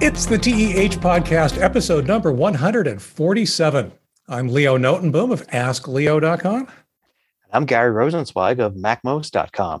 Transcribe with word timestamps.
It's 0.00 0.26
the 0.26 0.38
TEH 0.38 1.00
Podcast, 1.00 1.60
episode 1.60 2.06
number 2.06 2.30
147. 2.30 3.92
I'm 4.28 4.46
Leo 4.46 4.78
Notenboom 4.78 5.32
of 5.32 5.44
AskLeo.com. 5.48 6.68
I'm 7.52 7.66
Gary 7.66 7.92
Rosenzweig 7.92 8.60
of 8.60 8.74
MacMost.com. 8.74 9.80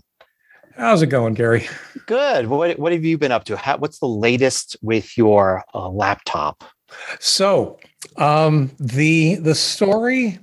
How's 0.76 1.02
it 1.02 1.06
going, 1.06 1.34
Gary? 1.34 1.68
Good. 2.06 2.48
What, 2.48 2.80
what 2.80 2.90
have 2.90 3.04
you 3.04 3.16
been 3.16 3.30
up 3.30 3.44
to? 3.44 3.56
How, 3.56 3.78
what's 3.78 4.00
the 4.00 4.08
latest 4.08 4.76
with 4.82 5.16
your 5.16 5.62
uh, 5.72 5.88
laptop? 5.88 6.64
So, 7.20 7.78
um, 8.16 8.72
the 8.80 9.36
the 9.36 9.54
story, 9.54 10.40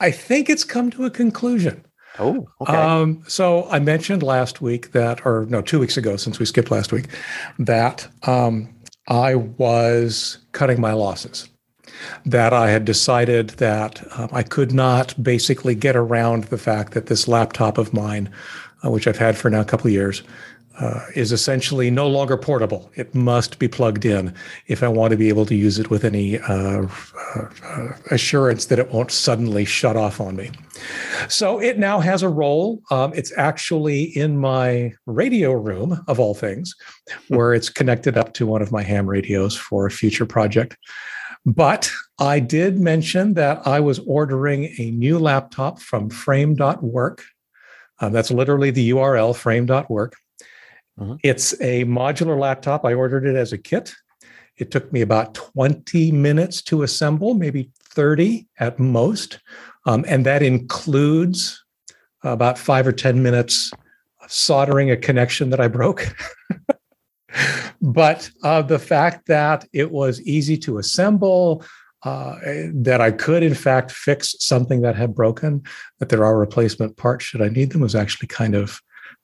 I 0.00 0.12
think 0.12 0.48
it's 0.48 0.64
come 0.64 0.90
to 0.92 1.04
a 1.04 1.10
conclusion. 1.10 1.84
Oh, 2.18 2.48
okay. 2.62 2.72
Um, 2.74 3.22
so 3.28 3.68
I 3.70 3.80
mentioned 3.80 4.22
last 4.22 4.60
week 4.62 4.92
that, 4.92 5.24
or 5.26 5.46
no, 5.48 5.60
two 5.60 5.78
weeks 5.78 5.96
ago, 5.96 6.16
since 6.16 6.38
we 6.38 6.46
skipped 6.46 6.70
last 6.70 6.90
week, 6.90 7.06
that 7.58 8.08
um, 8.22 8.74
I 9.08 9.34
was 9.34 10.38
cutting 10.52 10.80
my 10.80 10.92
losses. 10.92 11.48
That 12.24 12.52
I 12.52 12.70
had 12.70 12.84
decided 12.84 13.50
that 13.50 14.02
um, 14.18 14.30
I 14.32 14.42
could 14.42 14.72
not 14.72 15.20
basically 15.22 15.74
get 15.74 15.96
around 15.96 16.44
the 16.44 16.56
fact 16.56 16.92
that 16.94 17.06
this 17.06 17.28
laptop 17.28 17.76
of 17.76 17.92
mine, 17.92 18.30
uh, 18.84 18.90
which 18.90 19.06
I've 19.06 19.18
had 19.18 19.36
for 19.36 19.50
now 19.50 19.60
a 19.60 19.64
couple 19.64 19.88
of 19.88 19.92
years, 19.92 20.22
uh, 20.80 21.04
is 21.14 21.30
essentially 21.30 21.90
no 21.90 22.08
longer 22.08 22.36
portable. 22.36 22.90
It 22.94 23.14
must 23.14 23.58
be 23.58 23.68
plugged 23.68 24.04
in 24.04 24.34
if 24.66 24.82
I 24.82 24.88
want 24.88 25.10
to 25.10 25.16
be 25.16 25.28
able 25.28 25.46
to 25.46 25.54
use 25.54 25.78
it 25.78 25.90
with 25.90 26.04
any 26.04 26.38
uh, 26.38 26.86
uh, 27.34 27.88
assurance 28.10 28.66
that 28.66 28.78
it 28.78 28.90
won't 28.90 29.10
suddenly 29.10 29.64
shut 29.64 29.96
off 29.96 30.20
on 30.20 30.36
me. 30.36 30.50
So 31.28 31.60
it 31.60 31.78
now 31.78 32.00
has 32.00 32.22
a 32.22 32.28
role. 32.28 32.80
Um, 32.90 33.12
it's 33.14 33.32
actually 33.36 34.04
in 34.16 34.38
my 34.38 34.94
radio 35.06 35.52
room, 35.52 36.02
of 36.08 36.18
all 36.18 36.34
things, 36.34 36.74
hmm. 37.08 37.36
where 37.36 37.52
it's 37.52 37.68
connected 37.68 38.16
up 38.16 38.32
to 38.34 38.46
one 38.46 38.62
of 38.62 38.72
my 38.72 38.82
ham 38.82 39.06
radios 39.06 39.56
for 39.56 39.86
a 39.86 39.90
future 39.90 40.26
project. 40.26 40.76
But 41.46 41.90
I 42.18 42.38
did 42.38 42.78
mention 42.78 43.34
that 43.34 43.66
I 43.66 43.80
was 43.80 43.98
ordering 44.00 44.74
a 44.78 44.90
new 44.90 45.18
laptop 45.18 45.80
from 45.80 46.10
frame.work. 46.10 47.24
Um, 48.00 48.12
that's 48.12 48.30
literally 48.30 48.70
the 48.70 48.90
URL, 48.90 49.34
frame.work. 49.34 50.14
Mm-hmm. 51.00 51.14
It's 51.22 51.54
a 51.60 51.84
modular 51.86 52.38
laptop. 52.38 52.84
I 52.84 52.94
ordered 52.94 53.24
it 53.24 53.36
as 53.36 53.52
a 53.52 53.58
kit. 53.58 53.94
It 54.58 54.70
took 54.70 54.92
me 54.92 55.00
about 55.00 55.34
20 55.34 56.12
minutes 56.12 56.60
to 56.62 56.82
assemble, 56.82 57.34
maybe 57.34 57.70
30 57.82 58.46
at 58.58 58.78
most. 58.78 59.40
Um, 59.86 60.04
and 60.06 60.26
that 60.26 60.42
includes 60.42 61.64
about 62.22 62.58
five 62.58 62.86
or 62.86 62.92
10 62.92 63.22
minutes 63.22 63.72
of 64.22 64.30
soldering 64.30 64.90
a 64.90 64.96
connection 64.96 65.48
that 65.50 65.60
I 65.60 65.68
broke. 65.68 66.14
but 67.80 68.30
uh, 68.44 68.60
the 68.60 68.78
fact 68.78 69.26
that 69.28 69.66
it 69.72 69.90
was 69.90 70.20
easy 70.22 70.58
to 70.58 70.76
assemble, 70.76 71.64
uh, 72.02 72.36
that 72.74 73.00
I 73.00 73.10
could, 73.10 73.42
in 73.42 73.54
fact, 73.54 73.90
fix 73.90 74.34
something 74.38 74.82
that 74.82 74.96
had 74.96 75.14
broken, 75.14 75.62
that 75.98 76.10
there 76.10 76.24
are 76.24 76.38
replacement 76.38 76.98
parts 76.98 77.24
should 77.24 77.40
I 77.40 77.48
need 77.48 77.72
them, 77.72 77.80
was 77.80 77.94
actually 77.94 78.28
kind 78.28 78.54
of 78.54 78.80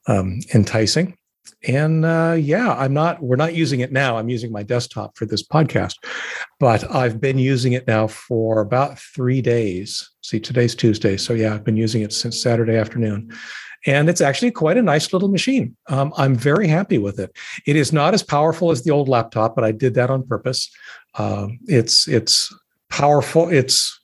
um, 0.06 0.40
enticing 0.54 1.18
and 1.66 2.04
uh, 2.04 2.36
yeah 2.38 2.74
i'm 2.74 2.92
not 2.94 3.22
we're 3.22 3.36
not 3.36 3.54
using 3.54 3.80
it 3.80 3.92
now. 3.92 4.16
I'm 4.16 4.28
using 4.28 4.52
my 4.52 4.62
desktop 4.62 5.16
for 5.16 5.26
this 5.26 5.42
podcast 5.42 5.94
but 6.60 6.90
i've 6.94 7.20
been 7.20 7.38
using 7.38 7.72
it 7.72 7.86
now 7.86 8.06
for 8.06 8.60
about 8.60 8.98
three 8.98 9.42
days. 9.42 10.10
See 10.22 10.40
today's 10.40 10.74
tuesday 10.74 11.16
so 11.16 11.32
yeah 11.32 11.54
i've 11.54 11.64
been 11.64 11.76
using 11.76 12.02
it 12.02 12.12
since 12.12 12.40
saturday 12.42 12.76
afternoon. 12.76 13.32
And 13.86 14.08
it's 14.08 14.20
actually 14.20 14.50
quite 14.50 14.76
a 14.76 14.82
nice 14.82 15.12
little 15.12 15.28
machine. 15.28 15.76
Um, 15.88 16.12
i'm 16.16 16.34
very 16.34 16.68
happy 16.68 16.98
with 16.98 17.18
it. 17.18 17.36
It 17.66 17.76
is 17.76 17.92
not 17.92 18.14
as 18.14 18.22
powerful 18.22 18.70
as 18.70 18.82
the 18.82 18.90
old 18.90 19.08
laptop 19.08 19.54
but 19.54 19.64
i 19.64 19.72
did 19.72 19.94
that 19.94 20.10
on 20.10 20.26
purpose. 20.26 20.70
Um, 21.18 21.58
it's 21.66 22.08
it's 22.08 22.52
powerful. 22.88 23.48
It's 23.48 23.95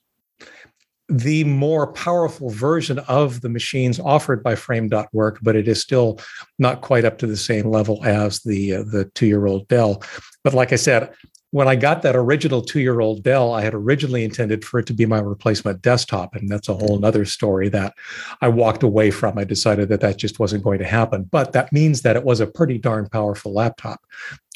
the 1.13 1.45
more 1.45 1.93
powerful 1.93 2.49
version 2.49 2.99
of 3.01 3.43
the 3.43 3.49
machines 3.51 4.01
offered 4.01 4.43
by 4.43 4.55
frame.work 4.55 5.39
but 5.43 5.55
it 5.55 5.69
is 5.69 5.79
still 5.79 6.19
not 6.59 6.81
quite 6.81 7.05
up 7.05 7.19
to 7.19 7.27
the 7.27 7.37
same 7.37 7.67
level 7.67 8.03
as 8.03 8.41
the 8.41 8.77
uh, 8.77 8.83
the 8.85 9.05
2-year-old 9.15 9.69
Dell. 9.69 10.03
But 10.43 10.55
like 10.55 10.73
I 10.73 10.77
said 10.77 11.13
when 11.51 11.69
I 11.69 11.77
got 11.77 12.01
that 12.01 12.17
original 12.17 12.63
2-year-old 12.63 13.23
Dell 13.23 13.53
I 13.53 13.61
had 13.61 13.75
originally 13.75 14.25
intended 14.25 14.65
for 14.65 14.81
it 14.81 14.87
to 14.87 14.95
be 14.95 15.05
my 15.05 15.19
replacement 15.19 15.83
desktop 15.83 16.35
and 16.35 16.49
that's 16.49 16.71
a 16.71 16.75
whole 16.75 17.05
other 17.05 17.27
story 17.27 17.69
that 17.69 17.93
I 18.41 18.49
walked 18.49 18.83
away 18.83 19.11
from. 19.11 19.37
I 19.37 19.45
decided 19.45 19.91
that 19.91 20.01
that 20.01 20.17
just 20.17 20.41
wasn't 20.41 20.65
going 20.65 20.79
to 20.79 20.87
happen. 20.87 21.25
But 21.25 21.53
that 21.53 21.75
means 21.75 22.01
that 22.03 22.17
it 22.17 22.25
was 22.25 22.41
a 22.41 22.47
pretty 22.47 22.79
darn 22.79 23.07
powerful 23.11 23.53
laptop 23.53 24.01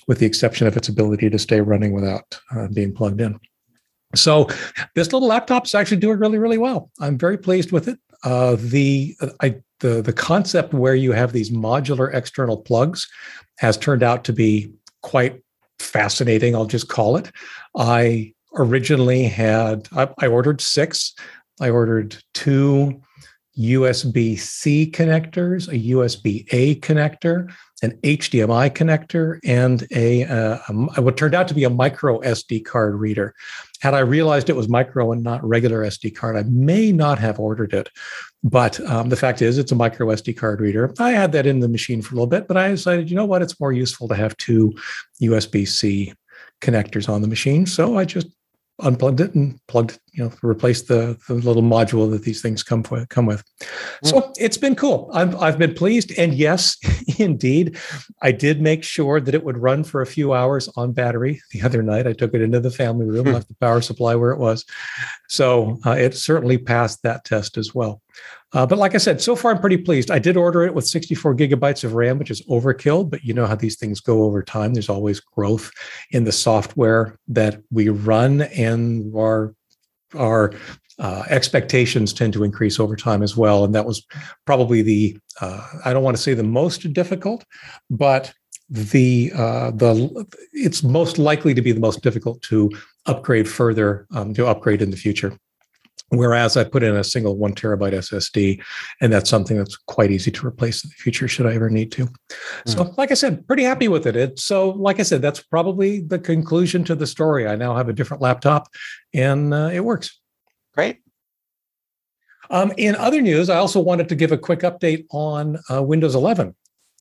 with 0.09 0.21
the 0.21 0.27
exception 0.27 0.67
of 0.67 0.77
its 0.77 0.89
ability 0.89 1.29
to 1.29 1.39
stay 1.39 1.61
running 1.61 1.93
without 1.93 2.41
uh, 2.51 2.69
being 2.69 2.95
plugged 2.95 3.21
in 3.21 3.39
so 4.19 4.49
this 4.95 5.13
little 5.13 5.29
laptop 5.29 5.67
is 5.67 5.75
actually 5.75 5.99
doing 5.99 6.19
really, 6.19 6.39
really 6.39 6.59
well. 6.59 6.91
I'm 7.01 7.19
very 7.19 7.39
pleased 7.39 7.73
with 7.73 7.89
it. 7.89 7.99
Uh, 8.25 8.57
the 8.59 9.17
I, 9.41 9.57
the 9.81 10.03
the 10.03 10.13
concept 10.13 10.73
where 10.73 10.95
you 10.95 11.13
have 11.13 11.33
these 11.33 11.51
modular 11.51 12.13
external 12.15 12.57
plugs 12.57 13.07
has 13.59 13.77
turned 13.77 14.03
out 14.03 14.25
to 14.25 14.33
be 14.33 14.73
quite 15.03 15.43
fascinating. 15.79 16.55
I'll 16.55 16.67
just 16.67 16.89
call 16.89 17.17
it. 17.17 17.31
I 17.77 18.33
originally 18.57 19.25
had 19.25 19.89
I, 19.93 20.09
I 20.19 20.27
ordered 20.27 20.61
six. 20.61 21.15
I 21.61 21.71
ordered 21.71 22.17
two 22.35 23.01
USB 23.59 24.39
C 24.39 24.91
connectors, 24.91 25.69
a 25.69 25.95
USB 25.95 26.47
A 26.53 26.77
connector, 26.81 27.53
an 27.83 27.93
HDMI 28.03 28.71
connector, 28.71 29.39
and 29.45 29.87
a, 29.91 30.25
uh, 30.25 30.59
a, 30.97 31.03
what 31.03 31.17
turned 31.17 31.35
out 31.35 31.47
to 31.49 31.55
be 31.55 31.65
a 31.65 31.71
micro 31.71 32.21
SD 32.21 32.65
card 32.65 32.95
reader. 32.95 33.35
Had 33.81 33.93
I 33.93 33.99
realized 33.99 34.49
it 34.49 34.57
was 34.57 34.69
micro 34.69 35.13
and 35.13 35.23
not 35.23 35.45
regular 35.47 35.85
SD 35.85 36.17
card, 36.17 36.37
I 36.37 36.45
may 36.45 36.91
not 36.93 37.19
have 37.19 37.39
ordered 37.39 37.75
it. 37.75 37.91
But 38.43 38.81
um, 38.89 39.11
the 39.11 39.17
fact 39.17 39.43
is, 39.43 39.59
it's 39.59 39.73
a 39.73 39.77
micro 39.77 40.07
SD 40.07 40.37
card 40.37 40.61
reader. 40.61 40.95
I 40.99 41.11
had 41.11 41.33
that 41.33 41.47
in 41.47 41.61
the 41.61 41.69
machine 41.69 42.01
for 42.01 42.15
a 42.15 42.17
little 42.17 42.27
bit, 42.27 42.49
but 42.49 42.57
I 42.57 42.71
decided, 42.71 43.11
you 43.11 43.17
know 43.17 43.27
what, 43.27 43.43
it's 43.43 43.61
more 43.61 43.73
useful 43.73 44.09
to 44.09 44.15
have 44.15 44.37
two 44.37 44.73
USB 45.21 45.69
C 45.69 46.15
connectors 46.63 47.09
on 47.09 47.23
the 47.23 47.29
machine. 47.29 47.67
So 47.67 47.99
I 47.99 48.05
just 48.05 48.29
unplugged 48.81 49.21
it 49.21 49.35
and 49.35 49.59
plugged, 49.69 49.99
you 50.17 50.25
know, 50.25 50.33
replace 50.43 50.83
the, 50.83 51.19
the 51.29 51.35
little 51.35 51.63
module 51.63 52.11
that 52.11 52.23
these 52.23 52.41
things 52.41 52.63
come 52.63 52.83
with, 52.91 53.09
come 53.11 53.27
with. 53.27 53.45
So 54.03 54.21
mm. 54.21 54.35
it's 54.39 54.57
been 54.57 54.75
cool. 54.75 55.11
I've, 55.13 55.37
I've 55.37 55.59
been 55.59 55.75
pleased. 55.75 56.19
And 56.19 56.33
yes, 56.33 56.79
indeed, 57.19 57.79
I 58.23 58.33
did 58.33 58.63
make 58.63 58.83
sure 58.83 59.21
that 59.21 59.35
it 59.35 59.45
would 59.45 59.59
run 59.59 59.85
for 59.85 60.01
a 60.01 60.07
few 60.07 60.33
hours 60.33 60.71
on 60.77 60.93
battery 60.93 61.43
the 61.53 61.63
other 61.63 61.83
night. 61.83 62.07
I 62.07 62.15
took 62.15 62.33
it 62.33 62.41
into 62.41 62.61
the 62.61 62.71
family 62.71 63.07
room, 63.07 63.27
hmm. 63.27 63.33
left 63.33 63.49
the 63.49 63.55
power 63.57 63.83
supply 63.83 64.15
where 64.15 64.33
it 64.33 64.39
was. 64.39 64.65
So 65.29 65.79
uh, 65.85 65.93
it 65.93 66.17
certainly 66.17 66.57
passed 66.57 67.03
that 67.03 67.25
test 67.25 67.59
as 67.59 67.75
well. 67.75 68.01
Uh, 68.53 68.65
but 68.65 68.79
like 68.79 68.95
I 68.95 68.99
said, 68.99 69.21
so 69.21 69.37
far 69.37 69.51
I'm 69.51 69.61
pretty 69.61 69.77
pleased. 69.77 70.11
I 70.11 70.19
did 70.19 70.37
order 70.37 70.63
it 70.63 70.73
with 70.73 70.87
64 70.87 71.35
gigabytes 71.35 71.85
of 71.85 71.95
RAM, 71.95 72.19
which 72.19 72.31
is 72.31 72.41
overkill, 72.47 73.09
but 73.09 73.25
you 73.25 73.35
know 73.35 73.47
how 73.47 73.57
these 73.57 73.77
things 73.77 74.01
go 74.01 74.23
over 74.23 74.43
time. 74.43 74.73
There's 74.73 74.89
always 74.89 75.21
growth 75.21 75.71
in 76.13 76.25
the 76.25 76.33
software 76.33 77.19
that 77.29 77.61
we 77.71 77.89
run, 77.89 78.43
and 78.43 79.13
our 79.17 79.55
our 80.17 80.53
uh, 80.99 81.25
expectations 81.29 82.13
tend 82.13 82.33
to 82.33 82.45
increase 82.45 82.81
over 82.81 82.97
time 82.97 83.23
as 83.23 83.37
well. 83.37 83.65
And 83.65 83.75
that 83.75 83.87
was 83.87 84.05
probably 84.47 84.83
the 84.83 85.19
uh, 85.41 85.67
I 85.85 85.93
don't 85.93 86.03
want 86.03 86.17
to 86.17 86.23
say 86.23 86.35
the 86.35 86.43
most 86.43 86.93
difficult, 86.93 87.45
but 87.91 88.33
the 88.69 89.31
uh, 89.35 89.71
the 89.71 90.27
it's 90.53 90.83
most 90.83 91.19
likely 91.19 91.55
to 91.55 91.63
be 91.63 91.73
the 91.73 91.81
most 91.81 92.03
difficult 92.03 92.43
to 92.43 92.71
upgrade 93.07 93.49
further 93.49 94.07
um, 94.15 94.35
to 94.35 94.47
upgrade 94.47 94.83
in 94.83 94.91
the 94.91 94.97
future. 94.97 95.39
Whereas 96.11 96.57
I 96.57 96.63
put 96.63 96.85
in 96.85 96.95
a 96.95 97.03
single 97.03 97.37
one 97.37 97.53
terabyte 97.53 97.93
SSD, 97.93 98.63
and 99.01 99.13
that's 99.13 99.29
something 99.29 99.57
that's 99.57 99.77
quite 99.77 100.13
easy 100.13 100.31
to 100.31 100.47
replace 100.47 100.85
in 100.85 100.91
the 100.91 100.95
future 100.95 101.27
should 101.27 101.47
I 101.47 101.55
ever 101.55 101.69
need 101.69 101.91
to. 101.93 102.07
Mm. 102.07 102.13
So, 102.67 102.95
like 102.97 103.11
I 103.11 103.15
said, 103.15 103.45
pretty 103.49 103.65
happy 103.65 103.89
with 103.89 104.07
it. 104.07 104.15
it. 104.15 104.39
So, 104.39 104.71
like 104.71 105.01
I 105.01 105.03
said, 105.03 105.21
that's 105.21 105.43
probably 105.43 106.01
the 106.01 106.21
conclusion 106.21 106.85
to 106.85 106.95
the 106.95 107.09
story. 107.09 107.49
I 107.49 107.57
now 107.57 107.75
have 107.75 107.89
a 107.89 107.93
different 107.93 108.23
laptop, 108.23 108.69
and 109.13 109.53
uh, 109.53 109.71
it 109.73 109.81
works. 109.81 110.21
Great. 110.75 111.01
Um, 112.51 112.73
in 112.77 112.95
other 112.95 113.21
news, 113.21 113.51
I 113.51 113.57
also 113.57 113.81
wanted 113.81 114.09
to 114.09 114.15
give 114.15 114.31
a 114.31 114.39
quick 114.39 114.61
update 114.61 115.07
on 115.11 115.59
uh, 115.69 115.83
Windows 115.83 116.15
11, 116.15 116.55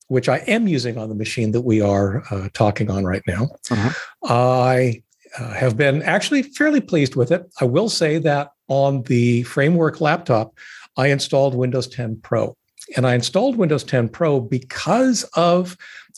which 0.08 0.30
I 0.30 0.38
am 0.38 0.68
using 0.68 0.98
on 0.98 1.10
the 1.10 1.16
machine 1.16 1.52
that 1.52 1.62
we 1.62 1.80
are 1.80 2.24
uh, 2.32 2.50
talking 2.54 2.90
on 2.90 3.06
right 3.06 3.22
now. 3.28 3.50
Uh-huh. 3.70 3.92
I 4.24 5.04
uh, 5.38 5.54
have 5.54 5.78
been 5.78 6.02
actually 6.02 6.42
fairly 6.42 6.82
pleased 6.82 7.16
with 7.16 7.32
it. 7.32 7.46
I 7.62 7.66
will 7.66 7.90
say 7.90 8.18
that 8.20 8.52
on 8.68 9.04
the 9.04 9.44
framework 9.44 10.02
laptop, 10.02 10.54
I 10.98 11.08
installed 11.08 11.56
Windows 11.56 11.88
10 11.88 12.22
Pro. 12.22 12.56
And 12.96 13.08
I 13.08 13.16
installed 13.16 13.58
Windows 13.58 13.84
10 13.84 14.10
Pro 14.10 14.40
because 14.40 15.24
of 15.36 15.76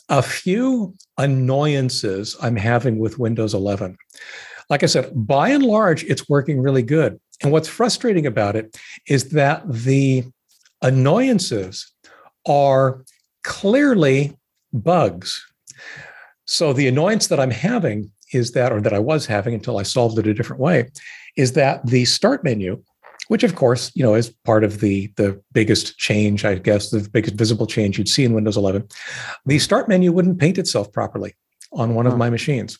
a 0.08 0.22
few 0.22 0.94
annoyances 1.16 2.36
I'm 2.40 2.56
having 2.56 2.98
with 2.98 3.18
Windows 3.18 3.54
11. 3.54 3.96
Like 4.70 4.82
I 4.82 4.86
said, 4.86 5.10
by 5.14 5.50
and 5.50 5.64
large, 5.64 6.04
it's 6.04 6.28
working 6.28 6.60
really 6.60 6.82
good. 6.82 7.18
And 7.42 7.52
what's 7.52 7.68
frustrating 7.68 8.26
about 8.26 8.56
it 8.56 8.76
is 9.06 9.30
that 9.30 9.62
the 9.66 10.24
annoyances 10.82 11.92
are 12.46 13.04
clearly 13.44 14.36
bugs. 14.72 15.44
So 16.44 16.72
the 16.72 16.88
annoyance 16.88 17.28
that 17.28 17.40
I'm 17.40 17.50
having 17.50 18.10
is 18.32 18.52
that, 18.52 18.72
or 18.72 18.80
that 18.80 18.92
I 18.92 18.98
was 18.98 19.26
having 19.26 19.54
until 19.54 19.78
I 19.78 19.82
solved 19.82 20.18
it 20.18 20.26
a 20.26 20.34
different 20.34 20.60
way, 20.60 20.90
is 21.38 21.52
that 21.52 21.86
the 21.86 22.04
start 22.04 22.44
menu, 22.44 22.82
which 23.28 23.44
of 23.44 23.54
course, 23.54 23.90
you 23.94 24.02
know, 24.02 24.14
is 24.14 24.34
part 24.44 24.64
of 24.64 24.80
the 24.80 25.10
the 25.16 25.40
biggest 25.52 25.96
change, 25.96 26.44
I 26.44 26.56
guess, 26.56 26.90
the 26.90 27.08
biggest 27.10 27.36
visible 27.36 27.66
change 27.66 27.96
you'd 27.96 28.08
see 28.08 28.24
in 28.24 28.34
Windows 28.34 28.58
11, 28.58 28.86
the 29.46 29.58
start 29.58 29.88
menu 29.88 30.12
wouldn't 30.12 30.40
paint 30.40 30.58
itself 30.58 30.92
properly 30.92 31.34
on 31.72 31.94
one 31.94 32.06
of 32.06 32.18
my 32.18 32.28
machines, 32.28 32.78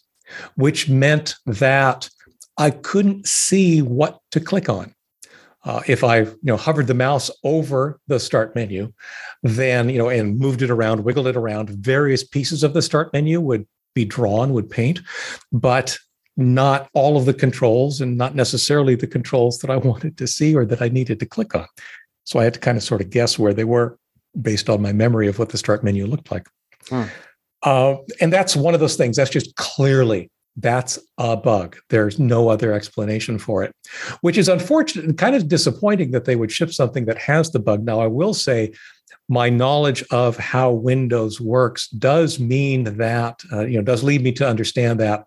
which 0.57 0.89
meant 0.89 1.37
that 1.47 2.11
I 2.59 2.71
couldn't 2.71 3.27
see 3.27 3.81
what 3.81 4.19
to 4.33 4.41
click 4.41 4.69
on. 4.69 4.95
Uh, 5.65 5.83
if 5.87 6.03
I, 6.03 6.21
you 6.21 6.39
know, 6.43 6.57
hovered 6.57 6.87
the 6.87 6.95
mouse 6.95 7.31
over 7.45 8.01
the 8.07 8.19
start 8.19 8.55
menu, 8.55 8.93
then 9.43 9.89
you 9.89 9.99
know, 9.99 10.09
and 10.09 10.39
moved 10.39 10.63
it 10.63 10.71
around, 10.71 11.05
wiggled 11.05 11.27
it 11.27 11.37
around, 11.37 11.71
various 11.71 12.25
pieces 12.25 12.65
of 12.65 12.75
the 12.75 12.83
start 12.83 13.13
menu 13.13 13.41
would 13.41 13.67
be 13.95 14.05
drawn, 14.05 14.53
would 14.53 14.71
paint, 14.71 15.01
but 15.53 15.99
not 16.39 16.89
all 16.95 17.17
of 17.19 17.27
the 17.27 17.35
controls 17.35 18.01
and 18.01 18.17
not 18.17 18.35
necessarily 18.35 18.95
the 18.95 19.07
controls 19.07 19.59
that 19.59 19.71
I 19.71 19.77
wanted 19.89 20.17
to 20.17 20.27
see 20.27 20.55
or 20.55 20.65
that 20.65 20.81
I 20.81 20.89
needed 20.89 21.21
to 21.21 21.27
click 21.27 21.55
on. 21.55 21.67
So 22.25 22.39
I 22.39 22.45
had 22.45 22.55
to 22.55 22.61
kind 22.61 22.79
of 22.79 22.83
sort 22.83 23.01
of 23.01 23.11
guess 23.11 23.39
where 23.39 23.53
they 23.53 23.65
were 23.65 23.99
based 24.41 24.71
on 24.71 24.81
my 24.81 24.93
memory 24.93 25.27
of 25.29 25.39
what 25.39 25.49
the 25.51 25.59
start 25.59 25.83
menu 25.83 26.07
looked 26.07 26.31
like. 26.31 26.47
Hmm. 26.89 27.05
Uh, 27.65 27.97
and 28.21 28.33
that's 28.33 28.55
one 28.55 28.73
of 28.73 28.81
those 28.81 28.97
things. 28.97 29.17
That's 29.17 29.31
just 29.31 29.57
clearly 29.57 30.31
that's 30.61 30.99
a 31.19 31.37
bug. 31.37 31.77
There's 31.89 32.19
no 32.19 32.49
other 32.49 32.73
explanation 32.73 33.39
for 33.39 33.63
it, 33.63 33.73
which 34.21 34.37
is 34.37 34.49
unfortunate 34.49 35.05
and 35.05 35.17
kind 35.17 35.37
of 35.37 35.49
disappointing 35.49 36.11
that 36.13 36.25
they 36.25 36.37
would 36.37 36.51
ship 36.53 36.73
something 36.73 37.05
that 37.07 37.19
has 37.19 37.51
the 37.51 37.61
bug. 37.61 37.85
Now, 37.85 38.01
I 38.01 38.07
will 38.07 38.35
say 38.35 38.73
my 39.29 39.51
knowledge 39.51 40.03
of 40.11 40.37
how 40.37 40.71
Windows 40.71 41.41
works 41.41 41.89
does 41.89 42.41
mean 42.41 42.85
that, 42.85 43.41
uh, 43.53 43.67
you 43.67 43.77
know, 43.77 43.85
does 43.85 44.03
lead 44.03 44.23
me 44.23 44.33
to 44.33 44.49
understand 44.49 44.99
that 45.01 45.27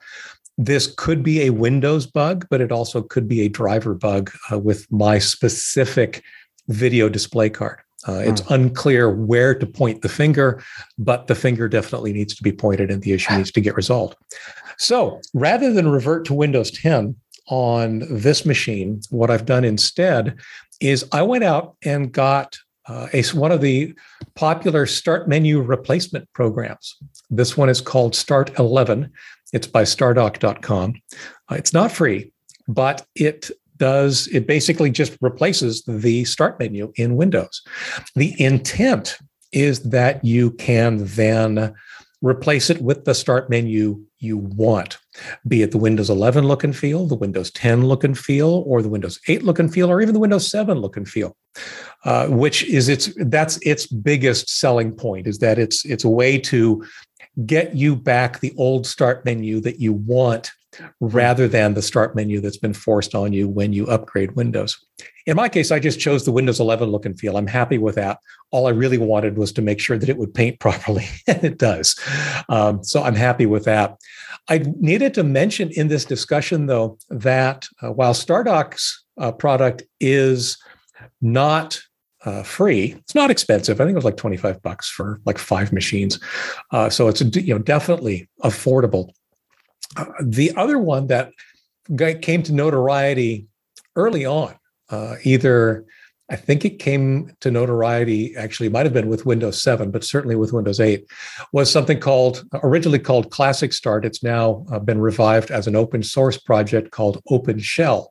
this 0.66 0.94
could 0.96 1.24
be 1.24 1.42
a 1.42 1.50
Windows 1.50 2.06
bug, 2.06 2.46
but 2.50 2.62
it 2.62 2.72
also 2.72 3.02
could 3.02 3.28
be 3.28 3.42
a 3.42 3.50
driver 3.50 3.96
bug 3.96 4.32
uh, 4.52 4.60
with 4.60 4.90
my 4.92 5.18
specific 5.18 6.24
video 6.68 7.10
display 7.10 7.50
card. 7.50 7.80
Uh, 8.08 8.22
it's 8.26 8.42
hmm. 8.42 8.54
unclear 8.54 9.10
where 9.10 9.54
to 9.56 9.66
point 9.66 10.02
the 10.02 10.10
finger, 10.10 10.64
but 10.98 11.28
the 11.28 11.36
finger 11.36 11.68
definitely 11.68 12.14
needs 12.14 12.36
to 12.36 12.44
be 12.44 12.52
pointed 12.52 12.92
and 12.92 13.02
the 13.02 13.12
issue 13.12 13.34
needs 13.38 13.52
to 13.52 13.62
get 13.62 13.76
resolved. 13.76 14.16
So 14.78 15.20
rather 15.34 15.74
than 15.74 15.90
revert 15.90 16.26
to 16.26 16.34
Windows 16.34 16.72
10 16.72 17.16
on 17.48 18.04
this 18.10 18.46
machine, 18.46 19.02
what 19.10 19.30
I've 19.30 19.46
done 19.46 19.64
instead 19.64 20.40
is 20.80 21.08
I 21.12 21.22
went 21.24 21.44
out 21.44 21.76
and 21.84 22.12
got 22.12 22.58
uh, 22.88 23.08
a, 23.14 23.24
one 23.34 23.52
of 23.52 23.62
the 23.62 23.94
popular 24.36 24.86
start 24.86 25.28
menu 25.28 25.62
replacement 25.62 26.32
programs. 26.34 26.96
This 27.30 27.56
one 27.56 27.70
is 27.70 27.82
called 27.82 28.16
Start 28.16 28.58
11. 28.58 29.12
It's 29.52 29.68
by 29.68 29.84
stardock.com. 29.84 31.02
Uh, 31.50 31.56
it's 31.56 31.74
not 31.74 31.92
free, 31.92 32.32
but 32.68 33.06
it 33.16 33.52
does 33.78 34.28
it 34.28 34.46
basically 34.46 34.92
just 34.92 35.18
replaces 35.22 35.84
the 35.86 36.24
start 36.26 36.60
menu 36.60 36.94
in 36.98 37.16
Windows. 37.16 37.64
The 38.16 38.40
intent 38.40 39.18
is 39.52 39.82
that 39.90 40.24
you 40.24 40.52
can 40.52 41.04
then 41.04 41.74
replace 42.22 42.70
it 42.70 42.82
with 42.82 43.06
the 43.06 43.16
start 43.16 43.50
menu 43.50 44.06
you 44.20 44.38
want, 44.38 45.00
be 45.48 45.64
it 45.64 45.72
the 45.72 45.80
Windows 45.80 46.10
11 46.10 46.48
look 46.48 46.64
and 46.64 46.78
feel, 46.78 47.08
the 47.08 47.16
Windows 47.16 47.50
10 47.52 47.86
look 47.86 48.04
and 48.04 48.18
feel, 48.18 48.64
or 48.68 48.84
the 48.84 48.90
Windows 48.90 49.20
8 49.28 49.42
look 49.42 49.58
and 49.58 49.74
feel, 49.74 49.90
or 49.90 50.02
even 50.02 50.14
the 50.14 50.20
Windows 50.20 50.48
7 50.50 50.78
look 50.78 50.96
and 50.96 51.10
feel, 51.10 51.36
uh, 52.06 52.28
which 52.28 52.64
is 52.66 52.88
its 52.88 53.10
that's 53.26 53.58
its 53.66 53.88
biggest 53.88 54.48
selling 54.50 54.94
point 54.94 55.26
is 55.26 55.40
that 55.40 55.58
it's 55.58 55.84
it's 55.86 56.04
a 56.04 56.10
way 56.10 56.38
to 56.38 56.86
get 57.46 57.76
you 57.76 57.96
back 57.96 58.40
the 58.40 58.54
old 58.58 58.86
start 58.86 59.26
menu 59.26 59.60
that 59.62 59.80
you 59.80 59.94
want 59.94 60.52
rather 61.00 61.48
than 61.48 61.74
the 61.74 61.82
start 61.82 62.16
menu 62.16 62.40
that's 62.40 62.58
been 62.58 62.74
forced 62.74 63.14
on 63.14 63.34
you 63.34 63.48
when 63.48 63.74
you 63.74 63.86
upgrade 63.88 64.36
Windows. 64.36 64.84
In 65.26 65.36
my 65.36 65.50
case, 65.50 65.72
I 65.72 65.80
just 65.80 66.00
chose 66.00 66.26
the 66.26 66.32
Windows 66.32 66.60
11 66.60 66.90
look 66.90 67.06
and 67.06 67.20
feel. 67.20 67.38
I'm 67.38 67.48
happy 67.48 67.78
with 67.78 67.96
that. 67.96 68.20
All 68.52 68.68
I 68.68 68.72
really 68.72 68.98
wanted 68.98 69.38
was 69.38 69.52
to 69.54 69.62
make 69.62 69.80
sure 69.80 69.98
that 69.98 70.10
it 70.10 70.18
would 70.18 70.34
paint 70.34 70.60
properly, 70.62 71.08
and 71.28 71.44
it 71.44 71.58
does. 71.58 72.00
Um, 72.50 72.84
so 72.84 73.04
I'm 73.04 73.16
happy 73.16 73.46
with 73.46 73.66
that. 73.66 73.98
I 74.50 74.64
needed 74.80 75.14
to 75.16 75.24
mention 75.24 75.70
in 75.72 75.88
this 75.88 76.06
discussion, 76.06 76.66
though, 76.66 76.98
that 77.10 77.68
uh, 77.82 77.92
while 77.92 78.14
Stardock's 78.14 79.04
uh, 79.18 79.32
product 79.32 79.84
is 80.00 80.58
not 81.22 81.80
uh, 82.26 82.44
free. 82.44 82.94
It's 83.00 83.16
not 83.16 83.32
expensive. 83.32 83.80
I 83.80 83.86
think 83.86 83.94
it 83.94 83.96
was 83.96 84.06
like 84.06 84.18
25 84.18 84.62
bucks 84.62 84.90
for 84.90 85.20
like 85.26 85.38
five 85.38 85.74
machines. 85.74 86.20
Uh, 86.72 86.90
so 86.90 87.08
it's 87.08 87.22
you 87.22 87.54
know 87.54 87.60
definitely 87.60 88.30
affordable. 88.44 89.10
Uh, 89.98 90.06
the 90.22 90.56
other 90.56 90.78
one 90.78 91.08
that 91.08 91.32
came 92.22 92.44
to 92.44 92.54
notoriety 92.54 93.48
early 93.96 94.26
on, 94.26 94.56
uh, 94.90 95.16
either 95.24 95.86
I 96.32 96.38
think 96.38 96.64
it 96.64 96.80
came 96.80 97.36
to 97.42 97.52
notoriety, 97.52 98.34
actually, 98.38 98.70
might 98.70 98.86
have 98.86 98.94
been 98.94 99.10
with 99.10 99.26
Windows 99.26 99.62
7, 99.62 99.92
but 99.92 100.06
certainly 100.06 100.38
with 100.38 100.54
Windows 100.54 100.80
8, 100.80 101.06
was 101.52 101.70
something 101.70 102.00
called, 102.00 102.46
originally 102.64 103.00
called 103.00 103.32
Classic 103.32 103.74
Start. 103.74 104.06
It's 104.06 104.24
now 104.24 104.66
uh, 104.72 104.80
been 104.80 105.02
revived 105.02 105.52
as 105.52 105.68
an 105.68 105.76
open 105.76 106.04
source 106.04 106.38
project 106.38 106.92
called 106.92 107.22
OpenShell. 107.30 108.08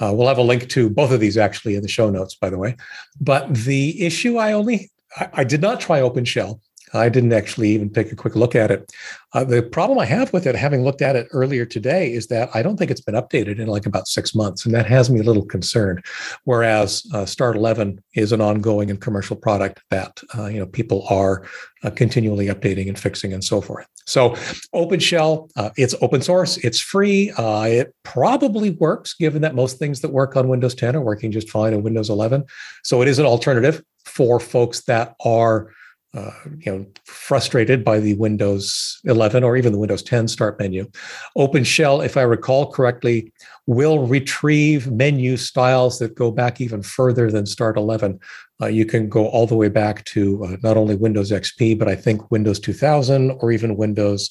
Uh, 0.00 0.12
we'll 0.14 0.28
have 0.28 0.38
a 0.38 0.42
link 0.42 0.68
to 0.70 0.88
both 0.90 1.12
of 1.12 1.20
these 1.20 1.36
actually 1.36 1.74
in 1.74 1.82
the 1.82 1.88
show 1.88 2.10
notes, 2.10 2.34
by 2.34 2.50
the 2.50 2.58
way. 2.58 2.76
But 3.20 3.52
the 3.54 4.02
issue 4.04 4.38
I 4.38 4.52
only, 4.52 4.90
I, 5.16 5.28
I 5.32 5.44
did 5.44 5.60
not 5.60 5.80
try 5.80 6.00
OpenShell. 6.00 6.60
I 6.92 7.08
didn't 7.08 7.32
actually 7.32 7.70
even 7.70 7.90
take 7.90 8.12
a 8.12 8.16
quick 8.16 8.34
look 8.34 8.54
at 8.54 8.70
it. 8.70 8.92
Uh, 9.32 9.44
the 9.44 9.62
problem 9.62 9.98
I 9.98 10.06
have 10.06 10.32
with 10.32 10.46
it, 10.46 10.56
having 10.56 10.82
looked 10.82 11.02
at 11.02 11.14
it 11.14 11.28
earlier 11.30 11.64
today, 11.64 12.12
is 12.12 12.26
that 12.28 12.50
I 12.52 12.62
don't 12.62 12.76
think 12.76 12.90
it's 12.90 13.00
been 13.00 13.14
updated 13.14 13.60
in 13.60 13.68
like 13.68 13.86
about 13.86 14.08
six 14.08 14.34
months, 14.34 14.64
and 14.64 14.74
that 14.74 14.86
has 14.86 15.08
me 15.08 15.20
a 15.20 15.22
little 15.22 15.44
concerned. 15.44 16.04
Whereas 16.44 17.06
uh, 17.14 17.24
Start 17.26 17.56
11 17.56 18.02
is 18.14 18.32
an 18.32 18.40
ongoing 18.40 18.90
and 18.90 19.00
commercial 19.00 19.36
product 19.36 19.80
that 19.90 20.20
uh, 20.36 20.46
you 20.46 20.58
know 20.58 20.66
people 20.66 21.06
are 21.08 21.46
uh, 21.84 21.90
continually 21.90 22.46
updating 22.46 22.88
and 22.88 22.98
fixing 22.98 23.32
and 23.32 23.44
so 23.44 23.60
forth. 23.60 23.86
So 24.06 24.30
OpenShell, 24.74 25.50
uh, 25.56 25.70
it's 25.76 25.94
open 26.02 26.22
source, 26.22 26.56
it's 26.58 26.80
free, 26.80 27.30
uh, 27.32 27.62
it 27.62 27.94
probably 28.02 28.70
works, 28.70 29.14
given 29.14 29.42
that 29.42 29.54
most 29.54 29.78
things 29.78 30.00
that 30.00 30.10
work 30.10 30.36
on 30.36 30.48
Windows 30.48 30.74
10 30.74 30.96
are 30.96 31.00
working 31.00 31.30
just 31.30 31.48
fine 31.48 31.72
on 31.74 31.84
Windows 31.84 32.10
11. 32.10 32.44
So 32.82 33.02
it 33.02 33.08
is 33.08 33.20
an 33.20 33.26
alternative 33.26 33.82
for 34.04 34.40
folks 34.40 34.82
that 34.84 35.14
are 35.24 35.70
uh, 36.12 36.32
you 36.58 36.72
know, 36.72 36.86
frustrated 37.04 37.84
by 37.84 38.00
the 38.00 38.14
Windows 38.14 39.00
11 39.04 39.44
or 39.44 39.56
even 39.56 39.72
the 39.72 39.78
Windows 39.78 40.02
10 40.02 40.26
start 40.28 40.58
menu. 40.58 40.90
OpenShell, 41.36 42.04
if 42.04 42.16
I 42.16 42.22
recall 42.22 42.72
correctly, 42.72 43.32
will 43.66 44.06
retrieve 44.06 44.90
menu 44.90 45.36
styles 45.36 45.98
that 46.00 46.16
go 46.16 46.32
back 46.32 46.60
even 46.60 46.82
further 46.82 47.30
than 47.30 47.46
Start 47.46 47.76
11. 47.76 48.18
Uh, 48.60 48.66
you 48.66 48.84
can 48.84 49.08
go 49.08 49.28
all 49.28 49.46
the 49.46 49.54
way 49.54 49.68
back 49.68 50.04
to 50.06 50.44
uh, 50.44 50.56
not 50.62 50.76
only 50.76 50.96
Windows 50.96 51.30
XP, 51.30 51.78
but 51.78 51.88
I 51.88 51.94
think 51.94 52.30
Windows 52.30 52.58
2000 52.58 53.30
or 53.40 53.52
even 53.52 53.76
Windows 53.76 54.30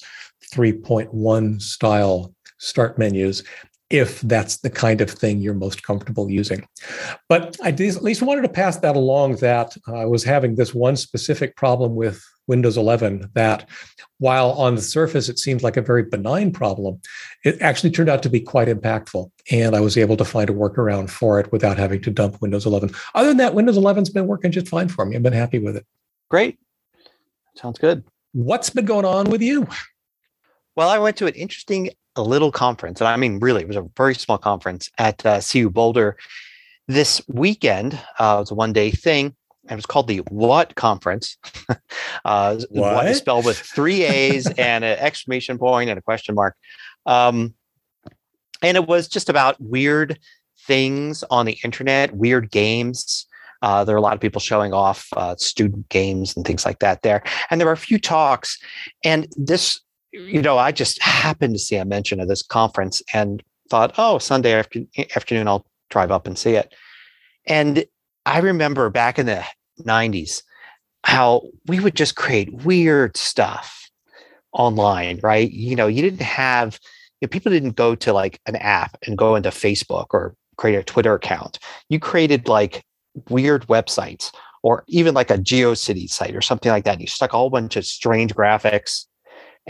3.1 0.52 1.62
style 1.62 2.34
start 2.58 2.98
menus 2.98 3.42
if 3.90 4.20
that's 4.20 4.58
the 4.58 4.70
kind 4.70 5.00
of 5.00 5.10
thing 5.10 5.40
you're 5.40 5.52
most 5.52 5.82
comfortable 5.82 6.30
using. 6.30 6.66
But 7.28 7.56
I 7.62 7.72
did, 7.72 7.96
at 7.96 8.04
least 8.04 8.22
wanted 8.22 8.42
to 8.42 8.48
pass 8.48 8.78
that 8.78 8.96
along 8.96 9.36
that 9.36 9.76
I 9.88 10.04
was 10.04 10.22
having 10.22 10.54
this 10.54 10.72
one 10.72 10.96
specific 10.96 11.56
problem 11.56 11.96
with 11.96 12.24
Windows 12.46 12.76
11 12.76 13.30
that 13.34 13.68
while 14.18 14.52
on 14.52 14.74
the 14.74 14.82
surface 14.82 15.28
it 15.28 15.38
seemed 15.38 15.62
like 15.62 15.76
a 15.76 15.82
very 15.82 16.04
benign 16.04 16.52
problem, 16.52 17.00
it 17.44 17.60
actually 17.60 17.90
turned 17.90 18.08
out 18.08 18.22
to 18.22 18.28
be 18.28 18.40
quite 18.40 18.68
impactful. 18.68 19.30
And 19.50 19.74
I 19.74 19.80
was 19.80 19.96
able 19.96 20.16
to 20.16 20.24
find 20.24 20.50
a 20.50 20.54
workaround 20.54 21.10
for 21.10 21.40
it 21.40 21.50
without 21.52 21.78
having 21.78 22.00
to 22.02 22.10
dump 22.10 22.40
Windows 22.40 22.66
11. 22.66 22.90
Other 23.14 23.28
than 23.28 23.38
that, 23.38 23.54
Windows 23.54 23.78
11's 23.78 24.10
been 24.10 24.26
working 24.26 24.52
just 24.52 24.68
fine 24.68 24.88
for 24.88 25.04
me. 25.04 25.16
I've 25.16 25.22
been 25.22 25.32
happy 25.32 25.58
with 25.58 25.76
it. 25.76 25.86
Great. 26.28 26.58
Sounds 27.54 27.78
good. 27.78 28.04
What's 28.32 28.70
been 28.70 28.84
going 28.84 29.04
on 29.04 29.30
with 29.30 29.42
you? 29.42 29.66
Well, 30.76 30.88
I 30.88 30.98
went 30.98 31.16
to 31.18 31.26
an 31.26 31.34
interesting 31.34 31.90
a 32.20 32.22
little 32.22 32.52
conference, 32.52 33.00
and 33.00 33.08
I 33.08 33.16
mean, 33.16 33.38
really, 33.40 33.62
it 33.62 33.68
was 33.68 33.76
a 33.76 33.86
very 33.96 34.14
small 34.14 34.38
conference 34.38 34.90
at 34.98 35.24
uh, 35.26 35.40
CU 35.40 35.70
Boulder 35.70 36.16
this 36.86 37.22
weekend. 37.28 37.94
Uh, 38.18 38.36
it 38.36 38.40
was 38.40 38.50
a 38.50 38.54
one 38.54 38.72
day 38.72 38.90
thing. 38.90 39.34
And 39.64 39.72
it 39.72 39.78
was 39.78 39.86
called 39.86 40.08
the 40.08 40.18
What 40.30 40.74
Conference. 40.74 41.36
uh, 42.24 42.56
what? 42.70 42.94
what 42.94 43.06
is 43.06 43.18
spelled 43.18 43.44
with 43.44 43.58
three 43.58 44.02
A's 44.02 44.46
and 44.58 44.82
an 44.84 44.98
exclamation 44.98 45.58
point 45.58 45.90
and 45.90 45.98
a 45.98 46.02
question 46.02 46.34
mark. 46.34 46.56
Um, 47.06 47.54
and 48.62 48.76
it 48.76 48.86
was 48.86 49.06
just 49.06 49.28
about 49.28 49.60
weird 49.60 50.18
things 50.66 51.22
on 51.30 51.46
the 51.46 51.58
internet, 51.62 52.16
weird 52.16 52.50
games. 52.50 53.26
Uh, 53.62 53.84
there 53.84 53.94
are 53.94 53.98
a 53.98 54.02
lot 54.02 54.14
of 54.14 54.20
people 54.20 54.40
showing 54.40 54.72
off 54.72 55.06
uh, 55.16 55.36
student 55.36 55.88
games 55.88 56.34
and 56.34 56.46
things 56.46 56.64
like 56.64 56.78
that 56.80 57.02
there. 57.02 57.22
And 57.50 57.60
there 57.60 57.66
were 57.66 57.72
a 57.72 57.76
few 57.76 57.98
talks. 57.98 58.58
And 59.04 59.28
this 59.36 59.80
you 60.12 60.42
know, 60.42 60.58
I 60.58 60.72
just 60.72 61.00
happened 61.02 61.54
to 61.54 61.58
see 61.58 61.76
a 61.76 61.84
mention 61.84 62.20
of 62.20 62.28
this 62.28 62.42
conference 62.42 63.02
and 63.12 63.42
thought, 63.68 63.94
oh, 63.98 64.18
Sunday 64.18 64.52
after, 64.52 64.80
afternoon, 65.16 65.48
I'll 65.48 65.66
drive 65.88 66.10
up 66.10 66.26
and 66.26 66.38
see 66.38 66.54
it. 66.54 66.74
And 67.46 67.84
I 68.26 68.38
remember 68.38 68.90
back 68.90 69.18
in 69.18 69.26
the 69.26 69.44
90s 69.80 70.42
how 71.04 71.42
we 71.66 71.80
would 71.80 71.94
just 71.94 72.16
create 72.16 72.52
weird 72.64 73.16
stuff 73.16 73.88
online, 74.52 75.20
right? 75.22 75.50
You 75.50 75.76
know, 75.76 75.86
you 75.86 76.02
didn't 76.02 76.22
have 76.22 76.78
you 77.20 77.26
know, 77.26 77.30
people 77.30 77.52
didn't 77.52 77.76
go 77.76 77.94
to 77.94 78.12
like 78.12 78.40
an 78.46 78.56
app 78.56 78.96
and 79.06 79.16
go 79.16 79.34
into 79.36 79.50
Facebook 79.50 80.06
or 80.10 80.34
create 80.56 80.76
a 80.76 80.82
Twitter 80.82 81.14
account. 81.14 81.58
You 81.88 82.00
created 82.00 82.48
like 82.48 82.82
weird 83.28 83.66
websites 83.68 84.32
or 84.62 84.84
even 84.88 85.14
like 85.14 85.30
a 85.30 85.38
GeoCity 85.38 86.08
site 86.08 86.34
or 86.34 86.42
something 86.42 86.70
like 86.70 86.84
that. 86.84 87.00
You 87.00 87.06
stuck 87.06 87.32
a 87.32 87.36
whole 87.36 87.50
bunch 87.50 87.76
of 87.76 87.86
strange 87.86 88.34
graphics 88.34 89.06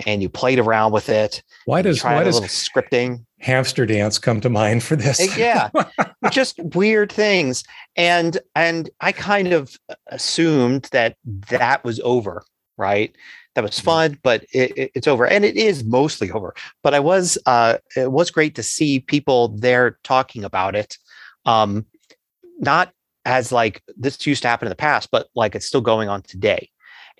and 0.06 0.22
you 0.22 0.28
played 0.28 0.58
around 0.58 0.92
with 0.92 1.08
it. 1.08 1.42
Why 1.64 1.82
does 1.82 2.02
why 2.02 2.24
does 2.24 2.40
scripting 2.40 3.24
hamster 3.38 3.86
dance 3.86 4.18
come 4.18 4.40
to 4.40 4.50
mind 4.50 4.82
for 4.82 4.96
this? 4.96 5.36
Yeah, 5.36 5.70
just 6.30 6.58
weird 6.58 7.12
things. 7.12 7.64
And 7.96 8.38
and 8.54 8.90
I 9.00 9.12
kind 9.12 9.52
of 9.52 9.76
assumed 10.08 10.88
that 10.92 11.16
that 11.24 11.84
was 11.84 12.00
over, 12.00 12.44
right? 12.76 13.14
That 13.54 13.62
was 13.62 13.72
mm-hmm. 13.72 13.84
fun, 13.84 14.18
but 14.22 14.44
it, 14.52 14.76
it, 14.76 14.90
it's 14.94 15.08
over, 15.08 15.26
and 15.26 15.44
it 15.44 15.56
is 15.56 15.84
mostly 15.84 16.30
over. 16.30 16.54
But 16.82 16.94
I 16.94 17.00
was 17.00 17.38
uh, 17.46 17.78
it 17.96 18.12
was 18.12 18.30
great 18.30 18.54
to 18.56 18.62
see 18.62 19.00
people 19.00 19.48
there 19.48 19.98
talking 20.04 20.44
about 20.44 20.76
it. 20.76 20.96
Um, 21.44 21.86
not 22.58 22.92
as 23.24 23.52
like 23.52 23.82
this 23.96 24.26
used 24.26 24.42
to 24.42 24.48
happen 24.48 24.66
in 24.66 24.70
the 24.70 24.76
past, 24.76 25.10
but 25.10 25.28
like 25.34 25.54
it's 25.54 25.66
still 25.66 25.80
going 25.80 26.08
on 26.08 26.22
today. 26.22 26.70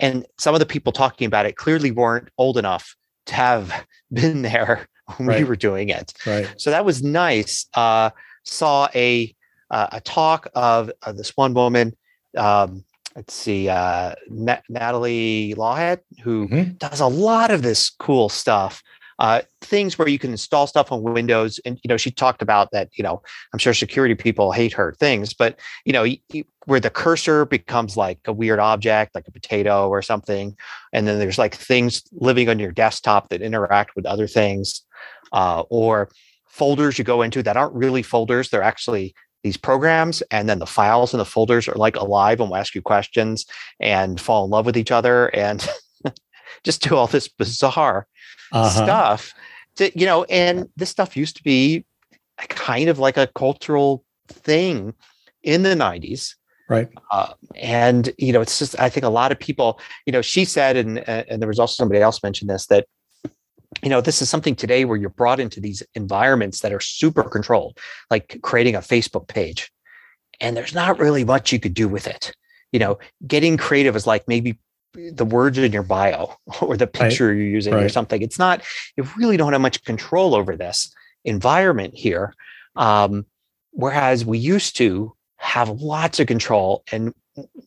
And 0.01 0.27
some 0.39 0.55
of 0.55 0.59
the 0.59 0.67
people 0.67 0.93
talking 0.93 1.27
about 1.27 1.47
it 1.47 1.57
clearly 1.57 1.93
weren't 1.93 2.29
old 2.39 2.59
enough 2.59 2.97
to 3.27 3.35
have 3.35 3.87
been 4.13 4.43
there 4.43 4.89
when 5.17 5.29
right. 5.29 5.39
we 5.39 5.45
were 5.45 5.57
doing 5.57 5.91
it. 5.91 6.13
Right. 6.27 6.53
So 6.57 6.71
that 6.71 6.85
was 6.85 7.03
nice. 7.03 7.67
Uh, 7.75 8.11
saw 8.45 8.89
a 8.95 9.35
uh, 9.71 9.87
a 9.93 10.01
talk 10.01 10.49
of, 10.57 10.91
of, 11.03 11.17
this 11.17 11.37
one 11.37 11.55
woman. 11.55 11.97
Um, 12.37 12.85
let's 13.15 13.33
see, 13.33 13.69
uh, 13.69 14.15
Nathalie 14.29 15.55
Lawhead, 15.57 16.01
who 16.25 16.49
mm-hmm. 16.49 16.73
does 16.73 16.99
a 16.99 17.07
lot 17.07 17.53
of 17.53 17.63
this 17.63 17.89
cool 17.89 18.29
stuff 18.29 18.83
uh, 19.21 19.43
things 19.61 19.99
where 19.99 20.09
you 20.09 20.19
can 20.19 20.31
install 20.31 20.67
stuff 20.67 20.91
on 20.91 21.03
Windows. 21.03 21.61
And 21.67 21.79
you 21.85 21.89
know, 21.89 21.99
she 21.99 22.11
talked 22.11 22.41
about 22.41 22.71
that. 22.73 22.89
You 22.95 23.05
know, 23.05 23.23
I'm 23.53 23.59
sure 23.59 23.75
security 23.75 24.15
people 24.15 24.51
hate 24.51 24.73
her 24.73 24.95
things, 24.99 25.35
but 25.35 25.61
you 25.85 25.93
know, 25.93 26.07
where 26.65 26.81
the 26.81 26.91
cursor 26.91 27.45
becomes 27.45 27.99
like 27.99 28.19
a 28.25 28.33
weird 28.33 28.59
object, 28.59 29.15
like 29.15 29.29
a 29.29 29.33
potato 29.33 29.89
or 29.89 30.01
something, 30.01 30.57
and 30.93 31.07
then 31.07 31.19
there's 31.19 31.39
like 31.39 31.55
things 31.55 32.03
living 32.13 32.49
on 32.49 32.59
your 32.59 32.73
desktop 32.73 33.29
that 33.29 33.43
interact 33.43 33.95
with 33.95 34.07
other 34.07 34.27
things, 34.27 34.83
uh, 35.33 35.65
or 35.69 36.09
folders 36.49 36.99
you 36.99 37.05
go 37.05 37.21
into 37.21 37.43
that 37.43 37.59
aren't 37.59 37.75
really 37.75 38.03
folders; 38.03 38.49
they're 38.49 38.63
actually 38.63 39.15
these 39.43 39.57
programs 39.57 40.23
and 40.31 40.49
then 40.49 40.59
the 40.59 40.67
files 40.67 41.15
and 41.15 41.21
the 41.21 41.25
folders 41.25 41.67
are 41.67 41.75
like 41.75 41.97
alive 41.97 42.41
and 42.41 42.51
will 42.51 42.57
ask 42.57 42.75
you 42.75 42.83
questions 42.83 43.47
and 43.81 44.21
fall 44.21 44.45
in 44.45 44.51
love 44.51 44.67
with 44.67 44.77
each 44.77 44.91
other 44.91 45.29
and 45.29 45.67
just 46.63 46.83
do 46.83 46.95
all 46.95 47.07
this 47.07 47.27
bizarre 47.27 48.07
uh-huh. 48.53 48.85
stuff 48.85 49.35
to, 49.77 49.99
you 49.99 50.07
know, 50.07 50.25
and 50.25 50.69
this 50.77 50.91
stuff 50.91 51.17
used 51.17 51.37
to 51.37 51.43
be 51.43 51.85
kind 52.49 52.89
of 52.89 52.99
like 52.99 53.17
a 53.17 53.29
cultural 53.29 54.05
thing 54.29 54.95
in 55.43 55.63
the 55.63 55.75
90s. 55.75 56.35
Right. 56.69 56.89
Uh, 57.11 57.33
and, 57.57 58.11
you 58.17 58.33
know, 58.33 58.41
it's 58.41 58.59
just, 58.59 58.79
I 58.79 58.89
think 58.89 59.05
a 59.05 59.11
lot 59.11 59.33
of 59.33 59.41
people, 59.41 59.81
you 60.07 60.13
know, 60.13 60.23
she 60.23 60.45
said, 60.45 60.77
and, 60.77 60.99
and 61.09 61.43
there 61.43 61.49
was 61.49 61.59
also 61.59 61.75
somebody 61.75 62.01
else 62.01 62.23
mentioned 62.23 62.49
this, 62.49 62.67
that, 62.67 62.87
you 63.83 63.89
know, 63.89 64.01
this 64.01 64.23
is 64.23 64.31
something 64.31 64.55
today 64.55 64.85
where 64.85 64.97
you're 64.97 65.11
brought 65.11 65.41
into 65.41 65.61
these 65.61 65.83
environments 65.95 66.61
that 66.61 66.73
are 66.73 66.81
super 66.81 67.23
controlled, 67.23 67.79
like 68.11 68.39
creating 68.43 68.77
a 68.77 68.81
Facebook 68.81 69.27
page. 69.27 69.73
And 70.41 70.57
there's 70.57 70.75
not 70.75 70.99
really 70.99 71.25
much 71.25 71.53
you 71.53 71.61
could 71.61 71.75
do 71.75 71.89
with 71.89 72.07
it. 72.07 72.33
You 72.73 72.79
know, 72.79 72.99
getting 73.27 73.57
creative 73.57 73.97
is 73.97 74.07
like 74.07 74.29
maybe 74.29 74.59
the 74.95 75.25
words 75.25 75.59
in 75.59 75.73
your 75.73 75.83
bio 75.83 76.35
or 76.61 76.77
the 76.77 76.87
picture 76.87 77.29
right. 77.29 77.37
you're 77.37 77.47
using 77.47 77.75
right. 77.75 77.85
or 77.85 77.89
something. 77.89 78.23
It's 78.23 78.39
not, 78.39 78.63
you 78.97 79.07
really 79.17 79.37
don't 79.37 79.53
have 79.53 79.63
much 79.63 79.83
control 79.85 80.35
over 80.35 80.57
this 80.57 80.93
environment 81.25 81.95
here. 81.95 82.35
Um, 82.77 83.27
whereas 83.73 84.25
we 84.25 84.39
used 84.39 84.77
to 84.77 85.15
have 85.37 85.69
lots 85.69 86.21
of 86.21 86.27
control. 86.27 86.85
And 86.93 87.15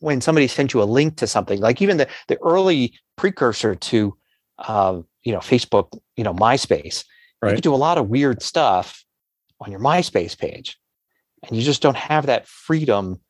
when 0.00 0.20
somebody 0.20 0.46
sent 0.46 0.74
you 0.74 0.82
a 0.82 0.84
link 0.84 1.16
to 1.16 1.26
something, 1.26 1.60
like 1.60 1.82
even 1.82 1.96
the, 1.96 2.08
the 2.28 2.38
early 2.42 2.94
precursor 3.16 3.74
to, 3.74 4.16
uh, 4.58 5.00
you 5.22 5.32
know, 5.32 5.38
Facebook, 5.38 5.98
you 6.16 6.24
know, 6.24 6.34
MySpace, 6.34 7.04
right. 7.42 7.50
you 7.50 7.56
could 7.56 7.64
do 7.64 7.74
a 7.74 7.76
lot 7.76 7.98
of 7.98 8.08
weird 8.08 8.42
stuff 8.42 9.04
on 9.60 9.70
your 9.70 9.80
MySpace 9.80 10.38
page. 10.38 10.78
And 11.46 11.56
you 11.56 11.62
just 11.62 11.82
don't 11.82 11.96
have 11.96 12.26
that 12.26 12.46
freedom 12.46 13.20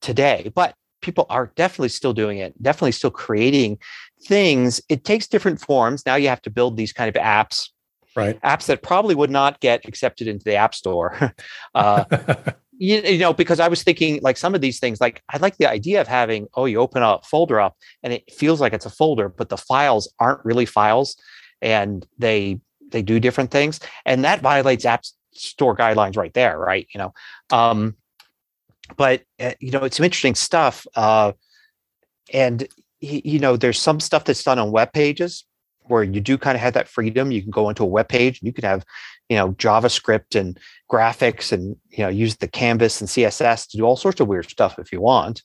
today. 0.00 0.50
But 0.54 0.74
people 1.00 1.26
are 1.28 1.52
definitely 1.56 1.88
still 1.88 2.12
doing 2.12 2.38
it, 2.38 2.60
definitely 2.62 2.92
still 2.92 3.10
creating 3.10 3.78
things. 4.24 4.80
It 4.88 5.04
takes 5.04 5.26
different 5.26 5.60
forms. 5.60 6.04
Now 6.06 6.16
you 6.16 6.28
have 6.28 6.42
to 6.42 6.50
build 6.50 6.76
these 6.76 6.92
kind 6.92 7.08
of 7.08 7.20
apps, 7.20 7.68
right? 8.16 8.40
Apps 8.42 8.66
that 8.66 8.82
probably 8.82 9.14
would 9.14 9.30
not 9.30 9.60
get 9.60 9.86
accepted 9.86 10.28
into 10.28 10.44
the 10.44 10.54
app 10.54 10.74
store. 10.74 11.34
uh, 11.74 12.04
you, 12.78 13.00
you, 13.02 13.18
know, 13.18 13.32
because 13.32 13.60
I 13.60 13.68
was 13.68 13.82
thinking 13.82 14.20
like 14.22 14.36
some 14.36 14.54
of 14.54 14.60
these 14.60 14.80
things, 14.80 15.00
like 15.00 15.22
I 15.28 15.38
like 15.38 15.56
the 15.58 15.66
idea 15.66 16.00
of 16.00 16.08
having, 16.08 16.48
oh, 16.54 16.66
you 16.66 16.78
open 16.78 17.02
a 17.02 17.18
folder 17.24 17.60
up 17.60 17.76
and 18.02 18.12
it 18.12 18.30
feels 18.32 18.60
like 18.60 18.72
it's 18.72 18.86
a 18.86 18.90
folder, 18.90 19.28
but 19.28 19.48
the 19.48 19.58
files 19.58 20.12
aren't 20.18 20.44
really 20.44 20.66
files 20.66 21.16
and 21.62 22.06
they 22.18 22.60
they 22.90 23.02
do 23.02 23.20
different 23.20 23.50
things. 23.50 23.80
And 24.04 24.24
that 24.24 24.40
violates 24.40 24.84
app 24.84 25.04
store 25.32 25.76
guidelines 25.76 26.16
right 26.16 26.34
there, 26.34 26.58
right? 26.58 26.88
You 26.92 26.98
know. 26.98 27.14
Um, 27.50 27.96
but 28.96 29.22
uh, 29.38 29.52
you 29.60 29.70
know, 29.70 29.84
it's 29.84 29.96
some 29.96 30.04
interesting 30.04 30.34
stuff. 30.34 30.86
Uh, 30.94 31.32
and 32.32 32.66
you 33.00 33.38
know, 33.38 33.56
there's 33.56 33.78
some 33.78 34.00
stuff 34.00 34.24
that's 34.24 34.44
done 34.44 34.58
on 34.58 34.72
web 34.72 34.92
pages 34.92 35.44
where 35.84 36.04
you 36.04 36.20
do 36.20 36.38
kind 36.38 36.54
of 36.54 36.60
have 36.60 36.74
that 36.74 36.88
freedom. 36.88 37.30
You 37.30 37.42
can 37.42 37.50
go 37.50 37.68
into 37.68 37.82
a 37.82 37.86
web 37.86 38.08
page 38.08 38.40
and 38.40 38.46
you 38.46 38.52
can 38.52 38.64
have, 38.64 38.84
you 39.28 39.36
know, 39.36 39.52
JavaScript 39.52 40.38
and 40.38 40.58
graphics 40.90 41.52
and 41.52 41.76
you 41.90 42.04
know 42.04 42.08
use 42.08 42.36
the 42.36 42.48
canvas 42.48 43.00
and 43.00 43.08
CSS 43.08 43.68
to 43.68 43.76
do 43.76 43.84
all 43.84 43.96
sorts 43.96 44.20
of 44.20 44.28
weird 44.28 44.48
stuff 44.48 44.78
if 44.78 44.92
you 44.92 45.00
want. 45.00 45.42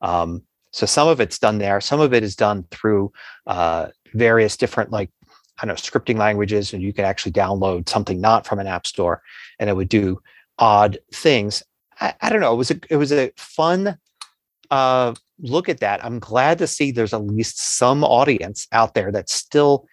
Um, 0.00 0.42
so 0.72 0.86
some 0.86 1.08
of 1.08 1.20
it's 1.20 1.38
done 1.38 1.58
there. 1.58 1.80
Some 1.80 2.00
of 2.00 2.14
it 2.14 2.22
is 2.22 2.36
done 2.36 2.64
through 2.70 3.12
uh, 3.46 3.88
various 4.14 4.56
different 4.56 4.90
like 4.90 5.10
I 5.62 5.66
know 5.66 5.74
scripting 5.74 6.16
languages, 6.16 6.72
and 6.72 6.82
you 6.82 6.92
can 6.92 7.04
actually 7.04 7.32
download 7.32 7.88
something 7.88 8.20
not 8.20 8.46
from 8.46 8.58
an 8.60 8.66
app 8.66 8.86
store, 8.86 9.22
and 9.58 9.68
it 9.68 9.76
would 9.76 9.88
do 9.88 10.20
odd 10.58 10.98
things. 11.12 11.62
I, 12.00 12.14
I 12.20 12.28
don't 12.30 12.40
know. 12.40 12.52
It 12.52 12.56
was 12.56 12.70
a 12.70 12.80
it 12.88 12.96
was 12.96 13.12
a 13.12 13.32
fun 13.36 13.98
uh, 14.70 15.14
look 15.40 15.68
at 15.68 15.80
that. 15.80 16.04
I'm 16.04 16.18
glad 16.18 16.58
to 16.58 16.66
see 16.66 16.90
there's 16.90 17.14
at 17.14 17.24
least 17.24 17.60
some 17.60 18.04
audience 18.04 18.66
out 18.72 18.94
there 18.94 19.10
that's 19.12 19.34
still 19.34 19.86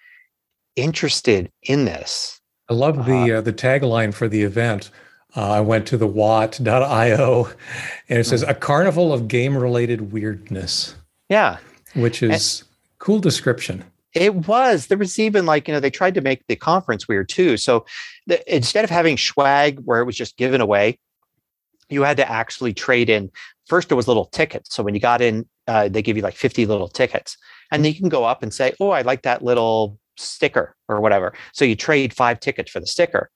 interested 0.76 1.52
in 1.64 1.86
this. 1.86 2.40
I 2.70 2.74
love 2.74 3.06
the 3.06 3.34
uh, 3.34 3.38
uh, 3.38 3.42
the 3.42 3.54
tagline 3.54 4.14
for 4.14 4.28
the 4.28 4.44
event. 4.44 4.92
Uh, 5.36 5.52
I 5.52 5.62
went 5.62 5.86
to 5.88 5.98
the 5.98 6.08
watt.io 6.08 7.50
and 8.10 8.20
it 8.20 8.26
says 8.26 8.42
mm-hmm. 8.42 8.52
a 8.52 8.56
carnival 8.56 9.14
of 9.14 9.28
game 9.28 9.58
related 9.58 10.12
weirdness. 10.12 10.96
Yeah. 11.30 11.58
Which 11.94 12.24
is 12.24 12.62
and 12.62 12.70
cool 13.00 13.20
description. 13.20 13.84
It 14.14 14.34
was. 14.34 14.88
There 14.88 14.98
was 14.98 15.20
even 15.20 15.46
like, 15.46 15.68
you 15.68 15.74
know, 15.74 15.80
they 15.80 15.92
tried 15.92 16.16
to 16.16 16.22
make 16.22 16.48
the 16.48 16.56
conference 16.56 17.08
weird 17.08 17.30
too. 17.30 17.58
So 17.58 17.86
the, 18.26 18.56
instead 18.56 18.84
of 18.84 18.90
having 18.90 19.18
swag 19.18 19.80
where 19.82 20.00
it 20.00 20.06
was 20.06 20.16
just 20.16 20.38
given 20.38 20.62
away, 20.62 20.98
you 21.90 22.04
had 22.04 22.18
to 22.18 22.30
actually 22.30 22.74
trade 22.74 23.10
in. 23.10 23.32
First, 23.68 23.90
there 23.90 23.98
was 23.98 24.08
little 24.08 24.26
tickets. 24.26 24.74
So 24.74 24.84
when 24.84 24.94
you 24.94 25.00
got 25.00 25.22
in, 25.22 25.46
uh, 25.68 25.90
they 25.90 26.02
give 26.02 26.18
you 26.18 26.24
like 26.24 26.36
50 26.36 26.66
little 26.66 26.88
tickets. 26.88 27.38
And 27.72 27.84
then 27.84 27.94
you 27.94 28.00
can 28.00 28.10
go 28.10 28.24
up 28.24 28.44
and 28.44 28.54
say, 28.54 28.74
oh, 28.80 28.92
I 28.92 29.02
like 29.02 29.24
that 29.24 29.44
little 29.44 30.00
sticker 30.18 30.76
or 30.88 31.02
whatever. 31.02 31.34
So 31.54 31.66
you 31.66 31.76
trade 31.76 32.14
five 32.14 32.40
tickets 32.40 32.72
for 32.72 32.80
the 32.80 32.88
sticker. 32.88 33.30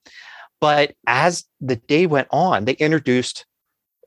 But 0.60 0.96
as 1.08 1.44
the 1.60 1.76
day 1.76 2.06
went 2.06 2.28
on, 2.32 2.66
they 2.66 2.74
introduced 2.74 3.46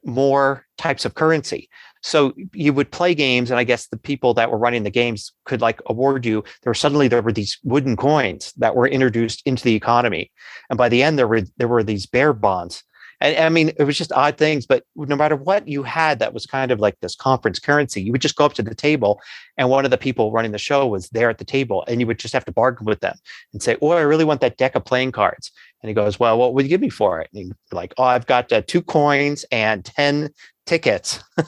more 0.05 0.67
types 0.79 1.05
of 1.05 1.15
currency. 1.15 1.69
So 2.03 2.35
you 2.53 2.75
would 2.75 2.91
play 2.91 3.15
games, 3.15 3.51
and 3.51 3.59
I 3.59 3.65
guess 3.65 3.87
the 3.87 3.97
people 3.97 4.35
that 4.35 4.51
were 4.51 4.59
running 4.59 4.83
the 4.83 4.91
games 4.91 5.33
could 5.47 5.63
like 5.63 5.81
award 5.87 6.27
you. 6.27 6.45
There 6.63 6.71
were 6.71 6.75
suddenly 6.75 7.09
there 7.09 7.23
were 7.23 7.33
these 7.33 7.59
wooden 7.65 7.97
coins 7.97 8.53
that 8.59 8.77
were 8.77 8.87
introduced 8.87 9.43
into 9.47 9.65
the 9.65 9.75
economy, 9.75 10.31
and 10.69 10.77
by 10.77 10.91
the 10.91 11.03
end 11.03 11.19
there 11.19 11.27
were 11.27 11.43
there 11.57 11.69
were 11.69 11.83
these 11.83 12.07
bear 12.07 12.35
bonds 12.35 12.85
and, 13.25 13.45
I 13.45 13.49
mean, 13.49 13.73
it 13.79 13.85
was 13.85 13.97
just 13.97 14.13
odd 14.13 14.37
things, 14.37 14.67
but 14.67 14.85
no 14.97 15.17
matter 15.17 15.35
what 15.35 15.67
you 15.67 15.83
had 15.83 16.19
that 16.19 16.35
was 16.35 16.45
kind 16.45 16.71
of 16.71 16.79
like 16.79 17.01
this 17.01 17.17
conference 17.17 17.59
currency, 17.59 18.03
you 18.03 18.13
would 18.13 18.21
just 18.21 18.37
go 18.37 18.45
up 18.45 18.53
to 18.55 18.63
the 18.63 18.75
table 18.75 19.21
and 19.57 19.71
one 19.71 19.85
of 19.85 19.91
the 19.91 19.99
people 19.99 20.31
running 20.31 20.53
the 20.53 20.59
show 20.59 20.87
was 20.87 21.09
there 21.09 21.31
at 21.31 21.39
the 21.39 21.45
table 21.45 21.85
and 21.89 22.01
you 22.01 22.07
would 22.07 22.19
just 22.19 22.35
have 22.35 22.45
to 22.45 22.53
bargain 22.53 22.85
with 22.85 23.01
them 23.01 23.17
and 23.53 23.63
say, 23.63 23.77
Oh, 23.81 23.91
I 23.91 24.03
really 24.03 24.25
want 24.25 24.43
that 24.43 24.59
deck 24.59 24.75
of 24.75 24.85
playing 24.85 25.13
cards. 25.13 25.51
And 25.83 25.89
he 25.89 25.95
goes, 25.95 26.21
Well, 26.21 26.39
what 26.39 26.53
would 26.53 26.65
you 26.65 26.69
give 26.69 26.81
me 26.81 26.91
for 26.91 27.21
it? 27.21 27.31
And 27.33 27.45
he'd 27.45 27.55
like, 27.73 27.95
Oh, 27.97 28.05
I've 28.05 28.27
got 28.27 28.53
uh, 28.53 28.63
two 28.67 28.83
coins 28.83 29.45
and 29.51 29.85
10 29.85 30.31
tickets. 30.67 31.23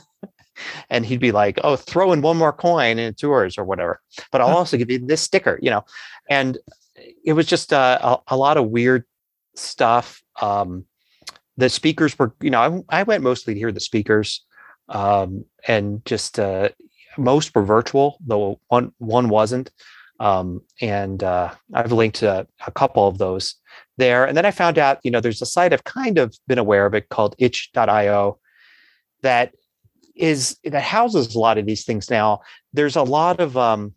and 0.91 1.05
he'd 1.05 1.21
be 1.21 1.33
like, 1.33 1.59
"Oh, 1.63 1.77
throw 1.77 2.13
in 2.13 2.23
one 2.23 2.39
more 2.39 2.53
coin 2.53 2.99
and 2.99 3.01
it's 3.01 3.23
yours, 3.23 3.59
or 3.59 3.65
whatever." 3.65 4.01
But 4.33 4.41
I'll 4.41 4.49
also 4.57 4.79
give 4.79 4.91
you 4.91 4.99
this 4.99 5.21
sticker, 5.21 5.59
you 5.61 5.71
know. 5.71 5.85
And 6.31 6.59
it 7.25 7.35
was 7.35 7.47
just 7.47 7.73
uh, 7.73 7.99
a, 8.03 8.35
a, 8.35 8.37
lot 8.37 8.57
of 8.57 8.71
weird 8.71 9.05
stuff. 9.55 10.23
Um, 10.41 10.87
the 11.57 11.69
speakers 11.69 12.19
were, 12.19 12.35
you 12.41 12.51
know, 12.51 12.85
I, 12.91 13.01
I 13.01 13.03
went 13.05 13.23
mostly 13.23 13.55
to 13.55 13.61
hear 13.61 13.73
the 13.73 13.81
speakers, 13.81 14.45
um, 14.89 15.45
and 15.67 16.05
just 16.05 16.39
uh, 16.39 16.71
most 17.19 17.55
were 17.55 17.65
virtual, 17.65 18.19
though 18.25 18.61
one 18.69 18.93
one 18.99 19.29
wasn't. 19.29 19.71
Um, 20.19 20.63
and 20.81 21.23
uh, 21.23 21.53
I've 21.75 21.93
linked 21.93 22.23
a, 22.23 22.47
a 22.67 22.71
couple 22.71 23.07
of 23.07 23.19
those 23.19 23.55
there. 23.99 24.25
And 24.25 24.35
then 24.37 24.47
I 24.47 24.51
found 24.51 24.79
out, 24.79 24.99
you 25.03 25.11
know, 25.11 25.21
there's 25.21 25.43
a 25.43 25.47
site 25.47 25.75
I've 25.75 25.85
kind 25.85 26.19
of 26.19 26.35
been 26.47 26.59
aware 26.59 26.87
of 26.87 26.95
it 26.95 27.11
called 27.11 27.37
itch.io 27.39 28.39
that 29.23 29.53
is 30.15 30.59
that 30.65 30.83
houses 30.83 31.35
a 31.35 31.39
lot 31.39 31.59
of 31.59 31.67
these 31.67 31.85
things 31.85 32.11
now. 32.11 32.41
There's 32.73 32.97
a 32.97 33.03
lot 33.03 33.41
of 33.41 33.57
um, 33.57 33.93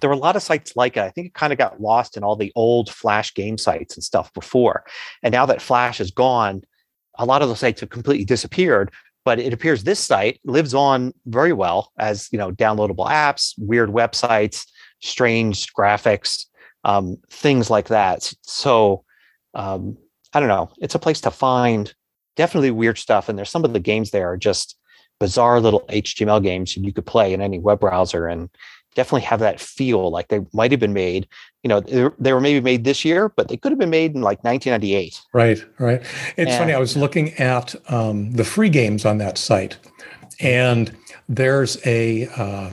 there 0.00 0.10
were 0.10 0.14
a 0.14 0.18
lot 0.18 0.36
of 0.36 0.42
sites 0.42 0.76
like 0.76 0.96
it. 0.96 1.02
I 1.02 1.10
think 1.10 1.28
it 1.28 1.34
kind 1.34 1.52
of 1.52 1.58
got 1.58 1.80
lost 1.80 2.16
in 2.16 2.24
all 2.24 2.36
the 2.36 2.52
old 2.54 2.90
Flash 2.90 3.34
game 3.34 3.58
sites 3.58 3.96
and 3.96 4.04
stuff 4.04 4.32
before. 4.32 4.84
And 5.22 5.32
now 5.32 5.46
that 5.46 5.62
Flash 5.62 6.00
is 6.00 6.10
gone, 6.10 6.62
a 7.16 7.24
lot 7.24 7.42
of 7.42 7.48
those 7.48 7.60
sites 7.60 7.80
have 7.80 7.90
completely 7.90 8.24
disappeared. 8.24 8.90
But 9.24 9.38
it 9.38 9.54
appears 9.54 9.84
this 9.84 10.00
site 10.00 10.38
lives 10.44 10.74
on 10.74 11.14
very 11.26 11.54
well 11.54 11.92
as 11.98 12.28
you 12.30 12.38
know, 12.38 12.52
downloadable 12.52 13.08
apps, 13.08 13.54
weird 13.56 13.88
websites, 13.88 14.66
strange 15.00 15.72
graphics, 15.72 16.44
um, 16.84 17.16
things 17.30 17.70
like 17.70 17.88
that. 17.88 18.30
So 18.42 19.04
um, 19.54 19.96
I 20.34 20.40
don't 20.40 20.48
know. 20.48 20.70
It's 20.78 20.94
a 20.94 20.98
place 20.98 21.22
to 21.22 21.30
find 21.30 21.94
definitely 22.36 22.70
weird 22.70 22.98
stuff. 22.98 23.28
And 23.28 23.38
there's 23.38 23.50
some 23.50 23.64
of 23.64 23.72
the 23.72 23.80
games 23.80 24.10
there 24.10 24.30
are 24.30 24.36
just 24.36 24.76
bizarre 25.20 25.60
little 25.60 25.86
HTML 25.88 26.42
games 26.42 26.76
you 26.76 26.92
could 26.92 27.06
play 27.06 27.32
in 27.32 27.40
any 27.40 27.58
web 27.58 27.80
browser 27.80 28.26
and 28.26 28.50
definitely 28.94 29.22
have 29.22 29.40
that 29.40 29.60
feel 29.60 30.10
like 30.10 30.28
they 30.28 30.40
might 30.52 30.70
have 30.70 30.80
been 30.80 30.92
made 30.92 31.26
you 31.62 31.68
know 31.68 31.80
they 32.18 32.32
were 32.32 32.40
maybe 32.40 32.60
made 32.60 32.84
this 32.84 33.04
year 33.04 33.28
but 33.30 33.48
they 33.48 33.56
could 33.56 33.72
have 33.72 33.78
been 33.78 33.90
made 33.90 34.14
in 34.14 34.22
like 34.22 34.42
1998 34.44 35.20
right 35.32 35.64
right. 35.78 36.00
It's 36.36 36.50
and, 36.50 36.58
funny 36.58 36.72
i 36.72 36.78
was 36.78 36.96
looking 36.96 37.32
at 37.34 37.74
um, 37.90 38.32
the 38.32 38.44
free 38.44 38.70
games 38.70 39.04
on 39.04 39.18
that 39.18 39.38
site 39.38 39.76
and 40.40 40.96
there's 41.28 41.84
a 41.86 42.26
uh, 42.28 42.70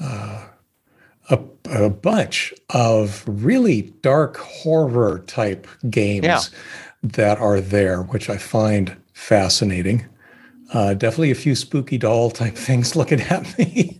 uh, 0.00 0.46
a, 1.30 1.38
a, 1.66 1.88
bunch 1.88 2.52
of 2.70 3.24
really 3.26 3.82
dark 4.02 4.36
horror 4.36 5.20
type 5.26 5.66
games 5.88 6.24
yeah. 6.24 6.40
that 7.02 7.38
are 7.38 7.60
there 7.60 8.02
which 8.02 8.28
i 8.28 8.36
find 8.36 8.96
fascinating. 9.14 10.04
Uh, 10.72 10.92
definitely 10.92 11.30
a 11.30 11.36
few 11.36 11.54
spooky 11.54 11.96
doll 11.96 12.30
type 12.30 12.54
things 12.68 12.94
looking 12.94 13.20
at 13.22 13.58
me 13.58 13.93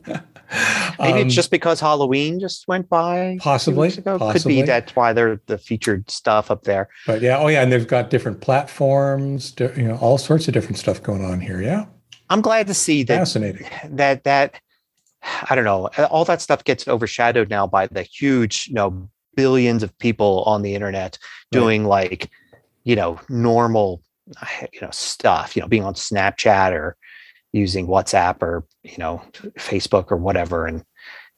Maybe 0.98 1.20
um, 1.20 1.26
it's 1.26 1.34
just 1.34 1.50
because 1.50 1.80
Halloween 1.80 2.40
just 2.40 2.68
went 2.68 2.88
by. 2.88 3.38
Possibly, 3.40 3.90
possibly. 3.90 4.32
Could 4.32 4.48
be 4.48 4.62
that's 4.62 4.94
why 4.94 5.12
they're 5.12 5.40
the 5.46 5.58
featured 5.58 6.10
stuff 6.10 6.50
up 6.50 6.62
there. 6.64 6.88
But 7.06 7.22
yeah, 7.22 7.38
oh 7.38 7.48
yeah, 7.48 7.62
and 7.62 7.72
they've 7.72 7.86
got 7.86 8.10
different 8.10 8.40
platforms, 8.40 9.54
you 9.58 9.88
know, 9.88 9.96
all 9.96 10.18
sorts 10.18 10.48
of 10.48 10.54
different 10.54 10.78
stuff 10.78 11.02
going 11.02 11.24
on 11.24 11.40
here. 11.40 11.60
Yeah, 11.60 11.86
I'm 12.30 12.40
glad 12.40 12.66
to 12.68 12.74
see 12.74 13.02
that. 13.04 13.18
Fascinating. 13.18 13.66
That 13.88 14.24
that 14.24 14.60
I 15.48 15.54
don't 15.54 15.64
know, 15.64 15.88
all 16.10 16.24
that 16.26 16.40
stuff 16.42 16.64
gets 16.64 16.86
overshadowed 16.86 17.48
now 17.50 17.66
by 17.66 17.86
the 17.86 18.02
huge, 18.02 18.68
you 18.68 18.74
know, 18.74 19.08
billions 19.36 19.82
of 19.82 19.96
people 19.98 20.42
on 20.44 20.62
the 20.62 20.74
internet 20.74 21.18
doing 21.50 21.84
like, 21.84 22.30
you 22.84 22.94
know, 22.94 23.18
normal, 23.28 24.02
you 24.72 24.80
know, 24.80 24.90
stuff. 24.90 25.56
You 25.56 25.62
know, 25.62 25.68
being 25.68 25.84
on 25.84 25.94
Snapchat 25.94 26.72
or 26.72 26.96
using 27.54 27.86
WhatsApp 27.86 28.42
or 28.42 28.66
you 28.82 28.98
know 28.98 29.22
Facebook 29.58 30.10
or 30.10 30.16
whatever, 30.16 30.66
and 30.66 30.84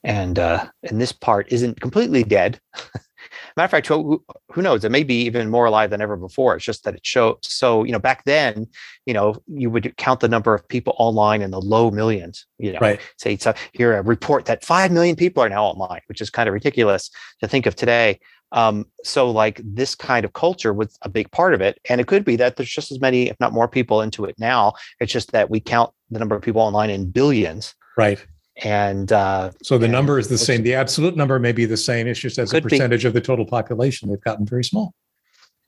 and 0.02 0.38
uh, 0.38 0.66
and 0.82 1.00
this 1.00 1.12
part 1.12 1.52
isn't 1.52 1.80
completely 1.80 2.24
dead. 2.24 2.58
Matter 3.56 3.64
of 3.64 3.70
fact, 3.70 3.86
who, 3.86 4.22
who 4.52 4.62
knows? 4.62 4.84
It 4.84 4.92
may 4.92 5.02
be 5.02 5.22
even 5.22 5.50
more 5.50 5.64
alive 5.64 5.90
than 5.90 6.02
ever 6.02 6.16
before. 6.16 6.56
It's 6.56 6.64
just 6.64 6.84
that 6.84 6.94
it 6.94 7.04
shows. 7.04 7.38
So 7.42 7.84
you 7.84 7.92
know, 7.92 7.98
back 7.98 8.24
then, 8.24 8.66
you 9.04 9.14
know, 9.14 9.36
you 9.46 9.70
would 9.70 9.96
count 9.96 10.20
the 10.20 10.28
number 10.28 10.54
of 10.54 10.66
people 10.68 10.94
online 10.98 11.42
in 11.42 11.50
the 11.50 11.60
low 11.60 11.90
millions. 11.90 12.46
You 12.58 12.72
know, 12.72 12.78
right. 12.80 13.00
say 13.18 13.36
so 13.36 13.54
here 13.72 13.96
a 13.96 14.02
report 14.02 14.46
that 14.46 14.64
five 14.64 14.92
million 14.92 15.16
people 15.16 15.42
are 15.42 15.48
now 15.48 15.64
online, 15.64 16.00
which 16.06 16.20
is 16.20 16.30
kind 16.30 16.48
of 16.48 16.54
ridiculous 16.54 17.10
to 17.40 17.48
think 17.48 17.66
of 17.66 17.74
today. 17.74 18.20
Um, 18.52 18.86
so 19.02 19.30
like 19.30 19.60
this 19.64 19.94
kind 19.94 20.24
of 20.24 20.32
culture 20.32 20.72
was 20.72 20.96
a 21.02 21.08
big 21.08 21.30
part 21.30 21.52
of 21.52 21.60
it. 21.60 21.78
And 21.88 22.00
it 22.00 22.06
could 22.06 22.24
be 22.24 22.36
that 22.36 22.56
there's 22.56 22.70
just 22.70 22.92
as 22.92 23.00
many, 23.00 23.28
if 23.28 23.38
not 23.40 23.52
more 23.52 23.68
people 23.68 24.00
into 24.00 24.24
it 24.24 24.36
now. 24.38 24.74
It's 25.00 25.12
just 25.12 25.32
that 25.32 25.50
we 25.50 25.60
count 25.60 25.92
the 26.10 26.18
number 26.18 26.36
of 26.36 26.42
people 26.42 26.62
online 26.62 26.90
in 26.90 27.10
billions. 27.10 27.74
Right. 27.96 28.24
And 28.62 29.12
uh, 29.12 29.50
so 29.62 29.76
the 29.76 29.84
and 29.84 29.92
number 29.92 30.18
is 30.18 30.28
the 30.28 30.38
same. 30.38 30.62
The 30.62 30.74
absolute 30.74 31.16
number 31.16 31.38
may 31.38 31.52
be 31.52 31.66
the 31.66 31.76
same. 31.76 32.06
It's 32.06 32.20
just 32.20 32.38
as 32.38 32.54
a 32.54 32.62
percentage 32.62 33.02
be. 33.02 33.08
of 33.08 33.14
the 33.14 33.20
total 33.20 33.44
population, 33.44 34.08
they've 34.08 34.20
gotten 34.20 34.46
very 34.46 34.64
small. 34.64 34.94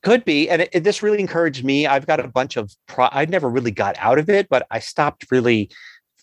Could 0.01 0.23
be. 0.23 0.49
And 0.49 0.61
it, 0.61 0.69
it, 0.71 0.83
this 0.85 1.03
really 1.03 1.19
encouraged 1.19 1.63
me. 1.65 1.85
I've 1.85 2.07
got 2.07 2.19
a 2.19 2.27
bunch 2.27 2.55
of, 2.55 2.71
pro- 2.87 3.09
I 3.11 3.25
never 3.25 3.49
really 3.49 3.71
got 3.71 3.95
out 3.99 4.17
of 4.17 4.29
it, 4.29 4.47
but 4.49 4.65
I 4.71 4.79
stopped 4.79 5.25
really 5.29 5.69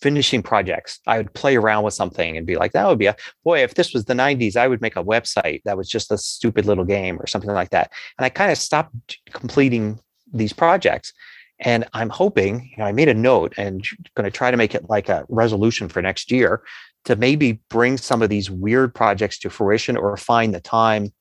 finishing 0.01 0.43
projects. 0.43 1.01
I 1.07 1.17
would 1.17 1.33
play 1.33 1.57
around 1.57 1.85
with 1.85 1.95
something 1.95 2.37
and 2.37 2.47
be 2.47 2.57
like, 2.57 2.73
that 2.73 2.87
would 2.87 2.99
be 2.99 3.07
a 3.07 3.17
boy, 3.45 3.63
if 3.63 3.75
this 3.75 3.93
was 3.93 4.05
the 4.05 4.15
90s, 4.15 4.57
I 4.57 4.69
would 4.69 4.81
make 4.81 4.97
a 4.97 5.05
website 5.05 5.63
that 5.65 5.77
was 5.77 5.89
just 5.89 6.13
a 6.13 6.19
stupid 6.19 6.67
little 6.67 6.85
game 6.85 7.19
or 7.21 7.27
something 7.27 7.51
like 7.51 7.71
that. 7.71 7.93
And 8.19 8.25
I 8.25 8.29
kind 8.29 8.53
of 8.53 8.59
stopped 8.59 9.19
completing 9.33 9.99
these 10.33 10.53
projects. 10.53 11.13
And 11.59 11.87
I'm 11.95 12.11
hoping, 12.11 12.71
you 12.71 12.79
know, 12.79 12.85
I 12.85 12.93
made 12.93 13.09
a 13.09 13.15
note 13.15 13.55
and 13.57 13.83
going 14.15 14.25
to 14.25 14.31
try 14.31 14.51
to 14.51 14.57
make 14.59 14.75
it 14.75 14.91
like 14.91 15.09
a 15.09 15.25
resolution 15.29 15.89
for 15.89 16.03
next 16.03 16.31
year 16.31 16.63
to 17.07 17.17
maybe 17.17 17.61
bring 17.71 17.97
some 17.97 18.21
of 18.21 18.29
these 18.29 18.51
weird 18.51 18.95
projects 18.95 19.39
to 19.39 19.51
fruition 19.51 19.97
or 19.97 20.17
find 20.17 20.55
the 20.55 20.61
time 20.61 21.13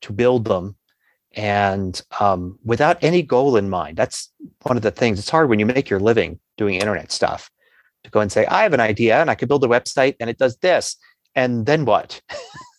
to 0.00 0.12
build 0.12 0.46
them 0.46 0.76
and 1.36 2.00
um, 2.20 2.58
without 2.64 2.96
any 3.02 3.20
goal 3.20 3.56
in 3.56 3.68
mind. 3.68 3.96
That's 3.96 4.32
one 4.62 4.76
of 4.76 4.82
the 4.82 4.90
things. 4.90 5.18
It's 5.18 5.28
hard 5.28 5.50
when 5.50 5.58
you 5.58 5.66
make 5.66 5.90
your 5.90 6.00
living 6.00 6.38
doing 6.56 6.76
internet 6.76 7.12
stuff 7.12 7.50
to 8.04 8.10
go 8.10 8.20
and 8.20 8.30
say, 8.30 8.46
I 8.46 8.62
have 8.62 8.72
an 8.72 8.80
idea 8.80 9.20
and 9.20 9.30
I 9.30 9.34
could 9.34 9.48
build 9.48 9.64
a 9.64 9.68
website 9.68 10.16
and 10.20 10.30
it 10.30 10.38
does 10.38 10.56
this. 10.58 10.96
And 11.34 11.66
then 11.66 11.84
what? 11.84 12.20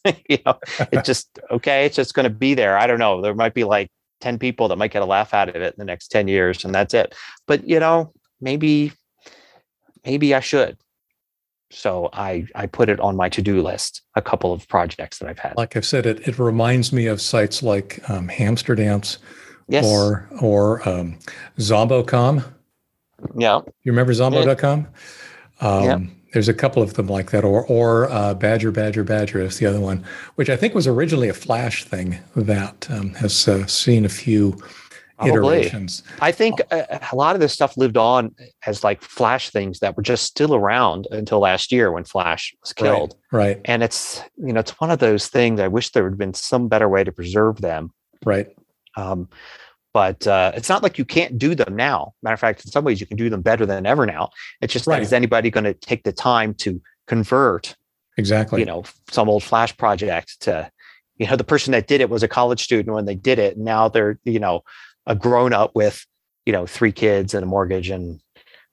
you 0.30 0.38
know, 0.46 0.58
it's 0.92 1.06
just 1.06 1.40
okay, 1.52 1.86
it's 1.86 1.96
just 1.96 2.14
going 2.14 2.24
to 2.26 2.30
be 2.30 2.54
there. 2.54 2.78
I 2.78 2.88
don't 2.88 3.00
know. 3.00 3.22
There 3.22 3.36
might 3.36 3.54
be 3.54 3.64
like 3.64 3.92
10 4.22 4.40
people 4.40 4.68
that 4.70 4.78
might 4.78 4.92
get 4.92 5.02
a 5.02 5.06
laugh 5.06 5.34
out 5.34 5.50
of 5.50 5.56
it 5.56 5.74
in 5.74 5.78
the 5.78 5.86
next 5.86 6.08
10 6.08 6.28
years, 6.28 6.64
and 6.64 6.74
that's 6.74 6.94
it. 6.94 7.14
But 7.48 7.68
you 7.68 7.80
know, 7.80 8.14
maybe 8.40 8.94
maybe 10.06 10.34
I 10.34 10.40
should. 10.40 10.78
So 11.72 12.10
I 12.14 12.46
I 12.56 12.68
put 12.68 12.90
it 12.90 13.00
on 13.00 13.18
my 13.18 13.28
to-do 13.28 13.62
list, 13.62 14.02
a 14.16 14.22
couple 14.22 14.54
of 14.54 14.68
projects 14.68 15.20
that 15.20 15.28
I've 15.28 15.40
had. 15.40 15.58
Like 15.58 15.76
I've 15.76 15.86
said, 15.86 16.06
it 16.06 16.28
it 16.28 16.40
reminds 16.40 16.94
me 16.94 17.08
of 17.08 17.20
sites 17.20 17.62
like 17.62 18.08
um, 18.10 18.30
Hamsterdance 18.30 19.18
yes. 19.68 19.84
or 19.86 20.30
or 20.40 20.88
um, 20.88 21.18
Zombo.com 21.60 22.55
yeah. 23.38 23.60
You 23.84 23.92
remember 23.92 24.14
Zombo.com? 24.14 24.88
Um, 25.62 25.84
yeah. 25.84 26.00
There's 26.34 26.50
a 26.50 26.54
couple 26.54 26.84
of 26.84 26.96
them 26.96 27.08
like 27.08 27.32
that, 27.32 27.46
or 27.46 27.66
or 27.68 28.10
uh, 28.12 28.34
Badger, 28.34 28.72
Badger, 28.72 29.06
Badger 29.06 29.40
is 29.40 29.58
the 29.58 29.66
other 29.66 29.80
one, 29.80 30.04
which 30.36 30.50
I 30.50 30.58
think 30.58 30.74
was 30.74 30.86
originally 30.86 31.30
a 31.30 31.34
Flash 31.34 31.86
thing 31.86 32.20
that 32.36 32.90
um, 32.92 33.14
has 33.14 33.48
uh, 33.48 33.66
seen 33.68 34.04
a 34.04 34.10
few 34.10 34.62
Probably. 35.18 35.60
iterations. 35.60 36.04
I 36.20 36.34
think 36.34 36.60
a, 36.72 37.00
a, 37.14 37.16
lot 37.16 37.36
of 37.36 37.40
this 37.40 37.54
stuff 37.54 37.78
lived 37.78 37.96
on 37.96 38.36
as 38.66 38.84
like 38.84 39.02
Flash 39.02 39.50
things 39.50 39.80
that 39.80 39.96
were 39.96 40.04
just 40.04 40.26
still 40.26 40.54
around 40.54 41.08
until 41.10 41.40
last 41.40 41.72
year 41.72 41.90
when 41.90 42.04
Flash 42.04 42.54
was 42.62 42.74
killed. 42.74 43.16
Right. 43.32 43.56
right. 43.56 43.62
And 43.64 43.82
it's 43.82 44.22
you 44.36 44.52
know 44.52 44.60
it's 44.60 44.78
one 44.82 44.92
of 44.92 45.00
those 45.00 45.28
things. 45.28 45.62
I 45.62 45.70
wish 45.70 45.92
there 45.92 46.04
had 46.04 46.18
been 46.18 46.34
some 46.34 46.68
better 46.68 46.90
way 46.90 47.06
to 47.06 47.14
preserve 47.14 47.62
them. 47.62 47.94
Right. 48.26 48.48
Um, 48.98 49.30
but 49.96 50.28
uh, 50.28 50.52
it's 50.54 50.68
not 50.68 50.84
like 50.84 50.98
you 50.98 51.06
can't 51.06 51.38
do 51.38 51.56
them 51.56 51.74
now. 51.74 52.14
Matter 52.22 52.34
of 52.34 52.40
fact, 52.42 52.66
in 52.66 52.70
some 52.70 52.84
ways, 52.84 53.00
you 53.00 53.08
can 53.08 53.16
do 53.16 53.30
them 53.30 53.42
better 53.42 53.66
than 53.66 53.86
ever 53.86 54.06
now. 54.06 54.30
It's 54.60 54.74
just 54.74 54.88
right. 54.88 54.98
that 54.98 55.02
is 55.02 55.14
anybody 55.14 55.50
going 55.50 55.64
to 55.64 55.74
take 55.74 56.04
the 56.04 56.12
time 56.12 56.54
to 56.56 56.82
convert? 57.08 57.78
Exactly. 58.18 58.60
You 58.60 58.66
know, 58.66 58.84
some 59.10 59.30
old 59.30 59.42
Flash 59.42 59.78
project 59.78 60.42
to, 60.42 60.70
you 61.16 61.28
know, 61.28 61.38
the 61.38 61.46
person 61.46 61.72
that 61.72 61.88
did 61.88 62.02
it 62.02 62.10
was 62.10 62.24
a 62.24 62.28
college 62.28 62.62
student 62.62 62.94
when 62.94 63.06
they 63.06 63.16
did 63.16 63.40
it. 63.40 63.58
Now 63.58 63.88
they're, 63.88 64.20
you 64.26 64.38
know, 64.38 64.66
a 65.06 65.16
grown 65.16 65.54
up 65.54 65.74
with, 65.76 66.06
you 66.46 66.52
know, 66.52 66.66
three 66.66 66.92
kids 66.92 67.34
and 67.34 67.44
a 67.44 67.48
mortgage 67.48 67.90
and 67.90 68.20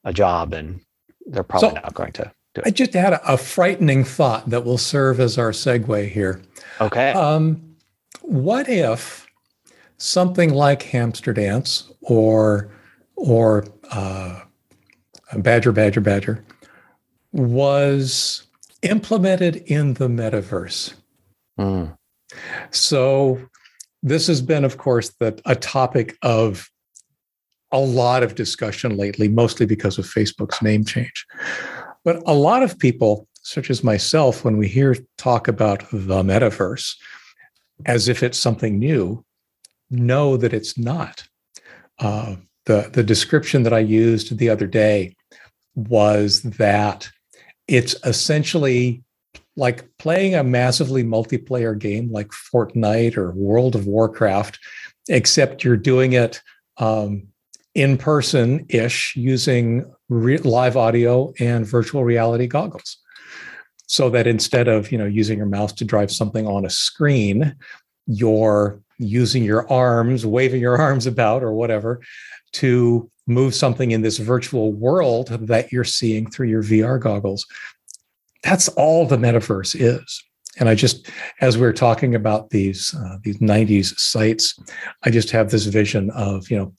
a 0.02 0.12
job, 0.12 0.52
and 0.52 0.80
they're 1.26 1.44
probably 1.44 1.68
so, 1.68 1.74
not 1.76 1.94
going 1.94 2.10
to. 2.14 2.32
Do 2.54 2.62
it. 2.62 2.66
I 2.66 2.70
just 2.70 2.94
had 2.94 3.12
a, 3.12 3.34
a, 3.34 3.36
frightening 3.36 4.02
thought 4.02 4.50
that 4.50 4.64
will 4.64 4.76
serve 4.76 5.20
as 5.20 5.38
our 5.38 5.52
segue 5.52 6.10
here. 6.10 6.42
Okay. 6.80 7.12
Um, 7.12 7.76
what 8.22 8.68
if 8.68 9.28
something 10.02 10.52
like 10.52 10.82
Hamsterdance 10.82 11.90
or 12.00 12.70
or 13.14 13.64
uh, 13.90 14.40
Badger 15.36 15.70
Badger 15.70 16.00
Badger 16.00 16.44
was 17.32 18.46
implemented 18.82 19.56
in 19.66 19.94
the 19.94 20.08
metaverse. 20.08 20.94
Mm. 21.58 21.96
So 22.70 23.40
this 24.02 24.26
has 24.26 24.42
been, 24.42 24.64
of 24.64 24.76
course, 24.76 25.10
the, 25.20 25.40
a 25.46 25.54
topic 25.54 26.16
of 26.22 26.68
a 27.70 27.78
lot 27.78 28.24
of 28.24 28.34
discussion 28.34 28.96
lately, 28.96 29.28
mostly 29.28 29.66
because 29.66 29.98
of 29.98 30.04
Facebook's 30.04 30.60
name 30.60 30.84
change. 30.84 31.26
But 32.04 32.20
a 32.26 32.34
lot 32.34 32.64
of 32.64 32.78
people, 32.78 33.28
such 33.42 33.70
as 33.70 33.84
myself, 33.84 34.44
when 34.44 34.56
we 34.56 34.66
hear 34.66 34.96
talk 35.16 35.46
about 35.46 35.88
the 35.92 36.22
metaverse, 36.22 36.96
as 37.86 38.08
if 38.08 38.22
it's 38.22 38.38
something 38.38 38.78
new, 38.78 39.24
know 39.92 40.36
that 40.36 40.52
it's 40.52 40.78
not. 40.78 41.24
Uh, 41.98 42.36
the, 42.66 42.90
the 42.92 43.02
description 43.02 43.62
that 43.64 43.72
I 43.72 43.80
used 43.80 44.38
the 44.38 44.48
other 44.48 44.66
day 44.66 45.16
was 45.74 46.42
that 46.42 47.08
it's 47.68 47.94
essentially 48.04 49.02
like 49.56 49.88
playing 49.98 50.34
a 50.34 50.44
massively 50.44 51.04
multiplayer 51.04 51.78
game 51.78 52.10
like 52.10 52.28
Fortnite 52.28 53.16
or 53.16 53.32
World 53.32 53.74
of 53.74 53.86
Warcraft, 53.86 54.58
except 55.08 55.64
you're 55.64 55.76
doing 55.76 56.14
it 56.14 56.40
um, 56.78 57.26
in 57.74 57.98
person 57.98 58.64
ish 58.68 59.14
using 59.16 59.90
re- 60.08 60.38
live 60.38 60.76
audio 60.76 61.32
and 61.38 61.66
virtual 61.66 62.04
reality 62.04 62.46
goggles. 62.46 62.98
So 63.86 64.08
that 64.10 64.26
instead 64.26 64.68
of 64.68 64.90
you 64.90 64.96
know 64.96 65.04
using 65.04 65.38
your 65.38 65.46
mouse 65.46 65.72
to 65.74 65.84
drive 65.84 66.10
something 66.10 66.46
on 66.46 66.64
a 66.64 66.70
screen, 66.70 67.54
you're 68.06 68.80
using 68.98 69.44
your 69.44 69.70
arms, 69.70 70.24
waving 70.26 70.60
your 70.60 70.76
arms 70.80 71.06
about 71.06 71.42
or 71.42 71.52
whatever 71.52 72.00
to 72.52 73.10
move 73.26 73.54
something 73.54 73.92
in 73.92 74.02
this 74.02 74.18
virtual 74.18 74.72
world 74.72 75.28
that 75.28 75.72
you're 75.72 75.84
seeing 75.84 76.30
through 76.30 76.48
your 76.48 76.62
VR 76.62 77.00
goggles. 77.00 77.46
That's 78.42 78.68
all 78.68 79.06
the 79.06 79.16
metaverse 79.16 79.76
is. 79.78 80.24
And 80.58 80.68
I 80.68 80.74
just, 80.74 81.08
as 81.40 81.56
we 81.56 81.66
are 81.66 81.72
talking 81.72 82.14
about 82.14 82.50
these 82.50 82.94
uh, 82.94 83.16
these 83.22 83.38
'90s 83.38 83.98
sites, 83.98 84.58
I 85.02 85.10
just 85.10 85.30
have 85.30 85.50
this 85.50 85.64
vision 85.64 86.10
of 86.10 86.50
you 86.50 86.58
know 86.58 86.74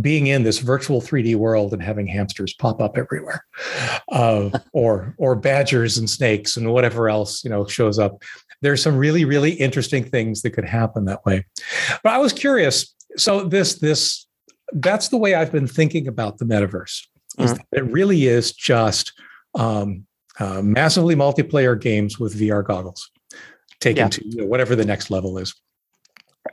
being 0.00 0.28
in 0.28 0.42
this 0.42 0.58
virtual 0.58 1.00
3D 1.00 1.36
world 1.36 1.72
and 1.72 1.82
having 1.82 2.06
hamsters 2.06 2.54
pop 2.54 2.80
up 2.80 2.96
everywhere, 2.96 3.44
uh, 4.12 4.50
or 4.72 5.14
or 5.18 5.34
badgers 5.34 5.98
and 5.98 6.08
snakes 6.08 6.56
and 6.56 6.72
whatever 6.72 7.08
else 7.08 7.44
you 7.44 7.50
know 7.50 7.66
shows 7.66 7.98
up. 7.98 8.22
There's 8.62 8.82
some 8.82 8.96
really 8.96 9.24
really 9.24 9.52
interesting 9.52 10.04
things 10.04 10.42
that 10.42 10.50
could 10.50 10.64
happen 10.64 11.04
that 11.06 11.24
way. 11.24 11.44
But 12.02 12.12
I 12.12 12.18
was 12.18 12.32
curious. 12.32 12.94
So 13.16 13.44
this 13.44 13.78
this 13.78 14.26
that's 14.72 15.08
the 15.08 15.16
way 15.16 15.34
I've 15.34 15.52
been 15.52 15.66
thinking 15.66 16.08
about 16.08 16.38
the 16.38 16.44
metaverse. 16.44 17.06
Mm-hmm. 17.38 17.56
It 17.72 17.84
really 17.84 18.26
is 18.26 18.52
just 18.52 19.12
um, 19.54 20.06
uh, 20.38 20.62
massively 20.62 21.14
multiplayer 21.14 21.80
games 21.80 22.18
with 22.18 22.38
VR 22.38 22.64
goggles, 22.64 23.10
taken 23.80 24.04
yeah. 24.04 24.08
to 24.08 24.28
you 24.28 24.36
know, 24.38 24.46
whatever 24.46 24.76
the 24.76 24.84
next 24.84 25.10
level 25.10 25.38
is. 25.38 25.54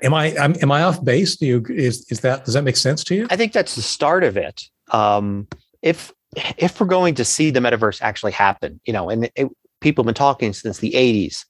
Am 0.04 0.14
I 0.14 0.28
am, 0.32 0.56
am 0.62 0.72
I 0.72 0.84
off 0.84 1.04
base? 1.04 1.36
Do 1.36 1.46
you 1.46 1.66
is 1.70 2.06
is 2.10 2.22
that 2.22 2.46
does 2.46 2.54
that 2.54 2.64
make 2.64 2.78
sense 2.78 3.04
to 3.06 3.16
you? 3.16 3.28
I 3.30 3.36
think 3.36 3.54
that's 3.54 3.76
the 3.76 3.82
start 3.82 4.24
of 4.24 4.38
it. 4.38 4.64
Um, 4.92 5.48
if 5.82 6.14
if 6.58 6.80
we're 6.80 6.88
going 6.88 7.16
to 7.16 7.26
see 7.26 7.52
the 7.52 7.60
metaverse 7.60 8.02
actually 8.02 8.32
happen, 8.34 8.80
you 8.86 8.94
know, 8.94 9.10
and 9.10 9.30
it, 9.36 9.50
people 9.82 10.04
have 10.04 10.08
been 10.08 10.16
talking 10.16 10.54
since 10.54 10.80
the 10.80 10.92
'80s 10.92 11.46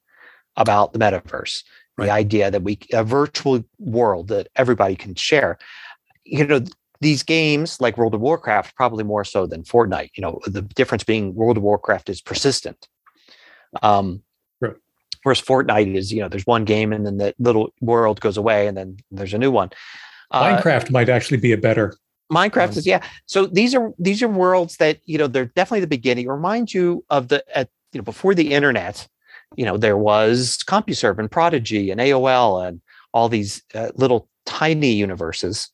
about 0.57 0.93
the 0.93 0.99
metaverse, 0.99 1.63
right. 1.97 2.05
the 2.05 2.11
idea 2.11 2.51
that 2.51 2.63
we 2.63 2.79
a 2.93 3.03
virtual 3.03 3.63
world 3.79 4.27
that 4.29 4.47
everybody 4.55 4.95
can 4.95 5.15
share. 5.15 5.57
You 6.23 6.45
know, 6.45 6.61
these 7.01 7.23
games 7.23 7.79
like 7.79 7.97
World 7.97 8.15
of 8.15 8.21
Warcraft, 8.21 8.75
probably 8.75 9.03
more 9.03 9.23
so 9.23 9.45
than 9.45 9.63
Fortnite. 9.63 10.11
You 10.15 10.21
know, 10.21 10.39
the 10.45 10.61
difference 10.61 11.03
being 11.03 11.35
World 11.35 11.57
of 11.57 11.63
Warcraft 11.63 12.09
is 12.09 12.21
persistent. 12.21 12.87
Um, 13.81 14.23
Whereas 15.25 15.41
Fortnite 15.41 15.95
is, 15.95 16.13
you 16.13 16.21
know, 16.21 16.29
there's 16.29 16.45
one 16.45 16.65
game 16.65 16.93
and 16.93 17.03
then 17.03 17.17
the 17.17 17.33
little 17.39 17.73
world 17.81 18.21
goes 18.21 18.37
away 18.37 18.67
and 18.67 18.77
then 18.77 18.97
there's 19.09 19.33
a 19.33 19.39
new 19.39 19.49
one. 19.49 19.71
Uh, 20.29 20.55
Minecraft 20.55 20.91
might 20.91 21.09
actually 21.09 21.37
be 21.37 21.51
a 21.51 21.57
better. 21.57 21.95
Minecraft 22.31 22.73
um, 22.73 22.77
is 22.77 22.85
yeah. 22.85 23.03
So 23.25 23.47
these 23.47 23.73
are 23.73 23.91
these 23.97 24.21
are 24.21 24.27
worlds 24.27 24.77
that 24.77 24.99
you 25.05 25.17
know 25.17 25.25
they're 25.25 25.45
definitely 25.45 25.79
the 25.79 25.87
beginning. 25.87 26.27
Remind 26.27 26.75
you 26.75 27.03
of 27.09 27.29
the 27.29 27.43
at 27.57 27.69
you 27.91 27.99
know 27.99 28.03
before 28.03 28.35
the 28.35 28.53
internet, 28.53 29.07
you 29.55 29.65
know 29.65 29.77
there 29.77 29.97
was 29.97 30.59
CompuServe 30.67 31.17
and 31.17 31.31
Prodigy 31.31 31.89
and 31.89 31.99
AOL 31.99 32.67
and 32.67 32.79
all 33.11 33.27
these 33.27 33.63
uh, 33.73 33.89
little 33.95 34.29
tiny 34.45 34.91
universes 34.91 35.71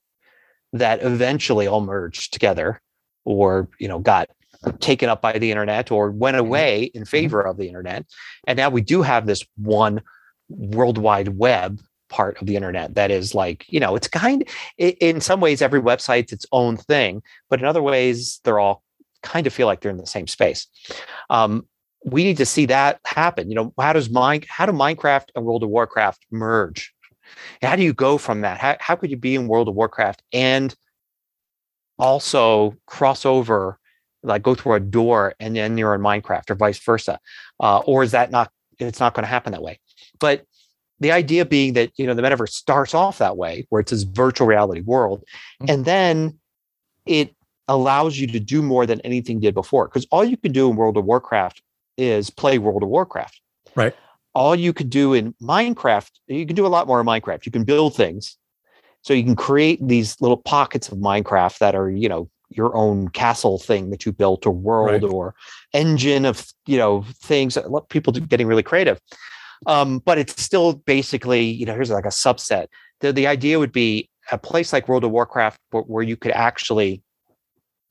that 0.72 1.04
eventually 1.04 1.68
all 1.68 1.82
merged 1.82 2.32
together 2.32 2.82
or 3.26 3.68
you 3.80 3.90
know 3.90 4.00
got 4.00 4.30
taken 4.80 5.10
up 5.10 5.22
by 5.22 5.38
the 5.38 5.52
internet 5.52 5.92
or 5.92 6.12
went 6.12 6.36
mm-hmm. 6.36 6.46
away 6.46 6.84
in 6.84 7.02
mm-hmm. 7.02 7.10
favor 7.10 7.42
of 7.42 7.58
the 7.58 7.68
internet. 7.68 8.06
And 8.48 8.58
now 8.58 8.70
we 8.70 8.82
do 8.82 9.02
have 9.02 9.26
this 9.26 9.46
one 9.58 10.02
worldwide 10.50 11.38
web 11.38 11.80
part 12.10 12.40
of 12.42 12.46
the 12.46 12.58
internet 12.58 12.94
that 12.94 13.10
is 13.10 13.34
like 13.34 13.66
you 13.70 13.80
know 13.80 13.96
it's 13.96 14.08
kind 14.10 14.48
in 14.78 15.22
some 15.22 15.40
ways 15.40 15.62
every 15.62 15.82
website's 15.82 16.34
its 16.34 16.46
own 16.52 16.76
thing 16.76 17.24
but 17.50 17.60
in 17.60 17.66
other 17.66 17.82
ways 17.82 18.42
they're 18.44 18.60
all 18.60 18.84
kind 19.24 19.48
of 19.48 19.54
feel 19.54 19.66
like 19.66 19.80
they're 19.80 19.92
in 19.92 19.98
the 19.98 20.06
same 20.06 20.28
space 20.28 20.68
um, 21.30 21.66
we 22.04 22.26
need 22.26 22.36
to 22.36 22.46
see 22.46 22.66
that 22.66 23.00
happen 23.06 23.50
you 23.50 23.56
know 23.56 23.74
how 23.80 23.94
does 23.94 24.10
mine 24.10 24.44
how 24.50 24.66
do 24.66 24.74
minecraft 24.74 25.28
and 25.36 25.46
world 25.46 25.64
of 25.64 25.70
warcraft 25.70 26.26
merge 26.32 26.94
how 27.62 27.78
do 27.78 27.84
you 27.84 27.94
go 27.94 28.18
from 28.18 28.42
that 28.42 28.58
how, 28.58 28.76
how 28.82 28.96
could 28.96 29.10
you 29.10 29.16
be 29.16 29.36
in 29.36 29.48
world 29.48 29.70
of 29.70 29.76
warcraft 29.76 30.22
and 30.34 30.76
also 31.98 32.76
cross 32.88 33.26
over 33.26 33.80
like 34.24 34.44
go 34.44 34.56
through 34.56 34.74
a 34.74 34.80
door 34.80 35.34
and 35.40 35.56
then 35.56 35.78
you're 35.78 35.96
in 35.96 36.02
Minecraft 36.02 36.50
or 36.50 36.56
vice 36.56 36.80
versa? 36.80 37.20
Uh, 37.60 37.80
or 37.80 38.04
is 38.04 38.12
that 38.12 38.32
not, 38.32 38.52
it's 38.80 39.00
not 39.00 39.14
going 39.14 39.24
to 39.24 39.30
happen 39.30 39.52
that 39.52 39.62
way. 39.62 39.80
But 40.20 40.46
the 41.00 41.12
idea 41.12 41.46
being 41.46 41.74
that, 41.74 41.92
you 41.96 42.06
know, 42.06 42.14
the 42.14 42.22
metaverse 42.22 42.50
starts 42.50 42.94
off 42.94 43.18
that 43.18 43.36
way, 43.36 43.66
where 43.70 43.80
it's 43.80 43.92
this 43.92 44.04
virtual 44.04 44.48
reality 44.48 44.82
world. 44.82 45.24
Mm-hmm. 45.62 45.72
And 45.72 45.86
then 45.86 46.40
it 47.06 47.36
allows 47.68 48.20
you 48.20 48.28
to 48.28 48.40
do 48.40 48.62
more 48.62 48.86
than 48.86 49.02
anything 49.02 49.40
did 49.40 49.54
before. 49.54 49.88
Because 49.88 50.06
all 50.12 50.24
you 50.24 50.38
can 50.38 50.52
do 50.52 50.70
in 50.70 50.76
World 50.76 50.98
of 50.98 51.06
Warcraft 51.06 51.64
is 51.98 52.30
play 52.30 52.60
World 52.60 52.84
of 52.84 52.90
Warcraft. 52.90 53.42
Right. 53.76 53.96
All 54.34 54.56
you 54.56 54.74
could 54.74 54.90
do 54.90 55.14
in 55.14 55.34
Minecraft, 55.42 56.12
you 56.28 56.46
can 56.46 56.56
do 56.56 56.66
a 56.66 56.70
lot 56.70 56.88
more 56.88 57.00
in 57.00 57.06
Minecraft. 57.06 57.46
You 57.46 57.52
can 57.52 57.64
build 57.64 57.96
things. 57.96 58.38
So 59.02 59.14
you 59.14 59.24
can 59.24 59.36
create 59.36 59.80
these 59.86 60.22
little 60.22 60.38
pockets 60.38 60.90
of 60.90 61.00
Minecraft 61.00 61.58
that 61.58 61.74
are, 61.76 61.90
you 61.90 62.08
know, 62.08 62.30
your 62.52 62.76
own 62.76 63.08
castle 63.10 63.58
thing 63.58 63.90
that 63.90 64.06
you 64.06 64.12
built 64.12 64.46
or 64.46 64.52
world 64.52 65.04
right. 65.04 65.12
or 65.12 65.34
engine 65.74 66.26
of 66.26 66.46
you 66.66 66.78
know 66.78 67.04
things 67.22 67.58
people 67.90 68.14
getting 68.14 68.48
really 68.48 68.64
creative 68.64 69.00
um, 69.68 70.00
but 70.00 70.18
it's 70.18 70.42
still 70.42 70.74
basically 70.74 71.42
you 71.42 71.66
know 71.66 71.74
here's 71.74 71.90
like 71.90 72.06
a 72.06 72.10
subset 72.10 72.68
the, 73.00 73.14
the 73.14 73.28
idea 73.28 73.60
would 73.60 73.72
be 73.72 74.10
a 74.32 74.38
place 74.38 74.74
like 74.74 74.88
world 74.88 75.04
of 75.04 75.12
warcraft 75.12 75.60
where 75.72 76.04
you 76.04 76.16
could 76.16 76.32
actually 76.32 77.02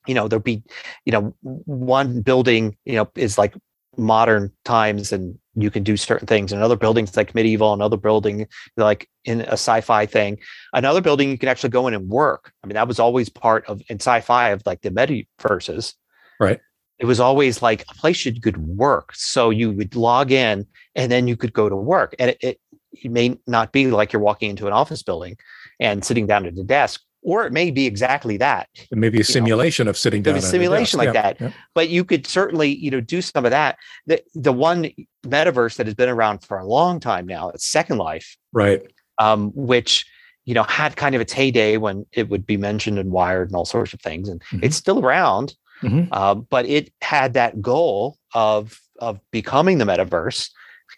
you 0.07 0.15
know 0.15 0.29
there'd 0.29 0.45
be 0.45 0.63
you 1.05 1.13
know 1.13 1.35
one 1.43 2.23
building 2.23 2.77
you 2.85 2.95
know 2.95 3.09
is 3.17 3.39
like 3.39 3.55
modern 3.97 4.53
times 4.65 5.13
and 5.13 5.39
you 5.55 5.71
can 5.71 5.83
do 5.83 5.97
certain 5.97 6.27
things. 6.27 6.53
Another 6.53 6.77
building's 6.77 7.17
like 7.17 7.35
medieval, 7.35 7.73
another 7.73 7.97
building 7.97 8.47
like 8.77 9.09
in 9.25 9.41
a 9.43 9.53
sci-fi 9.53 10.07
thing. 10.07 10.39
Another 10.73 11.01
building 11.01 11.31
you 11.31 11.39
can 11.39 11.49
actually 11.49 11.71
go 11.71 11.87
in 11.89 11.95
and 11.95 12.09
work. 12.09 12.53
I 12.63 12.67
mean, 12.67 12.75
that 12.75 12.89
was 12.89 12.99
always 12.99 13.29
part 13.29 13.67
of 13.67 13.83
in 13.89 13.97
sci-fi 13.97 14.51
of 14.51 14.63
like 14.65 14.83
the 14.83 14.91
metaverses. 14.91 15.95
Right. 16.39 16.61
It 16.99 17.07
was 17.07 17.21
always 17.21 17.63
like 17.63 17.85
a 17.91 17.95
place 17.95 18.25
you 18.25 18.41
could 18.41 18.59
work. 18.59 19.15
So 19.15 19.51
you 19.51 19.73
would 19.73 19.97
log 19.97 20.31
in 20.31 20.67
and 20.95 21.11
then 21.11 21.27
you 21.27 21.37
could 21.37 21.53
go 21.53 21.69
to 21.69 21.77
work. 21.77 22.15
And 22.19 22.31
it, 22.31 22.39
it, 22.41 22.61
it 22.93 23.11
may 23.11 23.39
not 23.47 23.73
be 23.73 23.89
like 23.89 24.13
you're 24.13 24.23
walking 24.23 24.51
into 24.51 24.67
an 24.67 24.73
office 24.73 25.03
building 25.03 25.37
and 25.81 26.05
sitting 26.05 26.27
down 26.27 26.47
at 26.47 26.59
a 26.59 26.63
desk, 26.63 27.01
or 27.23 27.45
it 27.47 27.53
may 27.53 27.71
be 27.71 27.87
exactly 27.87 28.37
that. 28.39 28.69
It 28.91 28.99
may 28.99 29.09
be 29.09 29.21
a 29.21 29.25
simulation 29.25 29.87
know, 29.87 29.91
of 29.91 29.99
sitting 29.99 30.23
down. 30.23 30.37
A 30.37 30.43
simulation 30.43 30.99
like 30.99 31.09
yeah, 31.09 31.23
that. 31.23 31.41
Yeah. 31.41 31.53
But 31.75 31.89
you 31.89 32.05
could 32.05 32.27
certainly, 32.27 32.75
you 32.77 32.91
know, 32.91 33.01
do 33.01 33.21
some 33.21 33.45
of 33.45 33.51
that. 33.51 33.77
The 34.07 34.23
the 34.35 34.53
one 34.53 34.91
metaverse 35.25 35.77
that 35.77 35.87
has 35.87 35.95
been 35.95 36.09
around 36.09 36.45
for 36.45 36.59
a 36.59 36.67
long 36.67 37.01
time 37.01 37.27
now, 37.27 37.51
it's 37.51 37.67
Second 37.67 37.99
Life. 37.99 38.37
Right. 38.53 38.83
Um, 39.19 39.51
which 39.55 40.07
you 40.47 40.55
know 40.55 40.63
had 40.63 40.97
kind 40.97 41.15
of 41.15 41.21
its 41.21 41.33
heyday 41.33 41.77
when 41.77 42.07
it 42.13 42.31
would 42.31 42.47
be 42.47 42.57
mentioned 42.57 42.99
and 42.99 43.11
wired 43.11 43.49
and 43.49 43.57
all 43.57 43.67
sorts 43.67 43.93
of 43.93 44.01
things, 44.01 44.29
and 44.29 44.41
mm-hmm. 44.45 44.65
it's 44.65 44.77
still 44.77 45.05
around. 45.05 45.55
Mm-hmm. 45.83 46.13
Uh, 46.13 46.35
but 46.35 46.67
it 46.67 46.93
had 47.03 47.35
that 47.35 47.61
goal 47.61 48.17
of 48.35 48.81
of 48.99 49.21
becoming 49.31 49.79
the 49.79 49.85
metaverse. 49.85 50.51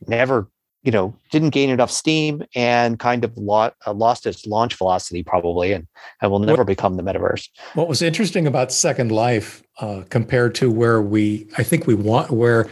Never 0.09 0.49
you 0.83 0.91
know 0.91 1.15
didn't 1.31 1.51
gain 1.51 1.71
enough 1.71 1.91
steam 1.91 2.43
and 2.55 2.99
kind 2.99 3.25
of 3.25 3.37
lo- 3.37 3.71
uh, 3.87 3.93
lost 3.93 4.27
its 4.27 4.47
launch 4.47 4.75
velocity 4.75 5.23
probably 5.23 5.73
and, 5.73 5.87
and 6.21 6.31
will 6.31 6.39
never 6.39 6.59
what, 6.59 6.67
become 6.67 6.97
the 6.97 7.03
metaverse 7.03 7.49
what 7.75 7.89
was 7.89 8.03
interesting 8.03 8.47
about 8.47 8.73
second 8.73 9.11
life 9.11 9.63
uh, 9.81 10.03
compared 10.11 10.55
to 10.55 10.71
where 10.71 11.01
we 11.01 11.47
i 11.59 11.63
think 11.63 11.87
we 11.87 11.95
want 11.95 12.31
where 12.31 12.69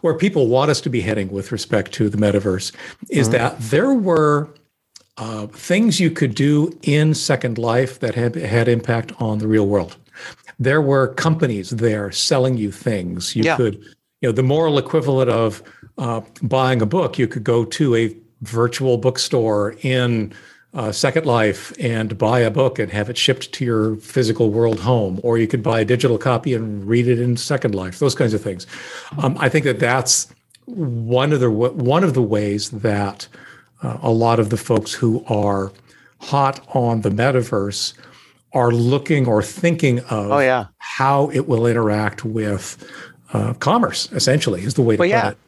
where 0.00 0.14
people 0.14 0.46
want 0.48 0.70
us 0.70 0.80
to 0.80 0.90
be 0.90 1.00
heading 1.00 1.30
with 1.30 1.52
respect 1.52 1.92
to 1.92 2.08
the 2.08 2.16
metaverse 2.16 2.72
is 3.10 3.28
mm-hmm. 3.28 3.38
that 3.38 3.58
there 3.58 3.92
were 3.92 4.48
uh, 5.18 5.46
things 5.48 6.00
you 6.00 6.10
could 6.10 6.34
do 6.34 6.76
in 6.82 7.14
second 7.14 7.58
life 7.58 8.00
that 8.00 8.14
had 8.14 8.34
had 8.34 8.68
impact 8.68 9.12
on 9.20 9.38
the 9.38 9.46
real 9.46 9.66
world 9.66 9.96
there 10.58 10.82
were 10.82 11.08
companies 11.14 11.70
there 11.70 12.10
selling 12.10 12.56
you 12.56 12.72
things 12.72 13.36
you 13.36 13.44
yeah. 13.44 13.56
could 13.56 13.74
you 14.20 14.28
know 14.28 14.32
the 14.32 14.42
moral 14.42 14.78
equivalent 14.78 15.30
of 15.30 15.62
uh, 15.98 16.20
buying 16.42 16.82
a 16.82 16.86
book, 16.86 17.18
you 17.18 17.28
could 17.28 17.44
go 17.44 17.64
to 17.64 17.94
a 17.94 18.16
virtual 18.42 18.98
bookstore 18.98 19.76
in 19.82 20.32
uh, 20.74 20.90
Second 20.90 21.26
Life 21.26 21.72
and 21.78 22.16
buy 22.16 22.40
a 22.40 22.50
book 22.50 22.78
and 22.78 22.90
have 22.92 23.10
it 23.10 23.18
shipped 23.18 23.52
to 23.52 23.64
your 23.64 23.96
physical 23.96 24.50
world 24.50 24.80
home, 24.80 25.20
or 25.22 25.38
you 25.38 25.46
could 25.46 25.62
buy 25.62 25.80
a 25.80 25.84
digital 25.84 26.18
copy 26.18 26.54
and 26.54 26.86
read 26.86 27.08
it 27.08 27.20
in 27.20 27.36
Second 27.36 27.74
Life. 27.74 27.98
Those 27.98 28.14
kinds 28.14 28.32
of 28.32 28.40
things. 28.40 28.66
Um, 29.18 29.36
I 29.38 29.48
think 29.48 29.64
that 29.64 29.80
that's 29.80 30.32
one 30.64 31.32
of 31.32 31.40
the 31.40 31.50
one 31.50 32.04
of 32.04 32.14
the 32.14 32.22
ways 32.22 32.70
that 32.70 33.28
uh, 33.82 33.98
a 34.02 34.10
lot 34.10 34.40
of 34.40 34.50
the 34.50 34.56
folks 34.56 34.92
who 34.92 35.24
are 35.28 35.72
hot 36.20 36.64
on 36.74 37.02
the 37.02 37.10
metaverse 37.10 37.94
are 38.54 38.70
looking 38.70 39.26
or 39.26 39.42
thinking 39.42 39.98
of 40.00 40.30
oh, 40.30 40.38
yeah. 40.38 40.66
how 40.78 41.30
it 41.30 41.48
will 41.48 41.66
interact 41.66 42.24
with 42.24 42.90
uh, 43.32 43.52
commerce. 43.54 44.10
Essentially, 44.12 44.62
is 44.62 44.74
the 44.74 44.82
way 44.82 44.96
to 44.96 45.00
well, 45.00 45.08
put 45.08 45.10
yeah. 45.10 45.30
it 45.30 45.38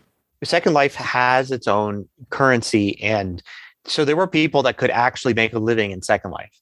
Second 0.42 0.74
Life 0.74 0.94
has 0.94 1.50
its 1.50 1.66
own 1.68 2.08
currency, 2.30 3.00
and 3.02 3.42
so 3.86 4.04
there 4.04 4.16
were 4.16 4.26
people 4.26 4.62
that 4.62 4.76
could 4.76 4.90
actually 4.90 5.34
make 5.34 5.52
a 5.52 5.58
living 5.58 5.90
in 5.90 6.02
Second 6.02 6.30
Life. 6.32 6.52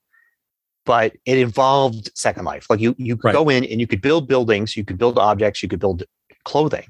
But 0.84 1.14
it 1.24 1.38
involved 1.38 2.10
Second 2.16 2.44
Life. 2.44 2.66
Like 2.68 2.80
you, 2.80 2.94
you 2.98 3.16
could 3.16 3.26
Right. 3.28 3.32
go 3.34 3.48
in 3.48 3.64
and 3.64 3.80
you 3.80 3.86
could 3.86 4.00
build 4.02 4.28
buildings, 4.28 4.76
you 4.76 4.84
could 4.84 4.98
build 4.98 5.18
objects, 5.18 5.62
you 5.62 5.68
could 5.68 5.80
build 5.80 6.02
clothing, 6.44 6.86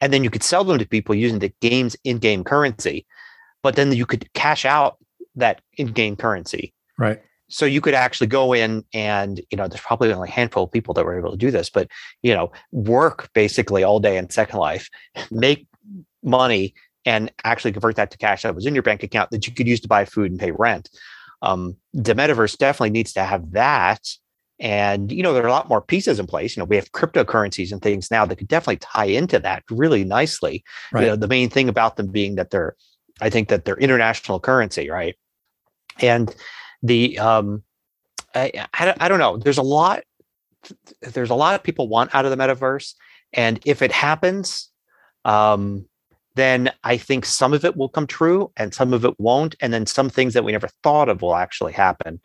and 0.00 0.12
then 0.12 0.24
you 0.24 0.30
could 0.30 0.42
sell 0.42 0.64
them 0.64 0.78
to 0.78 0.86
people 0.86 1.14
using 1.14 1.38
the 1.38 1.52
game's 1.60 1.96
in-game 2.04 2.44
currency. 2.44 3.06
But 3.62 3.76
then 3.76 3.92
you 3.92 4.06
could 4.06 4.30
cash 4.32 4.64
out 4.64 4.96
that 5.36 5.60
in-game 5.76 6.16
currency 6.16 6.74
Right. 6.98 7.22
so 7.48 7.64
you 7.64 7.80
could 7.80 7.94
actually 7.94 8.26
go 8.26 8.52
in 8.52 8.84
and 8.92 9.40
you 9.50 9.56
know 9.56 9.68
there's 9.68 9.80
probably 9.80 10.12
only 10.12 10.28
a 10.28 10.32
handful 10.32 10.64
of 10.64 10.72
people 10.72 10.92
that 10.94 11.04
were 11.04 11.16
able 11.16 11.30
to 11.30 11.36
do 11.36 11.52
this 11.52 11.70
but 11.70 11.86
you 12.22 12.34
know 12.34 12.50
work 12.72 13.30
basically 13.32 13.84
all 13.84 14.00
day 14.00 14.16
in 14.16 14.28
second 14.28 14.58
life 14.58 14.90
make 15.30 15.66
money 16.22 16.74
and 17.06 17.32
actually 17.44 17.72
convert 17.72 17.96
that 17.96 18.10
to 18.10 18.18
cash 18.18 18.42
that 18.42 18.54
was 18.54 18.66
in 18.66 18.74
your 18.74 18.82
bank 18.82 19.02
account 19.02 19.30
that 19.30 19.46
you 19.46 19.54
could 19.54 19.66
use 19.68 19.80
to 19.80 19.88
buy 19.88 20.04
food 20.04 20.30
and 20.30 20.40
pay 20.40 20.50
rent. 20.50 20.90
Um, 21.42 21.76
the 21.94 22.14
metaverse 22.14 22.58
definitely 22.58 22.90
needs 22.90 23.12
to 23.14 23.22
have 23.24 23.52
that. 23.52 24.06
And 24.58 25.10
you 25.10 25.22
know 25.22 25.32
there 25.32 25.42
are 25.42 25.48
a 25.48 25.52
lot 25.52 25.70
more 25.70 25.80
pieces 25.80 26.18
in 26.20 26.26
place. 26.26 26.54
You 26.54 26.60
know 26.60 26.66
we 26.66 26.76
have 26.76 26.92
cryptocurrencies 26.92 27.72
and 27.72 27.80
things 27.80 28.10
now 28.10 28.26
that 28.26 28.36
could 28.36 28.48
definitely 28.48 28.76
tie 28.76 29.06
into 29.06 29.38
that 29.38 29.62
really 29.70 30.04
nicely. 30.04 30.62
Right. 30.92 31.02
you 31.02 31.06
know 31.08 31.16
the 31.16 31.28
main 31.28 31.48
thing 31.48 31.68
about 31.70 31.96
them 31.96 32.08
being 32.08 32.34
that 32.34 32.50
they're 32.50 32.76
i 33.22 33.30
think 33.30 33.48
that 33.48 33.64
they're 33.64 33.78
international 33.78 34.38
currency 34.40 34.90
right? 34.90 35.16
And 36.00 36.34
the 36.82 37.18
um 37.18 37.62
I, 38.34 38.52
I, 38.74 38.84
don't- 38.84 39.02
I 39.02 39.08
don't 39.08 39.18
know. 39.18 39.38
There's 39.38 39.58
a 39.58 39.62
lot 39.62 40.02
there's 41.00 41.30
a 41.30 41.34
lot 41.34 41.54
of 41.54 41.62
people 41.62 41.88
want 41.88 42.14
out 42.14 42.26
of 42.26 42.30
the 42.30 42.36
metaverse. 42.36 42.92
And 43.32 43.60
if 43.64 43.80
it 43.80 43.92
happens 43.92 44.68
um 45.24 45.86
then 46.34 46.70
i 46.84 46.96
think 46.96 47.24
some 47.26 47.52
of 47.52 47.64
it 47.64 47.76
will 47.76 47.88
come 47.88 48.06
true 48.06 48.50
and 48.56 48.72
some 48.74 48.92
of 48.94 49.04
it 49.04 49.18
won't 49.18 49.54
and 49.60 49.72
then 49.72 49.86
some 49.86 50.08
things 50.10 50.34
that 50.34 50.44
we 50.44 50.52
never 50.52 50.68
thought 50.82 51.08
of 51.08 51.22
will 51.22 51.34
actually 51.36 51.72
happen 51.72 52.20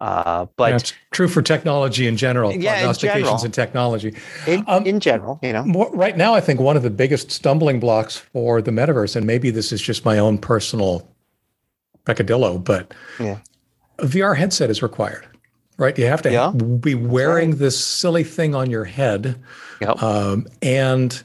uh 0.00 0.44
but 0.56 0.72
That's 0.72 0.92
true 1.10 1.26
for 1.28 1.40
technology 1.40 2.06
in 2.06 2.18
general. 2.18 2.50
Yeah, 2.52 2.56
in 2.56 2.62
prognostications 2.80 3.24
general. 3.24 3.44
in 3.46 3.50
technology. 3.52 4.14
in, 4.46 4.64
um, 4.66 4.84
in 4.84 5.00
general 5.00 5.38
you 5.42 5.52
know 5.54 5.64
More, 5.64 5.90
right 5.94 6.16
now, 6.18 6.34
I 6.34 6.40
think 6.42 6.60
one 6.60 6.76
of 6.76 6.82
the 6.82 6.90
biggest 6.90 7.30
stumbling 7.30 7.80
blocks 7.80 8.18
for 8.18 8.60
the 8.60 8.70
metaverse, 8.70 9.16
and 9.16 9.26
maybe 9.26 9.48
this 9.50 9.72
is 9.72 9.80
just 9.80 10.04
my 10.04 10.18
own 10.18 10.36
personal 10.36 11.08
peccadillo, 12.04 12.58
but 12.58 12.92
Yeah. 13.18 13.38
a 13.98 14.04
VR 14.06 14.34
headset 14.36 14.68
is 14.68 14.82
required, 14.82 15.26
right? 15.78 15.96
You 15.98 16.04
have 16.06 16.20
to 16.22 16.30
Yeah. 16.30 16.50
be 16.50 16.94
wearing 16.94 17.56
this 17.56 17.82
silly 17.82 18.22
thing 18.24 18.54
on 18.54 18.68
your 18.68 18.84
head. 18.84 19.36
Yep. 19.80 20.02
Um, 20.02 20.46
and 20.60 21.22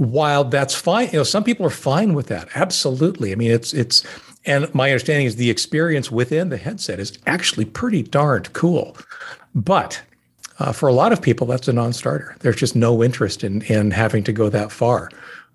while 0.00 0.44
that's 0.44 0.74
fine, 0.74 1.08
you 1.08 1.18
know, 1.18 1.24
some 1.24 1.44
people 1.44 1.66
are 1.66 1.70
fine 1.70 2.14
with 2.14 2.28
that. 2.28 2.48
Absolutely. 2.54 3.32
I 3.32 3.34
mean, 3.34 3.50
it's, 3.50 3.74
it's, 3.74 4.02
and 4.46 4.74
my 4.74 4.88
understanding 4.88 5.26
is 5.26 5.36
the 5.36 5.50
experience 5.50 6.10
within 6.10 6.48
the 6.48 6.56
headset 6.56 6.98
is 6.98 7.18
actually 7.26 7.66
pretty 7.66 8.02
darned 8.02 8.50
cool. 8.54 8.96
But 9.54 10.00
uh, 10.58 10.72
for 10.72 10.88
a 10.88 10.94
lot 10.94 11.12
of 11.12 11.20
people, 11.20 11.46
that's 11.46 11.68
a 11.68 11.72
non-starter. 11.74 12.34
There's 12.40 12.56
just 12.56 12.74
no 12.74 13.02
interest 13.02 13.44
in 13.44 13.60
in 13.62 13.90
having 13.90 14.24
to 14.24 14.32
go 14.32 14.48
that 14.48 14.72
far, 14.72 15.10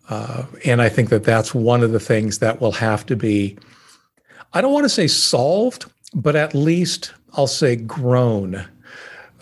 uh, 0.10 0.44
and 0.64 0.80
I 0.80 0.90
think 0.90 1.10
that 1.10 1.24
that's 1.24 1.56
one 1.56 1.82
of 1.82 1.92
the 1.92 2.00
things 2.00 2.38
that 2.40 2.62
will 2.62 2.74
have 2.74 3.04
to 3.08 3.16
be. 3.16 3.58
I 4.54 4.62
don't 4.62 4.74
want 4.74 4.86
to 4.86 4.90
say 4.90 5.08
solved, 5.08 5.86
but 6.14 6.36
at 6.36 6.54
least 6.54 7.14
I'll 7.34 7.48
say 7.48 7.76
grown, 7.76 8.64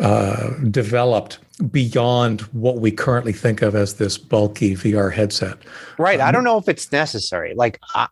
uh, 0.04 0.50
developed 0.70 1.40
beyond 1.72 2.42
what 2.52 2.78
we 2.80 2.92
currently 2.92 3.34
think 3.34 3.62
of 3.62 3.74
as 3.76 3.96
this 3.96 4.18
bulky 4.18 4.76
VR 4.76 5.12
headset. 5.14 5.58
Right. 5.98 6.20
I 6.20 6.28
Um, 6.28 6.34
don't 6.34 6.44
know 6.44 6.58
if 6.58 6.68
it's 6.70 6.92
necessary. 6.92 7.54
Like 7.56 7.80
I, 7.96 8.08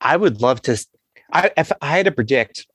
I 0.00 0.16
would 0.16 0.40
love 0.40 0.62
to. 0.62 0.82
I 1.32 1.50
if 1.56 1.72
I 1.82 1.88
had 1.96 2.06
to 2.06 2.12
predict, 2.12 2.66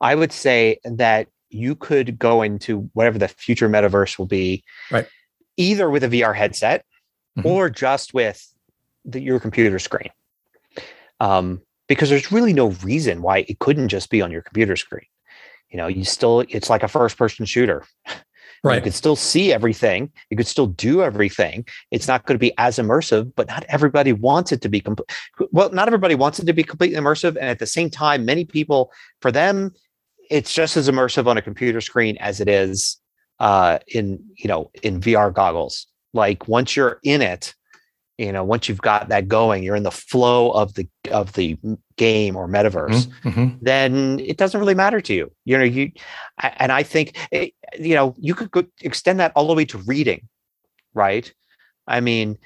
I 0.00 0.14
would 0.14 0.32
say 0.32 0.78
that 0.84 1.28
you 1.50 1.74
could 1.74 2.18
go 2.18 2.42
into 2.42 2.90
whatever 2.94 3.18
the 3.18 3.28
future 3.28 3.68
metaverse 3.68 4.18
will 4.18 4.26
be, 4.26 4.62
Right. 4.90 5.06
Either 5.56 5.90
with 5.90 6.04
a 6.04 6.08
VR 6.08 6.34
headset 6.34 6.84
Mhm. 7.38 7.44
or 7.44 7.70
just 7.70 8.12
with 8.14 8.44
the, 9.04 9.20
your 9.20 9.38
computer 9.40 9.78
screen, 9.78 10.10
um, 11.20 11.60
because 11.88 12.08
there's 12.08 12.32
really 12.32 12.52
no 12.52 12.70
reason 12.82 13.20
why 13.22 13.44
it 13.48 13.58
couldn't 13.58 13.88
just 13.88 14.10
be 14.10 14.22
on 14.22 14.30
your 14.30 14.42
computer 14.42 14.76
screen. 14.76 15.06
You 15.70 15.76
know, 15.76 15.86
you 15.86 16.04
still 16.04 16.44
it's 16.48 16.70
like 16.70 16.82
a 16.82 16.88
first-person 16.88 17.46
shooter. 17.46 17.84
Right. 18.62 18.76
You 18.76 18.82
could 18.82 18.94
still 18.94 19.16
see 19.16 19.54
everything. 19.54 20.12
You 20.28 20.36
could 20.36 20.46
still 20.46 20.66
do 20.66 21.02
everything. 21.02 21.66
It's 21.90 22.06
not 22.06 22.26
going 22.26 22.34
to 22.34 22.38
be 22.38 22.52
as 22.58 22.78
immersive, 22.78 23.32
but 23.34 23.48
not 23.48 23.64
everybody 23.68 24.12
wants 24.12 24.52
it 24.52 24.60
to 24.60 24.68
be 24.68 24.80
complete. 24.80 25.08
Well, 25.50 25.70
not 25.70 25.88
everybody 25.88 26.14
wants 26.14 26.38
it 26.40 26.44
to 26.44 26.52
be 26.52 26.62
completely 26.62 26.98
immersive. 26.98 27.36
And 27.36 27.46
at 27.46 27.58
the 27.58 27.66
same 27.66 27.88
time, 27.88 28.26
many 28.26 28.44
people, 28.44 28.92
for 29.22 29.32
them, 29.32 29.72
it's 30.30 30.52
just 30.52 30.76
as 30.76 30.90
immersive 30.90 31.26
on 31.26 31.38
a 31.38 31.42
computer 31.42 31.80
screen 31.80 32.18
as 32.18 32.38
it 32.38 32.48
is 32.48 32.98
uh, 33.38 33.78
in, 33.88 34.22
you 34.36 34.48
know, 34.48 34.70
in 34.82 35.00
VR 35.00 35.32
goggles. 35.32 35.86
Like 36.12 36.46
once 36.46 36.76
you're 36.76 37.00
in 37.02 37.22
it, 37.22 37.54
you 38.20 38.32
know, 38.32 38.44
once 38.44 38.68
you've 38.68 38.82
got 38.82 39.08
that 39.08 39.28
going, 39.28 39.62
you're 39.62 39.76
in 39.76 39.82
the 39.82 39.90
flow 39.90 40.50
of 40.50 40.74
the 40.74 40.86
of 41.10 41.32
the 41.32 41.56
game 41.96 42.36
or 42.36 42.46
metaverse 42.48 43.06
Mhm. 43.24 43.58
then 43.62 44.20
it 44.20 44.36
doesn't 44.36 44.60
really 44.60 44.74
matter 44.74 45.00
to 45.00 45.14
you. 45.14 45.32
You 45.44 45.56
know, 45.58 45.64
you 45.64 45.90
and 46.38 46.70
I 46.70 46.82
think 46.82 47.16
it, 47.30 47.54
you 47.78 47.94
know 47.94 48.14
you 48.18 48.34
could 48.34 48.68
extend 48.82 49.20
that 49.20 49.32
all 49.34 49.46
the 49.48 49.54
way 49.54 49.64
to 49.66 49.78
reading, 49.78 50.28
right? 50.94 51.32
I 51.86 52.00
mean, 52.00 52.36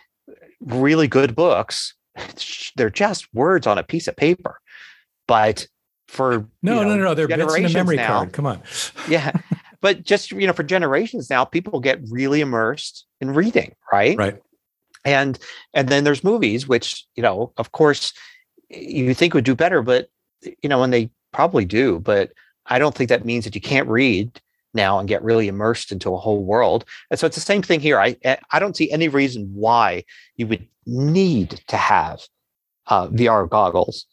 really 0.60 1.08
good 1.08 1.34
books, 1.34 1.94
they're 2.76 2.90
just 3.04 3.26
words 3.34 3.66
on 3.66 3.76
a 3.78 3.82
piece 3.82 4.06
of 4.08 4.16
paper, 4.16 4.60
but 5.26 5.66
for 6.08 6.46
No, 6.62 6.78
you 6.78 6.82
no, 6.82 6.88
know, 6.90 6.96
no, 6.96 7.04
no. 7.04 7.14
They're 7.14 7.26
bits 7.28 7.54
in 7.56 7.64
a 7.66 7.68
memory 7.70 7.96
now- 7.96 8.06
card. 8.18 8.32
Come 8.32 8.46
on. 8.46 8.62
yeah, 9.08 9.32
but 9.80 10.04
just 10.04 10.30
you 10.30 10.46
know, 10.46 10.52
for 10.52 10.62
generations 10.62 11.28
now, 11.30 11.44
people 11.44 11.80
get 11.80 11.98
really 12.10 12.40
immersed 12.40 13.06
in 13.20 13.30
reading, 13.34 13.74
right? 13.92 14.16
Right. 14.16 14.36
And 15.04 15.38
and 15.72 15.88
then 15.88 16.04
there's 16.04 16.24
movies 16.24 16.66
which 16.66 17.06
you 17.16 17.22
know 17.22 17.52
of 17.56 17.72
course 17.72 18.12
you 18.70 19.14
think 19.14 19.34
would 19.34 19.44
do 19.44 19.54
better 19.54 19.82
but 19.82 20.08
you 20.62 20.68
know 20.68 20.82
and 20.82 20.92
they 20.92 21.10
probably 21.32 21.64
do 21.64 22.00
but 22.00 22.30
i 22.66 22.78
don't 22.78 22.94
think 22.94 23.08
that 23.08 23.24
means 23.24 23.44
that 23.44 23.54
you 23.54 23.60
can't 23.60 23.88
read 23.88 24.40
now 24.74 24.98
and 24.98 25.08
get 25.08 25.22
really 25.22 25.48
immersed 25.48 25.92
into 25.92 26.12
a 26.12 26.18
whole 26.18 26.44
world. 26.44 26.84
And 27.10 27.18
so 27.18 27.26
it's 27.26 27.36
the 27.36 27.40
same 27.40 27.62
thing 27.62 27.80
here. 27.80 27.98
I 27.98 28.16
i 28.50 28.58
don't 28.58 28.76
see 28.76 28.90
any 28.90 29.08
reason 29.08 29.50
why 29.54 30.04
you 30.36 30.46
would 30.48 30.66
need 30.86 31.62
to 31.68 31.76
have 31.76 32.20
uh, 32.88 33.08
vr 33.08 33.48
goggles 33.48 34.04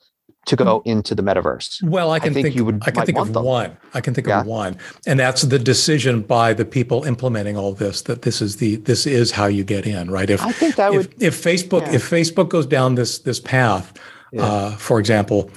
to 0.47 0.55
go 0.55 0.81
into 0.85 1.13
the 1.13 1.21
metaverse 1.21 1.83
Well, 1.83 2.09
I 2.11 2.19
can 2.19 2.33
think 2.33 2.45
think, 2.45 2.55
you 2.55 2.65
would- 2.65 2.81
I 2.87 2.91
can 2.91 3.05
think 3.05 3.17
of 3.19 3.31
them. 3.33 3.43
one. 3.43 3.77
I 3.93 4.01
can 4.01 4.13
think 4.15 4.27
Yeah. 4.27 4.41
of 4.41 4.47
one, 4.47 4.75
and 5.05 5.19
that's 5.19 5.43
the 5.43 5.59
decision 5.59 6.21
by 6.21 6.53
the 6.53 6.65
people 6.65 7.03
implementing 7.03 7.55
all 7.57 7.73
this 7.73 8.01
that 8.03 8.23
this 8.23 8.41
is 8.41 8.55
the 8.57 8.77
this 8.77 9.05
is 9.05 9.31
how 9.31 9.45
you 9.45 9.63
get 9.63 9.85
in, 9.85 10.09
right? 10.09 10.29
If 10.29 10.41
i 10.43 10.51
think 10.51 10.75
that 10.77 10.91
if, 10.93 10.97
would 10.97 11.13
if 11.21 11.43
Facebook 11.43 11.81
yeah. 11.87 11.93
if 11.93 12.09
Facebook 12.09 12.49
goes 12.49 12.65
down 12.65 12.95
this 12.95 13.19
this 13.19 13.39
path, 13.39 13.93
Yeah. 14.33 14.43
uh, 14.45 14.71
for 14.77 14.99
example, 14.99 15.51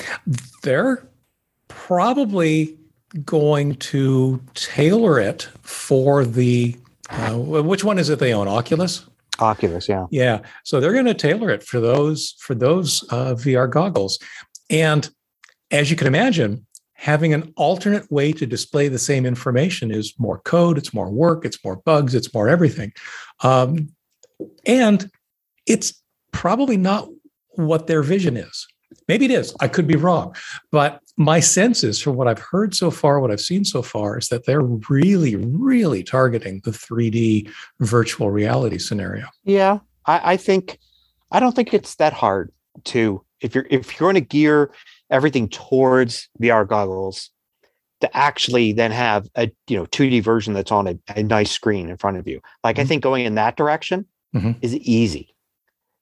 they're 0.62 1.06
probably 1.68 2.76
going 3.24 3.74
to 3.76 4.40
tailor 4.54 5.18
it 5.20 5.48
for 5.62 6.24
the 6.24 6.76
uh, 7.10 7.34
which 7.38 7.84
one 7.84 7.98
is 7.98 8.08
it 8.10 8.18
they 8.18 8.32
own? 8.34 8.48
Oculus. 8.48 9.04
oculus 9.40 9.88
yeah 9.88 10.06
Yeah. 10.10 10.38
So 10.64 10.80
they're 10.80 10.92
going 10.92 11.04
to 11.06 11.14
tailor 11.14 11.50
it 11.50 11.62
for 11.62 11.80
those 11.80 12.34
for 12.38 12.54
those 12.54 13.04
uh, 13.10 13.34
VR 13.34 13.68
goggles, 13.70 14.18
and 14.70 15.08
as 15.70 15.90
you 15.90 15.96
can 15.96 16.06
imagine, 16.06 16.66
having 16.94 17.34
an 17.34 17.52
alternate 17.56 18.10
way 18.10 18.32
to 18.32 18.46
display 18.46 18.88
the 18.88 18.98
same 18.98 19.26
information 19.26 19.90
is 19.90 20.14
more 20.18 20.38
code, 20.40 20.78
it's 20.78 20.94
more 20.94 21.10
work, 21.10 21.44
it's 21.44 21.62
more 21.64 21.76
bugs, 21.76 22.14
it's 22.14 22.32
more 22.32 22.48
everything, 22.48 22.92
um, 23.42 23.88
and 24.64 25.10
it's 25.66 26.00
probably 26.32 26.76
not 26.76 27.08
what 27.56 27.86
their 27.86 28.02
vision 28.02 28.36
is. 28.36 28.66
Maybe 29.08 29.26
it 29.26 29.30
is. 29.30 29.54
I 29.60 29.68
could 29.68 29.86
be 29.86 29.96
wrong, 29.96 30.34
but 30.70 31.00
my 31.16 31.40
sense 31.40 31.84
is, 31.84 32.00
from 32.00 32.16
what 32.16 32.26
I've 32.26 32.38
heard 32.38 32.74
so 32.74 32.90
far, 32.90 33.20
what 33.20 33.30
I've 33.30 33.40
seen 33.40 33.64
so 33.64 33.82
far, 33.82 34.18
is 34.18 34.28
that 34.28 34.46
they're 34.46 34.62
really, 34.62 35.36
really 35.36 36.02
targeting 36.02 36.60
the 36.64 36.70
3D 36.70 37.50
virtual 37.80 38.30
reality 38.30 38.78
scenario. 38.78 39.26
Yeah, 39.44 39.80
I, 40.06 40.32
I 40.32 40.36
think 40.36 40.78
I 41.30 41.40
don't 41.40 41.54
think 41.54 41.74
it's 41.74 41.96
that 41.96 42.12
hard 42.12 42.52
to 42.84 43.24
if 43.44 43.54
you're 43.54 43.66
if 43.70 43.92
you're 43.92 44.06
going 44.12 44.14
to 44.14 44.20
gear 44.20 44.70
everything 45.10 45.48
towards 45.48 46.28
VR 46.40 46.66
goggles 46.66 47.30
to 48.00 48.16
actually 48.16 48.72
then 48.72 48.90
have 48.90 49.28
a 49.36 49.50
you 49.68 49.76
know 49.76 49.86
2D 49.86 50.22
version 50.22 50.54
that's 50.54 50.72
on 50.72 50.88
a, 50.88 50.98
a 51.14 51.22
nice 51.22 51.50
screen 51.50 51.88
in 51.90 51.96
front 51.96 52.16
of 52.16 52.26
you. 52.26 52.40
Like 52.64 52.78
I 52.78 52.84
Mhm. 52.84 52.88
think 52.88 53.02
going 53.02 53.24
in 53.26 53.34
that 53.36 53.56
direction 53.56 54.06
Mhm. 54.34 54.56
is 54.62 54.74
easy. 54.74 55.34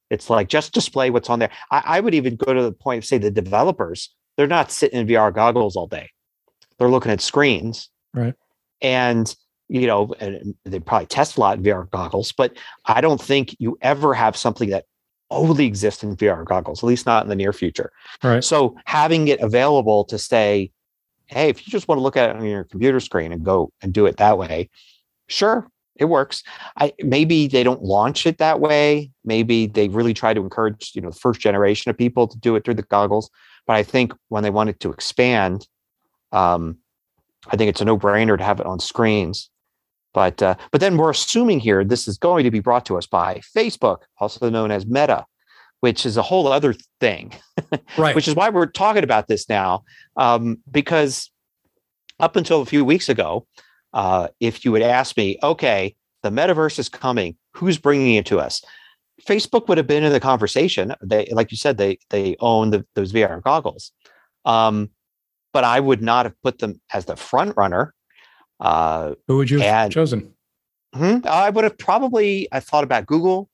It's 0.08 0.30
like 0.30 0.48
just 0.48 0.72
display 0.72 1.10
what's 1.10 1.28
on 1.28 1.38
there. 1.40 1.50
I, 1.70 1.82
I 1.96 2.00
would 2.00 2.14
even 2.14 2.36
go 2.36 2.54
to 2.54 2.62
the 2.62 2.72
point 2.72 2.98
of 2.98 3.04
say 3.04 3.18
the 3.18 3.30
developers, 3.30 4.14
they're 4.36 4.46
not 4.46 4.70
sitting 4.70 5.00
in 5.00 5.06
VR 5.06 5.34
goggles 5.34 5.74
all 5.76 5.86
day. 5.88 6.10
They're 6.78 6.88
looking 6.90 7.12
at 7.12 7.20
screens. 7.20 7.90
Right. 8.14 8.34
And 8.80 9.34
you 9.68 9.86
know, 9.86 10.14
and 10.20 10.54
they 10.64 10.80
probably 10.80 11.06
test 11.06 11.38
a 11.38 11.40
lot 11.40 11.56
in 11.58 11.64
VR 11.64 11.90
goggles, 11.90 12.30
but 12.30 12.56
I 12.84 13.00
don't 13.00 13.20
think 13.20 13.56
you 13.58 13.78
ever 13.80 14.12
have 14.14 14.36
something 14.36 14.68
that 14.70 14.84
only 15.32 15.66
exist 15.66 16.02
in 16.02 16.16
VR 16.16 16.44
goggles, 16.44 16.82
at 16.82 16.86
least 16.86 17.06
not 17.06 17.24
in 17.24 17.28
the 17.28 17.36
near 17.36 17.52
future. 17.52 17.92
Right. 18.22 18.44
So 18.44 18.76
having 18.86 19.28
it 19.28 19.40
available 19.40 20.04
to 20.04 20.18
say, 20.18 20.70
hey, 21.26 21.48
if 21.48 21.66
you 21.66 21.70
just 21.70 21.88
want 21.88 21.98
to 21.98 22.02
look 22.02 22.16
at 22.16 22.30
it 22.30 22.36
on 22.36 22.44
your 22.44 22.64
computer 22.64 23.00
screen 23.00 23.32
and 23.32 23.44
go 23.44 23.72
and 23.82 23.92
do 23.92 24.06
it 24.06 24.18
that 24.18 24.38
way, 24.38 24.70
sure, 25.28 25.68
it 25.96 26.06
works. 26.06 26.42
I 26.76 26.92
maybe 27.02 27.48
they 27.48 27.62
don't 27.62 27.82
launch 27.82 28.26
it 28.26 28.38
that 28.38 28.60
way. 28.60 29.10
Maybe 29.24 29.66
they 29.66 29.88
really 29.88 30.14
try 30.14 30.34
to 30.34 30.40
encourage, 30.40 30.92
you 30.94 31.00
know, 31.00 31.10
the 31.10 31.16
first 31.16 31.40
generation 31.40 31.90
of 31.90 31.98
people 31.98 32.26
to 32.28 32.38
do 32.38 32.56
it 32.56 32.64
through 32.64 32.74
the 32.74 32.82
goggles. 32.82 33.30
But 33.66 33.76
I 33.76 33.82
think 33.82 34.12
when 34.28 34.42
they 34.42 34.50
wanted 34.50 34.80
to 34.80 34.90
expand, 34.90 35.68
um, 36.32 36.78
I 37.48 37.56
think 37.56 37.68
it's 37.68 37.80
a 37.80 37.84
no-brainer 37.84 38.38
to 38.38 38.44
have 38.44 38.60
it 38.60 38.66
on 38.66 38.80
screens. 38.80 39.50
But 40.14 40.42
uh, 40.42 40.56
but 40.70 40.80
then 40.80 40.96
we're 40.96 41.10
assuming 41.10 41.60
here 41.60 41.84
this 41.84 42.06
is 42.06 42.18
going 42.18 42.44
to 42.44 42.50
be 42.50 42.60
brought 42.60 42.86
to 42.86 42.98
us 42.98 43.06
by 43.06 43.40
Facebook, 43.56 44.02
also 44.18 44.50
known 44.50 44.70
as 44.70 44.86
Meta, 44.86 45.24
which 45.80 46.04
is 46.04 46.16
a 46.16 46.22
whole 46.22 46.46
other 46.48 46.74
thing. 47.00 47.32
Right. 47.98 48.14
which 48.14 48.28
is 48.28 48.34
why 48.34 48.48
we're 48.48 48.66
talking 48.66 49.04
about 49.04 49.28
this 49.28 49.48
now, 49.48 49.84
um, 50.16 50.58
because 50.70 51.30
up 52.20 52.36
until 52.36 52.62
a 52.62 52.66
few 52.66 52.84
weeks 52.84 53.08
ago, 53.08 53.46
uh, 53.92 54.28
if 54.40 54.64
you 54.64 54.72
had 54.74 54.82
asked 54.82 55.16
me, 55.16 55.38
okay, 55.42 55.94
the 56.22 56.30
metaverse 56.30 56.78
is 56.78 56.88
coming, 56.88 57.36
who's 57.54 57.78
bringing 57.78 58.14
it 58.14 58.26
to 58.26 58.38
us? 58.38 58.62
Facebook 59.26 59.68
would 59.68 59.78
have 59.78 59.86
been 59.86 60.04
in 60.04 60.12
the 60.12 60.20
conversation. 60.20 60.94
They, 61.02 61.28
like 61.32 61.50
you 61.50 61.56
said, 61.56 61.76
they 61.76 61.98
they 62.10 62.36
own 62.40 62.70
the, 62.70 62.84
those 62.94 63.12
VR 63.12 63.42
goggles, 63.42 63.92
um, 64.44 64.90
but 65.52 65.64
I 65.64 65.80
would 65.80 66.02
not 66.02 66.26
have 66.26 66.34
put 66.42 66.58
them 66.58 66.80
as 66.92 67.04
the 67.04 67.16
front 67.16 67.56
runner. 67.56 67.94
Uh, 68.62 69.14
Who 69.28 69.36
would 69.38 69.50
you 69.50 69.58
have 69.60 69.84
and- 69.86 69.92
chosen? 69.92 70.34
hmm, 70.94 71.18
I 71.24 71.50
would 71.50 71.64
have 71.64 71.76
probably 71.78 72.48
I 72.52 72.60
thought 72.60 72.84
about 72.84 73.06
Google 73.06 73.50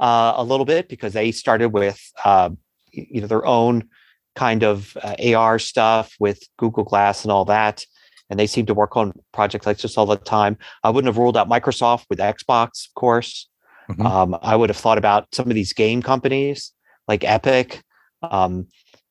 uh, 0.00 0.32
a 0.36 0.42
little 0.44 0.64
bit 0.66 0.88
because 0.88 1.12
they 1.12 1.30
started 1.32 1.68
with 1.72 2.00
uh, 2.24 2.50
you 2.92 3.20
know 3.20 3.26
their 3.26 3.44
own 3.46 3.88
kind 4.34 4.62
of 4.64 4.96
uh, 5.02 5.14
AR 5.34 5.58
stuff 5.58 6.14
with 6.20 6.42
Google 6.58 6.84
Glass 6.84 7.24
and 7.24 7.32
all 7.32 7.44
that, 7.46 7.84
and 8.30 8.38
they 8.38 8.46
seem 8.46 8.66
to 8.66 8.74
work 8.74 8.96
on 8.96 9.12
projects 9.32 9.66
like 9.66 9.78
this 9.78 9.96
all 9.98 10.06
the 10.06 10.16
time. 10.16 10.56
I 10.82 10.90
wouldn't 10.90 11.08
have 11.12 11.18
ruled 11.18 11.36
out 11.36 11.48
Microsoft 11.48 12.04
with 12.10 12.18
Xbox, 12.18 12.88
of 12.88 12.94
course. 12.94 13.48
Mhm. 13.90 14.04
Um, 14.04 14.36
I 14.42 14.56
would 14.56 14.68
have 14.70 14.76
thought 14.76 14.98
about 14.98 15.28
some 15.34 15.48
of 15.48 15.54
these 15.54 15.72
game 15.72 16.02
companies 16.02 16.72
like 17.08 17.22
Epic. 17.24 17.82
Um, 18.22 18.66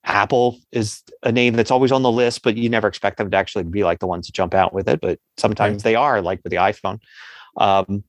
Apple 0.06 0.60
is 0.72 1.04
a 1.24 1.32
name 1.32 1.56
that's 1.56 1.72
always 1.72 1.92
on 1.92 2.04
the 2.04 2.12
list, 2.12 2.44
but 2.44 2.56
you 2.56 2.70
never 2.70 2.88
expect 2.88 3.18
them 3.18 3.30
to 3.32 3.38
actually 3.38 3.64
be 3.64 3.84
like 3.84 4.00
the 4.00 4.08
ones 4.08 4.28
to 4.28 4.32
jump 4.32 4.54
out 4.54 4.74
with 4.74 4.88
it. 4.88 5.02
But 5.02 5.20
sometimes 5.38 5.84
they 5.84 5.96
are, 5.96 6.22
like 6.22 6.42
with 6.44 6.52
the 6.52 6.58
iPhone. 6.58 7.00
Um, 7.58 8.04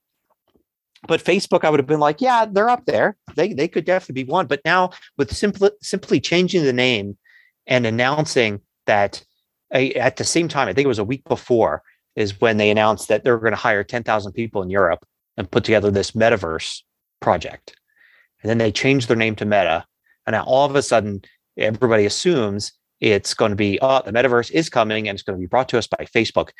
but 1.09 1.24
Facebook, 1.24 1.64
I 1.64 1.70
would 1.70 1.80
have 1.80 1.87
been 1.87 2.00
like, 2.00 2.20
yeah, 2.20 2.46
they're 2.50 2.68
up 2.68 2.85
there. 2.87 3.16
They 3.35 3.52
they 3.52 3.68
could 3.68 3.85
definitely 3.85 4.24
be 4.24 4.30
one. 4.30 4.46
But 4.46 4.61
now 4.64 4.90
with 5.16 5.35
simply 5.35 5.70
simply 5.80 6.20
changing 6.20 6.64
the 6.64 6.72
name 6.72 7.16
and 7.66 7.87
announcing 7.87 8.61
that 8.87 9.24
uh, 9.74 9.78
at 9.78 10.16
the 10.16 10.24
same 10.24 10.48
time, 10.48 10.68
I 10.68 10.72
think 10.72 10.85
it 10.85 10.88
was 10.88 10.98
a 10.98 11.04
week 11.04 11.24
before, 11.24 11.82
is 12.14 12.40
when 12.40 12.56
they 12.56 12.70
announced 12.70 13.09
that 13.09 13.24
they 13.24 13.30
were 13.30 13.38
going 13.38 13.52
to 13.52 13.56
hire 13.56 13.85
ten 13.85 14.02
thousand 14.02 14.32
people 14.32 14.62
in 14.62 14.70
Europe 14.70 15.06
and 15.37 15.50
put 15.50 15.64
together 15.64 15.90
this 15.90 16.12
metaverse 16.12 16.82
project. 17.20 17.74
And 18.42 18.50
then 18.50 18.59
they 18.59 18.72
changed 18.72 19.09
their 19.09 19.16
name 19.16 19.37
to 19.37 19.44
Meta, 19.44 19.87
and 20.26 20.35
now 20.35 20.44
all 20.44 20.66
of 20.68 20.76
a 20.76 20.82
sudden, 20.82 21.22
everybody 21.57 22.05
assumes 22.07 22.73
it's 23.01 23.35
going 23.35 23.51
to 23.51 23.57
be, 23.57 23.79
oh, 23.83 24.03
the 24.05 24.12
metaverse 24.12 24.51
is 24.51 24.69
coming 24.69 25.09
and 25.09 25.16
it's 25.16 25.23
going 25.23 25.37
to 25.38 25.40
be 25.40 25.47
brought 25.47 25.69
to 25.71 25.79
us 25.79 25.87
by 25.87 26.07
Facebook. 26.14 26.51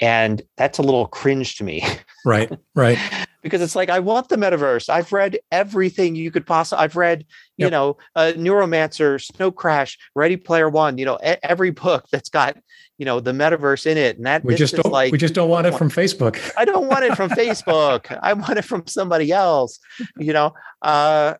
And 0.00 0.42
that's 0.56 0.78
a 0.78 0.82
little 0.82 1.06
cringe 1.06 1.56
to 1.56 1.64
me 1.64 1.84
Right. 2.24 2.52
Right. 2.74 2.98
because 3.42 3.60
it's 3.62 3.74
like 3.74 3.88
I 3.90 3.98
want 4.00 4.28
the 4.28 4.36
metaverse. 4.36 4.88
I've 4.88 5.12
read 5.12 5.38
everything 5.50 6.14
you 6.14 6.30
could 6.30 6.46
possibly. 6.46 6.84
I've 6.84 6.94
read, 6.96 7.24
you 7.56 7.64
Yep. 7.66 7.70
know, 7.72 7.96
uh, 8.14 8.32
Neuromancer, 8.36 9.20
Snow 9.20 9.50
Crash, 9.50 9.98
Ready 10.14 10.36
Player 10.36 10.68
One. 10.68 10.98
You 10.98 11.04
know, 11.06 11.18
e- 11.26 11.34
every 11.42 11.70
book 11.70 12.04
that's 12.12 12.28
got 12.28 12.56
you 12.98 13.04
know 13.06 13.18
the 13.20 13.32
metaverse 13.32 13.86
in 13.86 13.96
it, 13.96 14.16
and 14.18 14.26
that 14.26 14.44
We 14.44 14.54
just 14.56 14.74
don't. 14.76 14.92
like 14.92 15.10
we 15.12 15.18
just 15.18 15.34
don't 15.34 15.48
want 15.48 15.66
it 15.66 15.74
from 15.76 15.88
Facebook. 15.90 16.38
I 16.56 16.64
don't 16.64 16.86
want 16.88 17.04
it 17.04 17.16
from 17.16 17.30
Facebook. 17.30 18.16
I 18.22 18.32
want 18.34 18.58
it 18.58 18.62
from 18.64 18.86
somebody 18.86 19.32
else. 19.32 19.78
You 20.18 20.32
know, 20.32 20.52
uh, 20.82 21.34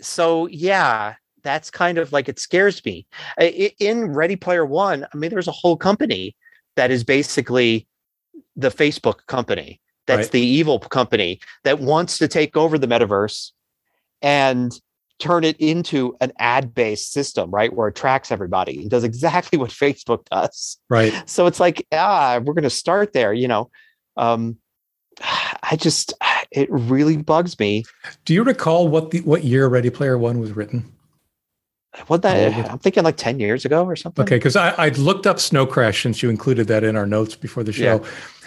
so 0.00 0.46
yeah, 0.48 1.14
that's 1.44 1.70
kind 1.70 1.98
of 1.98 2.12
like 2.12 2.28
it 2.28 2.38
scares 2.38 2.84
me. 2.84 3.06
In 3.78 4.06
Ready 4.12 4.36
Player 4.36 4.64
One, 4.66 5.06
I 5.12 5.16
mean, 5.16 5.30
there's 5.30 5.48
a 5.48 5.52
whole 5.52 5.76
company 5.76 6.34
that 6.76 6.90
is 6.90 7.04
basically 7.04 7.86
the 8.56 8.70
Facebook 8.70 9.26
company. 9.26 9.80
That's 10.06 10.24
Right. 10.26 10.32
the 10.32 10.40
evil 10.40 10.78
company 10.80 11.40
that 11.62 11.78
wants 11.80 12.18
to 12.18 12.28
take 12.28 12.56
over 12.56 12.76
the 12.78 12.86
metaverse 12.86 13.52
and 14.20 14.72
turn 15.18 15.44
it 15.44 15.56
into 15.60 16.16
an 16.20 16.32
ad-based 16.38 17.12
system, 17.12 17.50
right? 17.50 17.72
Where 17.72 17.88
it 17.88 17.94
tracks 17.94 18.32
everybody. 18.32 18.80
It 18.84 18.88
does 18.88 19.04
exactly 19.04 19.58
what 19.62 19.70
Facebook 19.70 20.24
does 20.30 20.78
Right. 20.90 21.12
so 21.26 21.46
it's 21.46 21.60
like 21.60 21.86
ah 21.92 22.40
we're 22.42 22.54
going 22.54 22.64
to 22.64 22.70
start 22.70 23.12
there 23.12 23.32
you 23.32 23.46
know 23.48 23.70
um 24.16 24.56
i 25.62 25.76
just 25.76 26.12
it 26.50 26.68
really 26.70 27.16
bugs 27.16 27.58
me 27.58 27.84
Do 28.24 28.34
you 28.34 28.42
recall 28.44 28.88
what 28.88 29.10
the 29.10 29.20
what 29.20 29.44
year 29.44 29.68
Ready 29.68 29.90
Player 29.90 30.18
One 30.18 30.38
was 30.40 30.52
written? 30.52 30.92
What 32.06 32.22
that 32.22 32.52
Oh, 32.52 32.70
i'm 32.72 32.78
thinking 32.78 33.04
like 33.04 33.16
10 33.16 33.38
years 33.40 33.64
ago 33.64 33.84
or 33.84 33.96
something 33.96 34.24
Okay, 34.24 34.36
because 34.36 34.56
I, 34.56 34.70
I 34.70 34.88
looked 34.90 35.26
up 35.26 35.38
Snow 35.38 35.66
Crash 35.66 36.02
since 36.02 36.22
you 36.22 36.30
included 36.30 36.66
that 36.68 36.82
in 36.84 36.96
our 36.96 37.06
notes 37.06 37.34
before 37.36 37.62
the 37.62 37.72
show. 37.72 38.04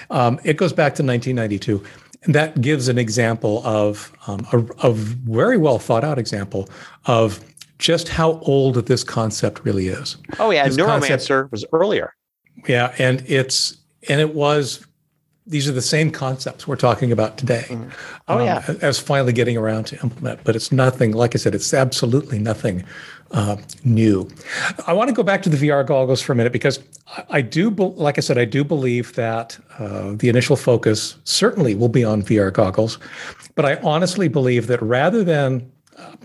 Um, 0.09 0.39
it 0.43 0.57
goes 0.57 0.73
back 0.73 0.95
to 0.95 1.03
1992. 1.03 1.83
And 2.23 2.33
that 2.35 2.59
gives 2.61 2.87
an 2.87 2.97
example 2.97 3.61
of 3.65 4.11
um, 4.27 4.45
a, 4.51 4.87
a 4.87 4.91
very 4.93 5.57
well 5.57 5.79
thought 5.79 6.03
out 6.03 6.17
example 6.17 6.67
of 7.05 7.39
just 7.79 8.09
how 8.09 8.39
old 8.39 8.75
this 8.87 9.03
concept 9.03 9.63
really 9.63 9.87
is. 9.87 10.17
oh 10.39 10.49
yeah 10.49 10.65
this 10.67 10.77
neuromancer 10.77 11.07
concept- 11.07 11.51
was 11.51 11.65
earlier 11.73 12.15
Yeah, 12.67 12.93
and 12.97 13.23
it's 13.27 13.77
and 14.09 14.19
it 14.19 14.33
was 14.33 14.85
these 15.47 15.67
are 15.67 15.71
the 15.71 15.81
same 15.81 16.11
concepts 16.11 16.67
we're 16.67 16.75
talking 16.75 17.11
about 17.11 17.37
today. 17.37 17.65
Mhm. 17.69 17.91
Oh, 18.27 18.39
um, 18.39 18.45
yeah. 18.45 18.73
as 18.81 18.99
finally 18.99 19.33
getting 19.33 19.55
around 19.57 19.85
to 19.85 20.01
implement, 20.03 20.43
but 20.43 20.55
it's 20.55 20.71
nothing. 20.71 21.13
Like 21.13 21.35
I 21.35 21.37
said, 21.37 21.55
it's 21.55 21.73
absolutely 21.73 22.37
nothing 22.37 22.83
uh, 23.31 23.57
new. 23.83 24.29
I 24.85 24.93
want 24.93 25.09
to 25.09 25.13
go 25.13 25.23
back 25.23 25.41
to 25.43 25.49
the 25.49 25.57
VR 25.57 25.85
goggles 25.85 26.21
for 26.21 26.33
a 26.33 26.35
minute 26.35 26.53
because 26.53 26.79
I, 27.15 27.23
I 27.29 27.41
do, 27.41 27.69
like 27.69 28.17
I 28.17 28.21
said, 28.21 28.37
I 28.37 28.45
do 28.45 28.63
believe 28.63 29.13
that 29.15 29.57
uh, 29.79 30.13
the 30.15 30.29
initial 30.29 30.55
focus 30.55 31.15
certainly 31.23 31.75
will 31.75 31.89
be 31.89 32.03
on 32.03 32.23
VR 32.23 32.51
goggles, 32.51 32.99
but 33.55 33.65
I 33.65 33.75
honestly 33.77 34.27
believe 34.27 34.67
that 34.67 34.81
rather 34.81 35.23
than 35.23 35.69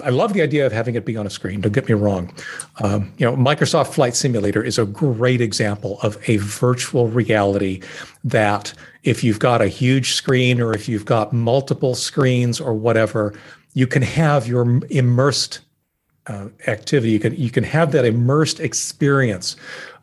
I 0.02 0.10
love 0.10 0.32
the 0.32 0.42
idea 0.42 0.66
of 0.66 0.72
having 0.72 0.94
it 0.96 1.04
be 1.04 1.16
on 1.16 1.26
a 1.26 1.30
screen. 1.30 1.60
Don't 1.60 1.72
get 1.72 1.88
me 1.88 1.94
wrong. 1.94 2.32
Um, 2.82 3.12
you 3.16 3.24
know, 3.24 3.36
Microsoft 3.36 3.94
Flight 3.94 4.14
Simulator 4.14 4.62
is 4.62 4.78
a 4.78 4.84
great 4.84 5.40
example 5.40 5.98
of 6.02 6.18
a 6.28 6.36
virtual 6.38 7.08
reality 7.08 7.80
that 8.24 8.74
if 9.02 9.24
you've 9.24 9.38
got 9.38 9.62
a 9.62 9.68
huge 9.68 10.12
screen 10.12 10.60
or 10.60 10.74
if 10.74 10.88
you've 10.88 11.04
got 11.04 11.32
multiple 11.32 11.94
screens 11.94 12.60
or 12.60 12.74
whatever, 12.74 13.34
you 13.72 13.86
can 13.86 14.02
have 14.02 14.46
your 14.46 14.80
immersed 14.90 15.60
uh, 16.26 16.48
activity. 16.66 17.12
You 17.12 17.20
can 17.20 17.34
you 17.34 17.50
can 17.50 17.64
have 17.64 17.92
that 17.92 18.04
immersed 18.04 18.60
experience 18.60 19.56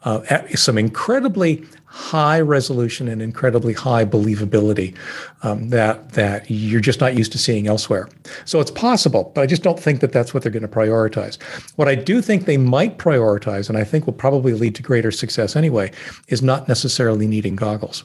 uh, 0.04 0.22
at 0.30 0.58
some 0.58 0.78
incredibly 0.78 1.64
high 1.89 2.39
resolution 2.39 3.08
and 3.08 3.19
incredibly 3.19 3.73
high 3.73 4.06
believability 4.06 4.95
um, 5.41 5.69
that 5.69 6.12
that 6.12 6.45
you're 6.49 6.80
just 6.80 7.02
not 7.02 7.15
used 7.15 7.32
to 7.32 7.38
seeing 7.39 7.67
elsewhere. 7.67 8.08
So 8.45 8.60
it's 8.60 8.69
possible, 8.69 9.32
but 9.34 9.41
I 9.41 9.47
just 9.47 9.63
don't 9.63 9.80
think 9.80 9.99
that 10.02 10.12
that's 10.12 10.32
what 10.32 10.43
they're 10.43 10.52
going 10.52 10.62
to 10.62 10.67
prioritize. 10.67 11.41
What 11.78 11.88
I 11.88 11.95
do 11.95 12.21
think 12.21 12.45
they 12.45 12.58
might 12.58 12.99
prioritize, 12.99 13.69
and 13.69 13.78
I 13.78 13.84
think 13.84 14.06
will 14.06 14.13
probably 14.13 14.54
lead 14.54 14.75
to 14.75 14.84
greater 14.84 15.12
success 15.12 15.56
anyway, 15.56 15.91
is 16.28 16.43
not 16.43 16.67
necessarily 16.67 17.25
needing 17.25 17.56
goggles. 17.56 18.04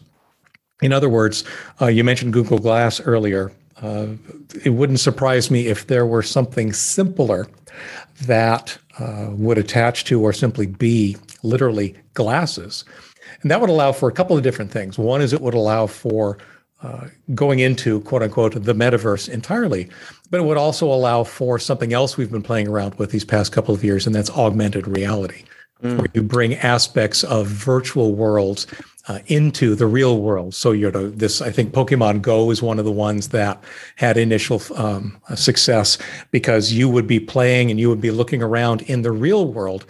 In 0.80 0.92
other 0.92 1.08
words, 1.08 1.44
uh, 1.80 1.86
you 1.86 2.04
mentioned 2.04 2.32
Google 2.32 2.58
Glass 2.58 3.00
earlier. 3.00 3.52
Uh, 3.82 4.08
it 4.64 4.70
wouldn't 4.70 5.00
surprise 5.00 5.50
me 5.50 5.66
if 5.66 5.88
there 5.88 6.06
were 6.06 6.22
something 6.22 6.72
simpler 6.72 7.46
that 8.22 8.78
uh, 8.98 9.28
would 9.32 9.58
attach 9.58 10.04
to 10.04 10.22
or 10.22 10.32
simply 10.32 10.66
be 10.66 11.16
literally 11.42 11.94
glasses. 12.14 12.84
And 13.44 13.50
that 13.50 13.60
would 13.60 13.68
allow 13.68 13.92
for 13.92 14.08
a 14.08 14.12
couple 14.12 14.36
of 14.36 14.42
different 14.42 14.72
things. 14.72 14.98
One 14.98 15.20
is 15.20 15.34
it 15.34 15.42
would 15.42 15.52
allow 15.52 15.86
for 15.86 16.38
uh, 16.82 17.08
going 17.34 17.58
into 17.58 18.00
quote 18.00 18.22
unquote 18.22 18.54
the 18.64 18.74
metaverse 18.74 19.28
entirely, 19.28 19.90
but 20.30 20.40
it 20.40 20.44
would 20.44 20.56
also 20.56 20.86
allow 20.86 21.24
for 21.24 21.58
something 21.58 21.92
else 21.92 22.16
we've 22.16 22.32
been 22.32 22.42
playing 22.42 22.68
around 22.68 22.94
with 22.94 23.10
these 23.10 23.24
past 23.24 23.52
couple 23.52 23.74
of 23.74 23.84
years, 23.84 24.06
and 24.06 24.14
that's 24.14 24.30
augmented 24.30 24.88
reality, 24.88 25.44
where 25.80 26.06
you 26.14 26.22
bring 26.22 26.54
aspects 26.54 27.22
of 27.22 27.46
virtual 27.46 28.14
worlds 28.14 28.66
uh, 29.08 29.18
into 29.26 29.74
the 29.74 29.86
real 29.86 30.22
world. 30.22 30.54
So 30.54 30.72
you 30.72 30.90
know 30.90 31.10
this. 31.10 31.42
I 31.42 31.50
think 31.50 31.72
Pokemon 31.72 32.22
Go 32.22 32.50
is 32.50 32.62
one 32.62 32.78
of 32.78 32.86
the 32.86 32.92
ones 32.92 33.28
that 33.28 33.62
had 33.96 34.16
initial 34.16 34.62
um, 34.74 35.20
success 35.34 35.98
because 36.30 36.72
you 36.72 36.88
would 36.88 37.06
be 37.06 37.20
playing 37.20 37.70
and 37.70 37.78
you 37.78 37.90
would 37.90 38.00
be 38.00 38.10
looking 38.10 38.42
around 38.42 38.80
in 38.82 39.02
the 39.02 39.12
real 39.12 39.52
world 39.52 39.84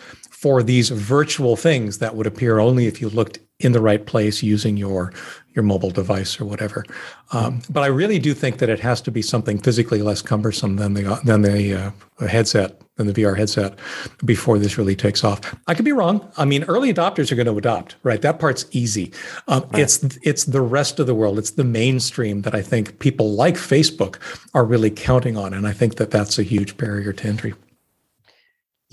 for 0.44 0.62
these 0.62 0.90
virtual 0.90 1.56
things 1.56 2.00
that 2.00 2.14
would 2.14 2.26
appear 2.26 2.58
only 2.58 2.86
if 2.86 3.00
you 3.00 3.08
looked 3.08 3.38
in 3.60 3.72
the 3.72 3.80
right 3.80 4.04
place 4.04 4.42
using 4.42 4.76
your 4.76 5.10
your 5.54 5.62
mobile 5.62 5.90
device 5.90 6.38
or 6.38 6.44
whatever. 6.44 6.84
Um, 7.32 7.62
but 7.70 7.82
I 7.82 7.86
really 7.86 8.18
do 8.18 8.34
think 8.34 8.58
that 8.58 8.68
it 8.68 8.78
has 8.80 9.00
to 9.02 9.10
be 9.10 9.22
something 9.22 9.58
physically 9.58 10.02
less 10.02 10.20
cumbersome 10.20 10.76
than 10.76 10.92
the 10.92 11.18
than 11.24 11.40
the, 11.40 11.94
uh, 12.20 12.26
headset 12.26 12.78
than 12.96 13.06
the 13.06 13.14
VR 13.14 13.38
headset 13.38 13.78
before 14.22 14.58
this 14.58 14.76
really 14.76 14.94
takes 14.94 15.24
off. 15.24 15.40
I 15.66 15.72
could 15.72 15.86
be 15.86 15.92
wrong. 15.92 16.30
I 16.36 16.44
mean, 16.44 16.64
early 16.64 16.92
adopters 16.92 17.32
are 17.32 17.36
going 17.36 17.46
to 17.46 17.56
adopt, 17.56 17.96
right? 18.02 18.20
That 18.20 18.38
part's 18.38 18.66
easy. 18.72 19.12
Um, 19.48 19.62
right. 19.72 19.80
It's 19.80 20.18
it's 20.22 20.44
the 20.44 20.60
rest 20.60 21.00
of 21.00 21.06
the 21.06 21.14
world. 21.14 21.38
It's 21.38 21.52
the 21.52 21.64
mainstream 21.64 22.42
that 22.42 22.54
I 22.54 22.60
think 22.60 22.98
people 22.98 23.32
like 23.32 23.54
Facebook 23.54 24.18
are 24.52 24.64
really 24.66 24.90
counting 24.90 25.38
on, 25.38 25.54
and 25.54 25.66
I 25.66 25.72
think 25.72 25.94
that 25.94 26.10
that's 26.10 26.38
a 26.38 26.42
huge 26.42 26.76
barrier 26.76 27.14
to 27.14 27.28
entry. 27.28 27.54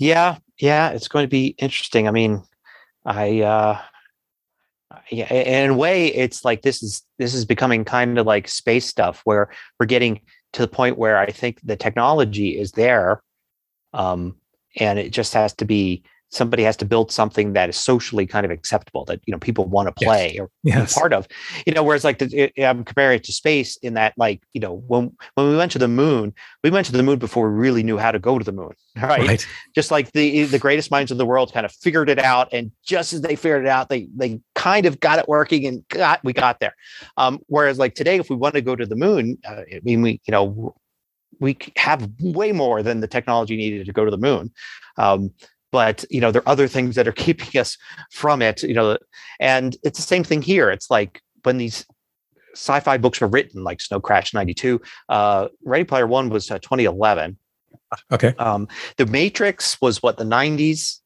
Yeah, 0.02 0.38
yeah, 0.58 0.90
it's 0.90 1.06
going 1.06 1.22
to 1.22 1.28
be 1.28 1.54
interesting. 1.58 2.08
I 2.08 2.10
mean, 2.10 2.42
I. 3.04 3.40
Uh 3.40 3.80
yeah 5.10 5.32
in 5.32 5.70
a 5.70 5.74
way 5.74 6.08
it's 6.08 6.44
like 6.44 6.60
this 6.62 6.82
is 6.82 7.02
this 7.18 7.32
is 7.34 7.46
becoming 7.46 7.82
kind 7.84 8.18
of 8.18 8.26
like 8.26 8.46
space 8.46 8.86
stuff 8.86 9.22
where 9.24 9.50
we're 9.80 9.86
getting 9.86 10.20
to 10.52 10.60
the 10.60 10.68
point 10.68 10.98
where 10.98 11.16
i 11.16 11.26
think 11.30 11.58
the 11.64 11.76
technology 11.76 12.58
is 12.58 12.72
there 12.72 13.22
um, 13.94 14.36
and 14.76 14.98
it 14.98 15.10
just 15.10 15.32
has 15.32 15.54
to 15.54 15.64
be 15.64 16.02
somebody 16.32 16.62
has 16.62 16.78
to 16.78 16.86
build 16.86 17.12
something 17.12 17.52
that 17.52 17.68
is 17.68 17.76
socially 17.76 18.26
kind 18.26 18.46
of 18.46 18.50
acceptable 18.50 19.04
that 19.04 19.20
you 19.26 19.32
know 19.32 19.38
people 19.38 19.66
want 19.66 19.86
to 19.86 20.04
play 20.04 20.32
yes. 20.32 20.40
or 20.40 20.50
yes. 20.62 20.94
be 20.94 20.98
part 20.98 21.12
of 21.12 21.28
you 21.66 21.72
know 21.74 21.82
whereas 21.82 22.04
like 22.04 22.18
the, 22.18 22.26
it, 22.34 22.64
i'm 22.64 22.84
comparing 22.84 23.16
it 23.16 23.24
to 23.24 23.32
space 23.32 23.76
in 23.78 23.94
that 23.94 24.14
like 24.16 24.42
you 24.52 24.60
know 24.60 24.82
when 24.88 25.14
when 25.34 25.48
we 25.48 25.56
went 25.56 25.70
to 25.70 25.78
the 25.78 25.88
moon 25.88 26.32
we 26.64 26.70
went 26.70 26.86
to 26.86 26.92
the 26.92 27.02
moon 27.02 27.18
before 27.18 27.50
we 27.50 27.60
really 27.60 27.82
knew 27.82 27.98
how 27.98 28.10
to 28.10 28.18
go 28.18 28.38
to 28.38 28.44
the 28.44 28.52
moon 28.52 28.72
right, 29.02 29.26
right. 29.26 29.46
just 29.74 29.90
like 29.90 30.10
the 30.12 30.44
the 30.44 30.58
greatest 30.58 30.90
minds 30.90 31.10
of 31.10 31.18
the 31.18 31.26
world 31.26 31.52
kind 31.52 31.66
of 31.66 31.72
figured 31.72 32.08
it 32.08 32.18
out 32.18 32.48
and 32.52 32.72
just 32.82 33.12
as 33.12 33.20
they 33.20 33.36
figured 33.36 33.64
it 33.64 33.68
out 33.68 33.88
they 33.88 34.08
they 34.16 34.40
kind 34.54 34.86
of 34.86 34.98
got 35.00 35.18
it 35.18 35.28
working 35.28 35.66
and 35.66 35.86
got 35.88 36.22
we 36.24 36.32
got 36.32 36.60
there 36.60 36.74
um, 37.18 37.38
whereas 37.46 37.78
like 37.78 37.94
today 37.94 38.16
if 38.16 38.30
we 38.30 38.36
want 38.36 38.54
to 38.54 38.62
go 38.62 38.74
to 38.74 38.86
the 38.86 38.96
moon 38.96 39.38
uh, 39.46 39.62
i 39.72 39.80
mean 39.84 40.02
we 40.02 40.20
you 40.26 40.32
know 40.32 40.74
we 41.40 41.56
have 41.76 42.08
way 42.20 42.52
more 42.52 42.82
than 42.82 43.00
the 43.00 43.08
technology 43.08 43.56
needed 43.56 43.84
to 43.84 43.92
go 43.92 44.04
to 44.04 44.10
the 44.10 44.18
moon 44.18 44.50
um, 44.98 45.30
but 45.72 46.04
you 46.10 46.20
know 46.20 46.30
there 46.30 46.42
are 46.42 46.48
other 46.48 46.68
things 46.68 46.94
that 46.94 47.08
are 47.08 47.12
keeping 47.26 47.60
us 47.60 47.76
from 48.12 48.40
it 48.40 48.62
you 48.62 48.74
know 48.74 48.96
and 49.40 49.76
it's 49.82 49.98
the 49.98 50.06
same 50.06 50.22
thing 50.22 50.40
here. 50.40 50.70
It's 50.70 50.88
like 50.90 51.20
when 51.42 51.58
these 51.58 51.84
sci-fi 52.54 52.96
books 52.98 53.20
were 53.20 53.26
written 53.26 53.64
like 53.64 53.80
snow 53.80 53.98
crash 53.98 54.34
92 54.34 54.78
uh 55.08 55.48
ready 55.64 55.84
player 55.84 56.06
one 56.06 56.28
was 56.28 56.50
uh, 56.50 56.58
2011 56.58 57.38
okay. 58.12 58.34
Um 58.38 58.68
the 58.98 59.06
matrix 59.06 59.80
was 59.80 60.02
what 60.02 60.18
the 60.18 60.24
90s 60.24 60.98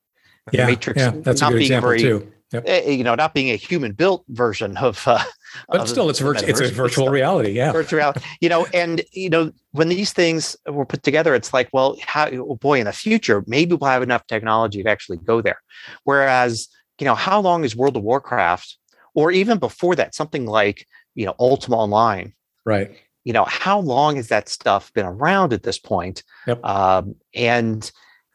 yeah, 0.51 0.67
the 0.67 0.73
matrix 0.73 0.99
yeah, 1.01 1.12
that's 1.14 1.41
not 1.41 1.51
a 1.51 1.53
good 1.53 1.59
being 1.59 1.67
example 1.67 1.89
very, 1.91 2.01
too 2.01 2.33
yep. 2.53 2.64
Eh, 2.66 2.90
you 2.90 3.05
know 3.05 3.14
not 3.14 3.34
being 3.34 3.51
a 3.51 3.57
human 3.57 3.92
built 3.92 4.24
version 4.28 4.76
of 4.76 5.07
uh, 5.07 5.22
but 5.68 5.88
still, 5.88 6.11
it's 6.11 6.18
virtual. 6.18 6.49
It's 6.49 6.61
a 6.61 6.68
virtual 6.68 7.09
reality. 7.09 7.51
Yeah, 7.51 7.72
virtual 7.72 7.99
reality. 7.99 8.20
You 8.40 8.49
know, 8.49 8.66
and 8.74 9.03
you 9.12 9.30
know, 9.30 9.53
when 9.72 9.88
these 9.88 10.12
things 10.12 10.57
were 10.66 10.84
put 10.84 11.03
together, 11.03 11.34
it's 11.34 11.53
like, 11.53 11.68
well, 11.72 11.97
how? 12.05 12.28
Oh 12.28 12.57
boy, 12.57 12.80
in 12.80 12.86
the 12.86 12.92
future, 12.92 13.44
maybe 13.47 13.74
we'll 13.74 13.90
have 13.90 14.03
enough 14.03 14.26
technology 14.26 14.82
to 14.82 14.88
actually 14.88 15.18
go 15.18 15.40
there. 15.40 15.61
Whereas, 16.05 16.68
you 16.99 17.05
know, 17.05 17.14
how 17.14 17.40
long 17.40 17.64
is 17.64 17.76
World 17.76 17.97
of 17.97 18.03
Warcraft, 18.03 18.76
or 19.14 19.30
even 19.30 19.59
before 19.59 19.94
that, 19.97 20.14
something 20.14 20.47
like 20.47 20.86
you 21.14 21.26
know, 21.26 21.34
Ultima 21.38 21.76
Online, 21.76 22.34
right? 22.64 22.90
You 23.24 23.32
know, 23.32 23.44
how 23.44 23.80
long 23.80 24.16
has 24.16 24.28
that 24.28 24.49
stuff 24.49 24.92
been 24.92 25.07
around 25.07 25.53
at 25.53 25.62
this 25.62 25.78
point? 25.78 26.22
Yep. 26.47 26.64
Um, 26.64 27.16
and 27.34 27.90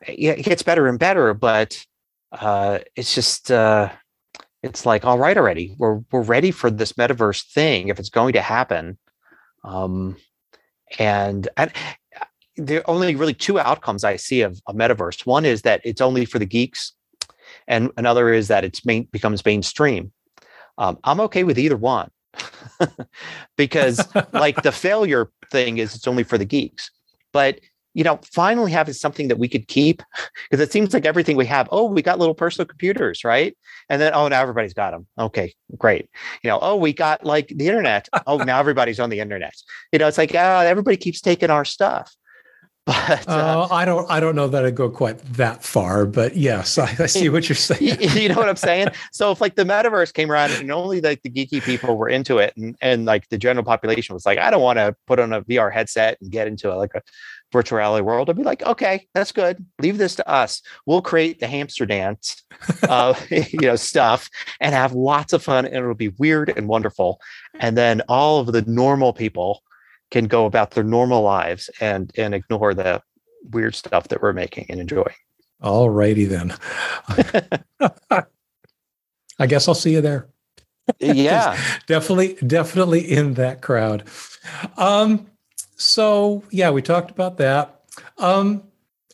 it 0.05 0.43
gets 0.43 0.63
better 0.63 0.87
and 0.87 0.99
better, 0.99 1.33
but 1.33 1.85
uh, 2.31 2.79
it's 2.95 3.13
just. 3.13 3.51
Uh, 3.51 3.89
it's 4.63 4.85
like 4.85 5.05
all 5.05 5.17
right 5.17 5.37
already 5.37 5.75
we're 5.77 6.01
we're 6.11 6.21
ready 6.21 6.51
for 6.51 6.69
this 6.69 6.93
metaverse 6.93 7.43
thing 7.51 7.87
if 7.87 7.99
it's 7.99 8.09
going 8.09 8.33
to 8.33 8.41
happen 8.41 8.97
um 9.63 10.15
and 10.99 11.47
and 11.57 11.71
uh, 12.19 12.25
there 12.57 12.79
are 12.79 12.89
only 12.89 13.15
really 13.15 13.33
two 13.33 13.59
outcomes 13.59 14.03
i 14.03 14.15
see 14.15 14.41
of 14.41 14.59
a 14.67 14.73
metaverse 14.73 15.25
one 15.25 15.45
is 15.45 15.63
that 15.63 15.81
it's 15.83 16.01
only 16.01 16.25
for 16.25 16.39
the 16.39 16.45
geeks 16.45 16.93
and 17.67 17.91
another 17.97 18.31
is 18.31 18.47
that 18.47 18.63
it's 18.63 18.85
main 18.85 19.07
becomes 19.11 19.43
mainstream 19.45 20.11
um, 20.77 20.97
i'm 21.03 21.19
okay 21.19 21.43
with 21.43 21.59
either 21.59 21.77
one 21.77 22.09
because 23.57 24.07
like 24.33 24.61
the 24.63 24.71
failure 24.87 25.31
thing 25.51 25.77
is 25.77 25.95
it's 25.95 26.07
only 26.07 26.23
for 26.23 26.37
the 26.37 26.45
geeks 26.45 26.91
but 27.33 27.59
you 27.93 28.03
know, 28.03 28.19
finally 28.23 28.71
having 28.71 28.93
something 28.93 29.27
that 29.27 29.37
we 29.37 29.47
could 29.47 29.67
keep 29.67 30.01
because 30.49 30.63
it 30.63 30.71
seems 30.71 30.93
like 30.93 31.05
everything 31.05 31.35
we 31.35 31.45
have, 31.45 31.67
oh, 31.71 31.85
we 31.85 32.01
got 32.01 32.19
little 32.19 32.35
personal 32.35 32.65
computers, 32.65 33.23
right? 33.23 33.57
And 33.89 34.01
then, 34.01 34.13
oh, 34.13 34.27
now 34.27 34.41
everybody's 34.41 34.73
got 34.73 34.91
them. 34.91 35.07
Okay, 35.19 35.53
great. 35.77 36.09
You 36.43 36.49
know, 36.49 36.59
oh, 36.61 36.77
we 36.77 36.93
got 36.93 37.25
like 37.25 37.49
the 37.49 37.67
internet. 37.67 38.07
Oh, 38.27 38.37
now 38.37 38.59
everybody's 38.59 38.99
on 38.99 39.09
the 39.09 39.19
internet. 39.19 39.53
You 39.91 39.99
know, 39.99 40.07
it's 40.07 40.17
like, 40.17 40.33
oh, 40.35 40.59
everybody 40.59 40.95
keeps 40.95 41.21
taking 41.21 41.49
our 41.49 41.65
stuff. 41.65 42.15
But 42.85 43.27
uh, 43.27 43.31
uh, 43.31 43.67
I 43.71 43.85
don't, 43.85 44.09
I 44.09 44.19
don't 44.19 44.35
know 44.35 44.47
that 44.47 44.65
I'd 44.65 44.75
go 44.75 44.89
quite 44.89 45.19
that 45.33 45.63
far, 45.63 46.05
but 46.05 46.35
yes, 46.35 46.79
I, 46.79 46.95
I 46.97 47.05
see 47.05 47.29
what 47.29 47.47
you're 47.47 47.55
saying. 47.71 48.01
you 48.01 48.29
know 48.29 48.35
what 48.35 48.49
I'm 48.49 48.55
saying? 48.55 48.89
So 49.11 49.31
if 49.31 49.39
like 49.39 49.55
the 49.55 49.63
metaverse 49.63 50.13
came 50.13 50.31
around 50.31 50.51
and 50.51 50.71
only 50.71 50.99
like 50.99 51.21
the 51.21 51.29
geeky 51.29 51.61
people 51.61 51.95
were 51.95 52.09
into 52.09 52.39
it, 52.39 52.53
and 52.57 52.75
and 52.81 53.05
like 53.05 53.29
the 53.29 53.37
general 53.37 53.63
population 53.63 54.13
was 54.13 54.25
like, 54.25 54.39
I 54.39 54.49
don't 54.49 54.61
want 54.61 54.77
to 54.77 54.95
put 55.05 55.19
on 55.19 55.31
a 55.31 55.43
VR 55.43 55.71
headset 55.71 56.17
and 56.21 56.31
get 56.31 56.47
into 56.47 56.73
a, 56.73 56.75
like 56.75 56.95
a 56.95 57.01
virtual 57.51 57.77
reality 57.77 58.03
world, 58.03 58.29
I'd 58.29 58.35
be 58.35 58.43
like, 58.43 58.63
okay, 58.63 59.07
that's 59.13 59.31
good. 59.31 59.65
Leave 59.79 59.97
this 59.97 60.15
to 60.15 60.27
us. 60.27 60.61
We'll 60.85 61.01
create 61.01 61.39
the 61.39 61.47
hamster 61.47 61.85
dance, 61.85 62.43
uh, 62.83 63.13
you 63.29 63.59
know, 63.61 63.75
stuff 63.75 64.29
and 64.59 64.73
have 64.73 64.93
lots 64.93 65.33
of 65.33 65.43
fun, 65.43 65.65
and 65.65 65.75
it'll 65.75 65.93
be 65.95 66.09
weird 66.09 66.53
and 66.55 66.67
wonderful. 66.67 67.19
And 67.59 67.77
then 67.77 68.01
all 68.07 68.39
of 68.39 68.47
the 68.47 68.61
normal 68.63 69.13
people 69.13 69.63
can 70.11 70.25
go 70.27 70.45
about 70.45 70.71
their 70.71 70.83
normal 70.83 71.21
lives 71.21 71.69
and 71.79 72.11
and 72.17 72.35
ignore 72.35 72.73
the 72.73 73.01
weird 73.51 73.75
stuff 73.75 74.09
that 74.09 74.21
we're 74.21 74.33
making 74.33 74.65
and 74.69 74.79
enjoying. 74.79 75.15
All 75.61 75.89
righty 75.89 76.25
then. 76.25 76.55
I 79.39 79.47
guess 79.47 79.67
I'll 79.67 79.73
see 79.73 79.93
you 79.93 80.01
there. 80.01 80.27
Yeah, 80.99 81.57
definitely, 81.87 82.35
definitely 82.45 83.09
in 83.09 83.35
that 83.35 83.61
crowd. 83.61 84.03
Um, 84.77 85.30
so 85.81 86.43
yeah, 86.51 86.69
we 86.69 86.81
talked 86.81 87.11
about 87.11 87.37
that. 87.37 87.81
Um, 88.17 88.63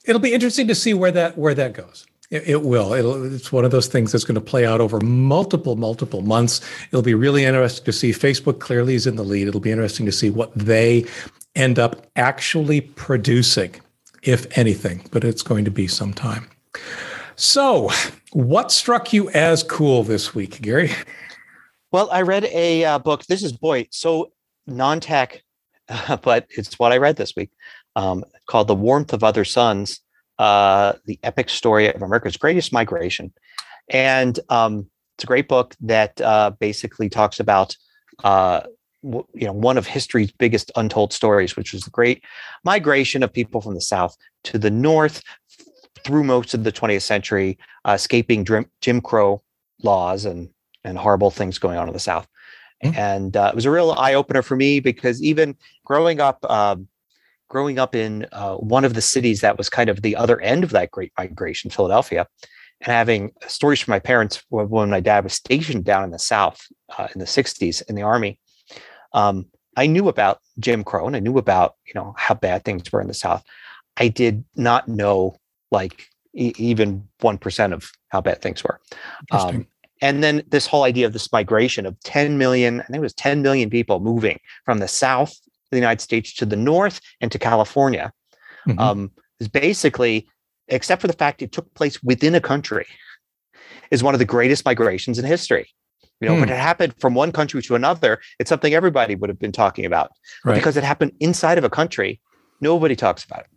it'll 0.05 0.21
be 0.21 0.33
interesting 0.33 0.67
to 0.67 0.75
see 0.75 0.93
where 0.93 1.11
that 1.11 1.37
where 1.37 1.53
that 1.53 1.73
goes. 1.73 2.05
It, 2.29 2.43
it 2.47 2.61
will. 2.63 2.93
It'll, 2.93 3.33
it's 3.33 3.53
one 3.53 3.63
of 3.63 3.71
those 3.71 3.87
things 3.87 4.11
that's 4.11 4.25
going 4.25 4.35
to 4.35 4.41
play 4.41 4.65
out 4.65 4.81
over 4.81 4.99
multiple 4.99 5.75
multiple 5.75 6.21
months. 6.21 6.61
It'll 6.87 7.01
be 7.01 7.13
really 7.13 7.45
interesting 7.45 7.85
to 7.85 7.93
see. 7.93 8.11
Facebook 8.11 8.59
clearly 8.59 8.95
is 8.95 9.07
in 9.07 9.15
the 9.15 9.23
lead. 9.23 9.47
It'll 9.47 9.61
be 9.61 9.71
interesting 9.71 10.05
to 10.05 10.11
see 10.11 10.29
what 10.29 10.53
they 10.55 11.05
end 11.55 11.79
up 11.79 12.05
actually 12.15 12.81
producing, 12.81 13.75
if 14.23 14.57
anything. 14.57 15.07
But 15.11 15.23
it's 15.23 15.41
going 15.41 15.65
to 15.65 15.71
be 15.71 15.87
some 15.87 16.13
time. 16.13 16.49
So, 17.37 17.89
what 18.33 18.71
struck 18.71 19.13
you 19.13 19.29
as 19.29 19.63
cool 19.63 20.03
this 20.03 20.35
week, 20.35 20.61
Gary? 20.61 20.91
Well, 21.91 22.09
I 22.11 22.23
read 22.23 22.43
a 22.45 22.83
uh, 22.83 22.99
book. 22.99 23.25
This 23.27 23.41
is 23.41 23.53
boy 23.53 23.87
so 23.91 24.33
non-tech 24.65 25.41
but 26.23 26.47
it's 26.49 26.77
what 26.79 26.91
I 26.91 26.97
read 26.97 27.15
this 27.15 27.33
week 27.35 27.51
um, 27.95 28.23
called 28.47 28.67
The 28.67 28.75
Warmth 28.75 29.13
of 29.13 29.23
Other 29.23 29.45
Suns 29.45 30.01
uh, 30.39 30.93
The 31.05 31.19
Epic 31.23 31.49
Story 31.49 31.93
of 31.93 32.01
America's 32.01 32.37
Greatest 32.37 32.71
Migration. 32.71 33.33
And 33.89 34.39
um, 34.49 34.89
it's 35.15 35.23
a 35.23 35.27
great 35.27 35.47
book 35.47 35.75
that 35.81 36.19
uh, 36.21 36.51
basically 36.59 37.09
talks 37.09 37.39
about. 37.39 37.75
Uh, 38.23 38.61
you 39.03 39.45
know, 39.45 39.53
one 39.53 39.77
of 39.77 39.85
history's 39.85 40.31
biggest 40.31 40.71
untold 40.75 41.13
stories, 41.13 41.55
which 41.55 41.71
was 41.71 41.83
the 41.83 41.91
great 41.91 42.23
migration 42.65 43.21
of 43.23 43.31
people 43.31 43.61
from 43.61 43.75
the 43.75 43.79
South 43.79 44.17
to 44.43 44.57
the 44.57 44.71
North 44.71 45.21
through 46.03 46.23
most 46.23 46.53
of 46.53 46.63
the 46.63 46.71
20th 46.71 47.03
century, 47.03 47.57
uh, 47.85 47.91
escaping 47.91 48.45
Jim, 48.81 49.01
Crow 49.01 49.43
laws 49.83 50.25
and 50.25 50.49
and 50.83 50.97
horrible 50.97 51.29
things 51.29 51.59
going 51.59 51.77
on 51.77 51.87
in 51.87 51.93
the 51.93 51.99
South. 51.99 52.27
Mm-hmm. 52.83 52.99
And 52.99 53.37
uh, 53.37 53.49
it 53.51 53.55
was 53.55 53.65
a 53.65 53.71
real 53.71 53.91
eye 53.91 54.13
opener 54.13 54.41
for 54.41 54.55
me 54.55 54.79
because 54.79 55.21
even 55.21 55.55
growing 55.85 56.19
up, 56.19 56.45
um, 56.49 56.87
growing 57.49 57.79
up 57.79 57.95
in 57.95 58.27
uh, 58.31 58.55
one 58.55 58.85
of 58.85 58.93
the 58.93 59.01
cities 59.01 59.41
that 59.41 59.57
was 59.57 59.69
kind 59.69 59.89
of 59.89 60.01
the 60.01 60.15
other 60.15 60.39
end 60.41 60.63
of 60.63 60.71
that 60.71 60.91
great 60.91 61.11
migration, 61.17 61.71
Philadelphia, 61.71 62.27
and 62.81 62.91
having 62.91 63.31
stories 63.47 63.81
from 63.81 63.93
my 63.93 63.99
parents 63.99 64.43
when 64.49 64.89
my 64.89 64.99
dad 64.99 65.23
was 65.23 65.33
stationed 65.33 65.85
down 65.85 66.03
in 66.03 66.11
the 66.11 66.19
South 66.19 66.61
uh, 66.97 67.07
in 67.13 67.19
the 67.19 67.25
60s 67.25 67.81
in 67.89 67.95
the 67.95 68.03
Army. 68.03 68.39
Um, 69.13 69.47
I 69.75 69.87
knew 69.87 70.07
about 70.07 70.39
Jim 70.59 70.83
Crow 70.83 71.07
and 71.07 71.15
I 71.15 71.19
knew 71.19 71.37
about, 71.37 71.75
you 71.85 71.93
know, 71.95 72.13
how 72.17 72.35
bad 72.35 72.65
things 72.65 72.91
were 72.91 73.01
in 73.01 73.07
the 73.07 73.13
South. 73.13 73.43
I 73.95 74.07
did 74.07 74.43
not 74.55 74.87
know 74.87 75.37
like 75.71 76.07
e- 76.33 76.53
even 76.57 77.07
1% 77.21 77.73
of 77.73 77.91
how 78.09 78.21
bad 78.21 78.41
things 78.41 78.63
were. 78.63 78.79
Um, 79.31 79.67
and 80.01 80.23
then 80.23 80.43
this 80.47 80.67
whole 80.67 80.83
idea 80.83 81.05
of 81.05 81.13
this 81.13 81.31
migration 81.31 81.85
of 81.85 81.99
10 82.01 82.37
million, 82.37 82.81
I 82.81 82.83
think 82.85 82.97
it 82.97 83.01
was 83.01 83.13
10 83.13 83.41
million 83.41 83.69
people 83.69 83.99
moving 83.99 84.39
from 84.65 84.79
the 84.79 84.87
South 84.87 85.31
of 85.31 85.71
the 85.71 85.77
United 85.77 86.01
States 86.01 86.33
to 86.35 86.45
the 86.45 86.55
North 86.55 87.01
and 87.21 87.31
to 87.31 87.39
California 87.39 88.11
mm-hmm. 88.67 88.79
um, 88.79 89.11
is 89.39 89.47
basically, 89.47 90.27
except 90.67 91.01
for 91.01 91.07
the 91.07 91.13
fact 91.13 91.41
it 91.41 91.51
took 91.51 91.73
place 91.73 92.01
within 92.03 92.35
a 92.35 92.41
country, 92.41 92.85
is 93.91 94.03
one 94.03 94.13
of 94.13 94.19
the 94.19 94.25
greatest 94.25 94.65
migrations 94.65 95.17
in 95.17 95.25
history. 95.25 95.69
You 96.19 96.29
know, 96.29 96.37
if 96.37 96.43
it 96.43 96.49
happened 96.49 96.95
from 96.99 97.13
one 97.13 97.31
country 97.31 97.61
to 97.61 97.75
another, 97.75 98.19
it's 98.39 98.49
something 98.49 98.73
everybody 98.73 99.13
would 99.13 99.29
have 99.29 99.37
been 99.37 99.51
talking 99.51 99.85
about. 99.85 100.11
Right. 100.43 100.55
because 100.55 100.75
it 100.75 100.83
happened 100.83 101.11
inside 101.19 101.59
of 101.59 101.63
a 101.63 101.69
country, 101.69 102.19
nobody 102.59 102.95
talks 102.95 103.23
about 103.23 103.41
it. 103.41 103.47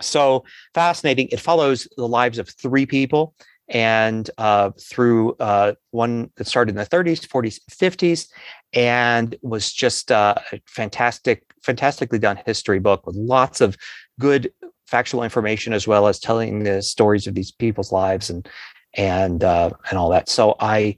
So 0.00 0.44
fascinating. 0.72 1.28
It 1.32 1.40
follows 1.40 1.88
the 1.96 2.06
lives 2.06 2.38
of 2.38 2.48
three 2.48 2.86
people 2.86 3.34
and 3.68 4.30
uh, 4.38 4.70
through 4.78 5.32
uh, 5.34 5.74
one 5.90 6.30
that 6.36 6.46
started 6.46 6.72
in 6.72 6.76
the 6.76 6.86
30s, 6.86 7.26
40s, 7.26 7.60
50s, 7.70 8.28
and 8.72 9.36
was 9.42 9.72
just 9.72 10.12
uh, 10.12 10.34
a 10.52 10.60
fantastic, 10.66 11.44
fantastically 11.62 12.18
done 12.18 12.38
history 12.44 12.78
book 12.78 13.06
with 13.06 13.16
lots 13.16 13.60
of 13.60 13.76
good 14.20 14.52
factual 14.86 15.22
information 15.22 15.72
as 15.72 15.88
well 15.88 16.06
as 16.06 16.20
telling 16.20 16.64
the 16.64 16.82
stories 16.82 17.26
of 17.26 17.34
these 17.34 17.50
people's 17.50 17.90
lives 17.92 18.30
and 18.30 18.48
and 18.96 19.42
uh, 19.42 19.70
and 19.90 19.98
all 19.98 20.10
that. 20.10 20.28
So 20.28 20.54
I, 20.60 20.96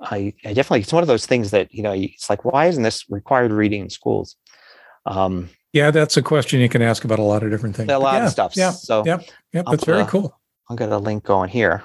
I, 0.00 0.34
I 0.44 0.52
definitely 0.52 0.80
it's 0.80 0.92
one 0.92 1.02
of 1.02 1.08
those 1.08 1.26
things 1.26 1.50
that 1.52 1.72
you 1.72 1.82
know 1.82 1.92
it's 1.92 2.28
like 2.28 2.44
why 2.44 2.66
isn't 2.66 2.82
this 2.82 3.04
required 3.08 3.52
reading 3.52 3.82
in 3.82 3.90
schools? 3.90 4.36
Um, 5.06 5.48
Yeah, 5.72 5.90
that's 5.90 6.16
a 6.16 6.22
question 6.22 6.60
you 6.60 6.68
can 6.68 6.82
ask 6.82 7.04
about 7.04 7.18
a 7.18 7.22
lot 7.22 7.42
of 7.42 7.50
different 7.50 7.76
things. 7.76 7.90
a 7.90 7.98
lot 7.98 8.14
yeah, 8.14 8.26
of 8.26 8.32
stuff. 8.32 8.56
Yeah, 8.56 8.70
So 8.72 9.04
yeah, 9.06 9.20
yeah, 9.52 9.62
I'll 9.66 9.72
that's 9.72 9.84
very 9.84 10.04
cool. 10.04 10.38
I'll 10.68 10.76
get 10.76 10.90
a 10.90 10.98
link 10.98 11.24
going 11.24 11.48
here. 11.48 11.84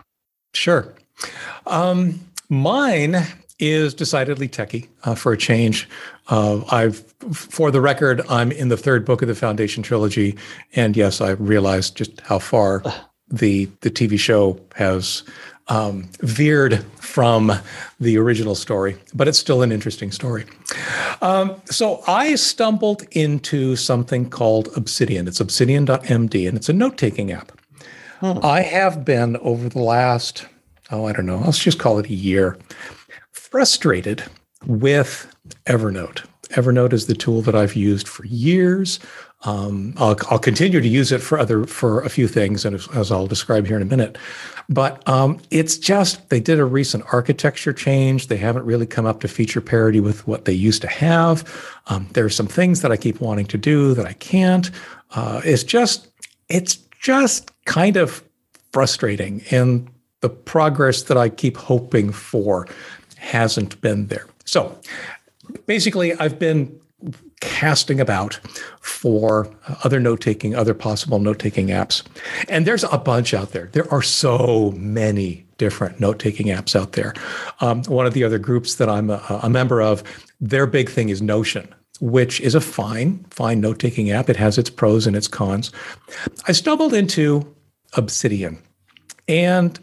Sure. 0.53 0.93
Um, 1.67 2.19
mine 2.49 3.17
is 3.59 3.93
decidedly 3.93 4.47
techie 4.47 4.87
uh, 5.03 5.15
for 5.15 5.33
a 5.33 5.37
change. 5.37 5.87
Uh, 6.29 6.63
I've, 6.71 6.99
for 7.33 7.71
the 7.71 7.81
record, 7.81 8.21
I'm 8.29 8.51
in 8.51 8.69
the 8.69 8.77
third 8.77 9.05
book 9.05 9.21
of 9.21 9.27
the 9.27 9.35
Foundation 9.35 9.83
trilogy, 9.83 10.37
and 10.75 10.95
yes, 10.97 11.21
I 11.21 11.31
realized 11.31 11.95
just 11.95 12.19
how 12.21 12.39
far 12.39 12.83
the 13.29 13.69
the 13.81 13.89
TV 13.89 14.19
show 14.19 14.59
has 14.75 15.23
um, 15.69 16.09
veered 16.19 16.83
from 16.99 17.51
the 17.99 18.17
original 18.17 18.53
story, 18.53 18.97
but 19.13 19.27
it's 19.27 19.39
still 19.39 19.61
an 19.61 19.71
interesting 19.71 20.11
story. 20.11 20.45
Um, 21.21 21.61
so 21.65 22.03
I 22.05 22.35
stumbled 22.35 23.03
into 23.11 23.75
something 23.75 24.29
called 24.29 24.69
Obsidian. 24.75 25.27
It's 25.27 25.39
obsidian.md, 25.39 26.47
and 26.47 26.57
it's 26.57 26.69
a 26.69 26.73
note 26.73 26.97
taking 26.97 27.31
app. 27.31 27.51
I 28.23 28.61
have 28.61 29.03
been 29.03 29.35
over 29.37 29.67
the 29.67 29.81
last, 29.81 30.45
oh, 30.91 31.05
I 31.05 31.11
don't 31.11 31.25
know, 31.25 31.39
let's 31.39 31.59
just 31.59 31.79
call 31.79 31.99
it 31.99 32.05
a 32.05 32.13
year, 32.13 32.57
frustrated 33.31 34.23
with 34.65 35.27
Evernote. 35.65 36.25
Evernote 36.51 36.93
is 36.93 37.07
the 37.07 37.15
tool 37.15 37.41
that 37.41 37.55
I've 37.55 37.75
used 37.75 38.07
for 38.07 38.25
years. 38.25 38.99
Um, 39.41 39.93
I'll, 39.97 40.15
I'll 40.29 40.39
continue 40.39 40.79
to 40.79 40.87
use 40.87 41.11
it 41.11 41.19
for 41.19 41.37
other 41.37 41.65
for 41.65 42.01
a 42.03 42.09
few 42.09 42.29
things, 42.29 42.63
and 42.63 42.75
as, 42.75 42.87
as 42.95 43.11
I'll 43.11 43.27
describe 43.27 43.67
here 43.67 43.75
in 43.75 43.81
a 43.81 43.85
minute. 43.85 44.17
But 44.69 45.05
um, 45.09 45.39
it's 45.51 45.77
just 45.77 46.29
they 46.29 46.39
did 46.39 46.59
a 46.59 46.65
recent 46.65 47.03
architecture 47.11 47.73
change. 47.73 48.27
They 48.27 48.37
haven't 48.37 48.65
really 48.65 48.85
come 48.85 49.05
up 49.05 49.19
to 49.21 49.27
feature 49.27 49.59
parity 49.59 49.99
with 49.99 50.25
what 50.27 50.45
they 50.45 50.53
used 50.53 50.81
to 50.83 50.87
have. 50.87 51.43
Um, 51.87 52.07
there 52.13 52.23
are 52.23 52.29
some 52.29 52.47
things 52.47 52.81
that 52.81 52.91
I 52.91 52.95
keep 52.95 53.19
wanting 53.19 53.47
to 53.47 53.57
do 53.57 53.93
that 53.95 54.05
I 54.05 54.13
can't. 54.13 54.71
Uh, 55.11 55.41
it's 55.43 55.63
just 55.63 56.07
it's 56.47 56.77
just 57.03 57.51
kind 57.65 57.97
of 57.97 58.23
frustrating, 58.71 59.43
and 59.51 59.87
the 60.21 60.29
progress 60.29 61.03
that 61.03 61.17
I 61.17 61.29
keep 61.29 61.57
hoping 61.57 62.11
for 62.11 62.65
hasn't 63.17 63.79
been 63.81 64.07
there. 64.07 64.25
So 64.45 64.79
basically, 65.67 66.13
I've 66.15 66.39
been 66.39 66.79
casting 67.41 67.99
about 67.99 68.39
for 68.79 69.53
other 69.83 69.99
note 69.99 70.21
taking, 70.21 70.55
other 70.55 70.73
possible 70.73 71.19
note 71.19 71.39
taking 71.39 71.67
apps. 71.67 72.01
And 72.47 72.65
there's 72.65 72.85
a 72.85 72.97
bunch 72.97 73.33
out 73.33 73.51
there. 73.51 73.69
There 73.73 73.91
are 73.93 74.01
so 74.01 74.71
many 74.77 75.45
different 75.57 75.99
note 75.99 76.19
taking 76.19 76.47
apps 76.47 76.73
out 76.73 76.93
there. 76.93 77.13
Um, 77.59 77.83
one 77.83 78.05
of 78.05 78.13
the 78.13 78.23
other 78.23 78.39
groups 78.39 78.75
that 78.75 78.89
I'm 78.89 79.09
a, 79.09 79.21
a 79.43 79.49
member 79.49 79.81
of, 79.81 80.03
their 80.39 80.65
big 80.65 80.89
thing 80.89 81.09
is 81.09 81.21
Notion. 81.21 81.67
Which 81.99 82.41
is 82.41 82.55
a 82.55 82.61
fine, 82.61 83.25
fine 83.29 83.61
note 83.61 83.79
taking 83.79 84.09
app. 84.09 84.29
It 84.29 84.35
has 84.37 84.57
its 84.57 84.69
pros 84.69 85.07
and 85.07 85.15
its 85.15 85.27
cons. 85.27 85.71
I 86.47 86.51
stumbled 86.51 86.93
into 86.93 87.55
Obsidian, 87.93 88.57
and 89.27 89.79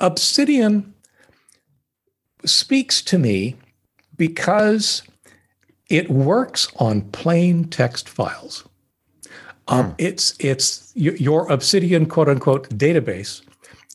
Obsidian 0.00 0.92
speaks 2.44 3.00
to 3.02 3.18
me 3.18 3.56
because 4.16 5.02
it 5.88 6.10
works 6.10 6.68
on 6.76 7.02
plain 7.12 7.64
text 7.64 8.08
files. 8.08 8.64
Um, 9.68 9.94
It's 9.98 10.34
it's 10.38 10.92
your 10.94 11.50
Obsidian 11.50 12.06
quote 12.06 12.28
unquote 12.28 12.68
database 12.70 13.42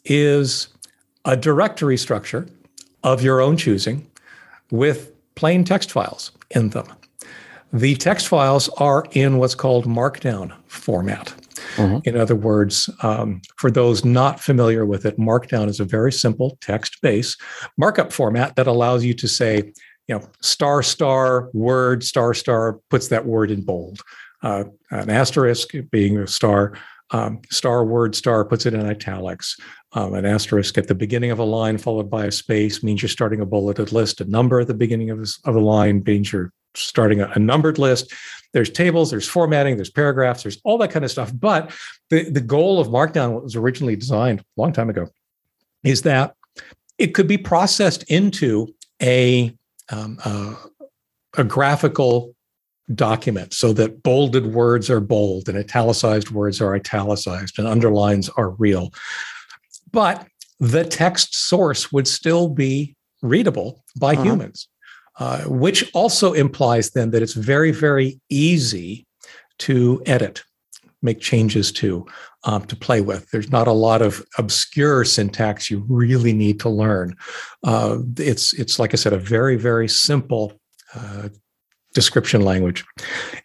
is 0.05 0.67
a 1.25 1.37
directory 1.37 1.97
structure 1.97 2.47
of 3.03 3.21
your 3.21 3.41
own 3.41 3.57
choosing 3.57 4.07
with 4.71 5.11
plain 5.35 5.63
text 5.63 5.91
files 5.91 6.31
in 6.49 6.69
them. 6.69 6.87
The 7.73 7.95
text 7.95 8.27
files 8.27 8.67
are 8.77 9.05
in 9.11 9.37
what's 9.37 9.55
called 9.55 9.85
Markdown 9.85 10.53
format. 10.67 11.33
In 12.05 12.17
other 12.17 12.35
words, 12.35 12.89
um, 13.01 13.41
for 13.55 13.71
those 13.71 14.03
not 14.03 14.41
familiar 14.41 14.85
with 14.85 15.05
it, 15.05 15.17
Markdown 15.17 15.69
is 15.69 15.79
a 15.79 15.85
very 15.85 16.11
simple 16.11 16.57
text 16.59 17.01
based 17.01 17.39
markup 17.77 18.11
format 18.11 18.55
that 18.55 18.67
allows 18.67 19.05
you 19.05 19.13
to 19.13 19.27
say, 19.27 19.71
you 20.07 20.15
know, 20.15 20.27
star, 20.41 20.83
star, 20.83 21.49
word, 21.53 22.03
star, 22.03 22.33
star, 22.33 22.79
puts 22.89 23.07
that 23.07 23.25
word 23.25 23.51
in 23.51 23.61
bold. 23.61 24.01
Uh, 24.43 24.65
an 24.89 25.09
asterisk 25.09 25.69
being 25.91 26.17
a 26.17 26.27
star, 26.27 26.73
um, 27.11 27.39
star, 27.51 27.85
word, 27.85 28.15
star, 28.15 28.43
puts 28.43 28.65
it 28.65 28.73
in 28.73 28.85
italics. 28.85 29.55
Um, 29.93 30.13
an 30.13 30.25
asterisk 30.25 30.77
at 30.77 30.87
the 30.87 30.95
beginning 30.95 31.31
of 31.31 31.39
a 31.39 31.43
line 31.43 31.77
followed 31.77 32.09
by 32.09 32.25
a 32.25 32.31
space 32.31 32.83
means 32.83 33.01
you're 33.01 33.09
starting 33.09 33.39
a 33.39 33.45
bulleted 33.45 33.91
list. 33.93 34.19
A 34.19 34.25
number 34.25 34.59
at 34.59 34.67
the 34.67 34.73
beginning 34.73 35.09
of, 35.09 35.19
this, 35.19 35.39
of 35.45 35.55
a 35.55 35.59
line 35.59 36.03
means 36.05 36.33
you're 36.33 36.51
starting 36.75 37.21
a, 37.21 37.27
a 37.35 37.39
numbered 37.39 37.77
list. 37.77 38.13
There's 38.53 38.69
tables, 38.69 39.11
there's 39.11 39.27
formatting, 39.27 39.77
there's 39.77 39.89
paragraphs, 39.89 40.43
there's 40.43 40.59
all 40.63 40.77
that 40.79 40.91
kind 40.91 41.05
of 41.05 41.11
stuff. 41.11 41.31
But 41.33 41.71
the, 42.09 42.29
the 42.29 42.41
goal 42.41 42.79
of 42.79 42.87
Markdown, 42.87 43.41
was 43.41 43.55
originally 43.55 43.95
designed 43.95 44.41
a 44.41 44.61
long 44.61 44.73
time 44.73 44.89
ago, 44.89 45.07
is 45.83 46.01
that 46.01 46.35
it 46.97 47.13
could 47.13 47.27
be 47.27 47.37
processed 47.37 48.03
into 48.03 48.73
a, 49.01 49.55
um, 49.89 50.19
uh, 50.25 50.55
a 51.37 51.43
graphical 51.43 52.35
document 52.93 53.53
so 53.53 53.71
that 53.71 54.03
bolded 54.03 54.53
words 54.53 54.89
are 54.89 54.99
bold 54.99 55.47
and 55.47 55.57
italicized 55.57 56.29
words 56.31 56.59
are 56.59 56.75
italicized 56.75 57.57
and 57.57 57.67
underlines 57.67 58.29
are 58.35 58.49
real. 58.51 58.93
But 59.93 60.27
the 60.59 60.83
text 60.83 61.33
source 61.33 61.91
would 61.93 62.07
still 62.07 62.49
be 62.49 62.95
readable 63.21 63.83
by 63.97 64.13
Uh-huh. 64.13 64.23
humans, 64.23 64.67
uh, 65.19 65.43
which 65.43 65.89
also 65.93 66.33
implies 66.33 66.91
then 66.91 67.11
that 67.11 67.21
it's 67.21 67.33
very, 67.33 67.71
very 67.71 68.19
easy 68.29 69.05
to 69.59 70.01
edit, 70.05 70.43
make 71.01 71.19
changes 71.19 71.71
to, 71.71 72.05
um, 72.43 72.65
to 72.65 72.75
play 72.75 73.01
with. 73.01 73.29
There's 73.31 73.51
not 73.51 73.67
a 73.67 73.73
lot 73.73 74.01
of 74.01 74.25
obscure 74.37 75.05
syntax 75.05 75.69
you 75.69 75.85
really 75.87 76.33
need 76.33 76.59
to 76.61 76.69
learn. 76.69 77.15
Uh, 77.63 77.99
it's 78.17 78.53
it's 78.53 78.79
like 78.79 78.93
I 78.93 78.97
said, 78.97 79.13
a 79.13 79.19
very, 79.19 79.57
very 79.57 79.87
simple 79.87 80.53
uh, 80.95 81.29
description 81.93 82.41
language, 82.41 82.85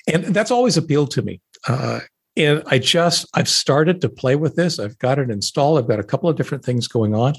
and 0.07 0.25
that's 0.27 0.51
always 0.51 0.77
appealed 0.77 1.11
to 1.12 1.23
me. 1.23 1.41
Uh, 1.69 2.01
and 2.37 2.62
I 2.67 2.79
just 2.79 3.27
I've 3.35 3.49
started 3.49 4.01
to 4.03 4.09
play 4.09 4.37
with 4.37 4.57
this. 4.57 4.79
I've 4.79 4.99
got 4.99 5.19
it 5.19 5.31
installed. 5.31 5.79
I've 5.79 5.89
got 5.89 6.01
a 6.01 6.05
couple 6.05 6.29
of 6.29 6.37
different 6.37 6.64
things 6.64 6.87
going 6.87 7.14
on, 7.14 7.35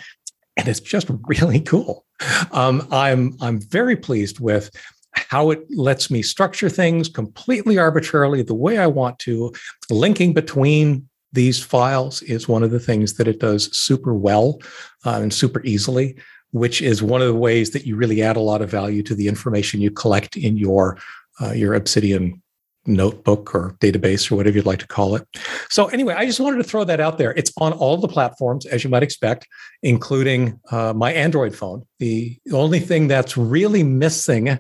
and 0.57 0.67
it's 0.67 0.80
just 0.80 1.09
really 1.28 1.59
cool. 1.59 2.05
Um, 2.51 2.88
I'm 2.91 3.36
I'm 3.41 3.59
very 3.59 3.95
pleased 3.95 4.39
with 4.39 4.72
how 5.13 5.51
it 5.51 5.59
lets 5.70 6.11
me 6.11 6.22
structure 6.22 6.70
things 6.70 7.09
completely 7.09 7.78
arbitrarily 7.78 8.41
the 8.43 8.53
way 8.53 8.78
I 8.78 8.88
want 8.88 9.20
to. 9.20 9.53
Linking 9.89 10.34
between 10.34 11.07
these 11.34 11.61
files 11.63 12.22
is 12.24 12.47
one 12.47 12.63
of 12.63 12.72
the 12.72 12.80
things 12.80 13.15
that 13.15 13.28
it 13.28 13.39
does 13.39 13.76
super 13.78 14.13
well 14.13 14.59
uh, 15.05 15.20
and 15.22 15.34
super 15.34 15.61
easily, 15.63 16.18
which 16.51 16.82
is 16.82 17.03
one 17.03 17.22
of 17.22 17.28
the 17.28 17.36
ways 17.36 17.72
that 17.72 17.86
you 17.86 17.95
really 17.95 18.22
add 18.22 18.38
a 18.38 18.41
lot 18.41 18.61
of 18.61 18.70
value 18.70 19.03
to 19.03 19.15
the 19.15 19.28
information 19.28 19.82
you 19.82 19.91
collect 19.91 20.38
in 20.38 20.57
your 20.57 20.97
uh, 21.41 21.51
your 21.51 21.74
Obsidian 21.74 22.41
notebook 22.88 23.53
or 23.53 23.75
database 23.79 24.31
or 24.31 24.35
whatever 24.35 24.57
you'd 24.57 24.65
like 24.65 24.79
to 24.79 24.88
call 24.88 25.15
it. 25.15 25.27
So 25.69 25.88
anyway, 25.88 26.13
I 26.15 26.25
just 26.25 26.39
wanted 26.39 26.57
to 26.57 26.63
throw 26.63 26.83
that 26.85 26.99
out 26.99 27.17
there. 27.17 27.33
It's 27.35 27.51
on 27.59 27.73
all 27.73 27.97
the 27.97 28.07
platforms, 28.07 28.65
as 28.65 28.83
you 28.83 28.89
might 28.89 29.03
expect, 29.03 29.47
including 29.83 30.59
uh, 30.71 30.93
my 30.93 31.13
Android 31.13 31.55
phone. 31.55 31.85
The 31.99 32.39
only 32.51 32.79
thing 32.79 33.07
that's 33.07 33.38
really 33.38 33.83
missing 33.83 34.59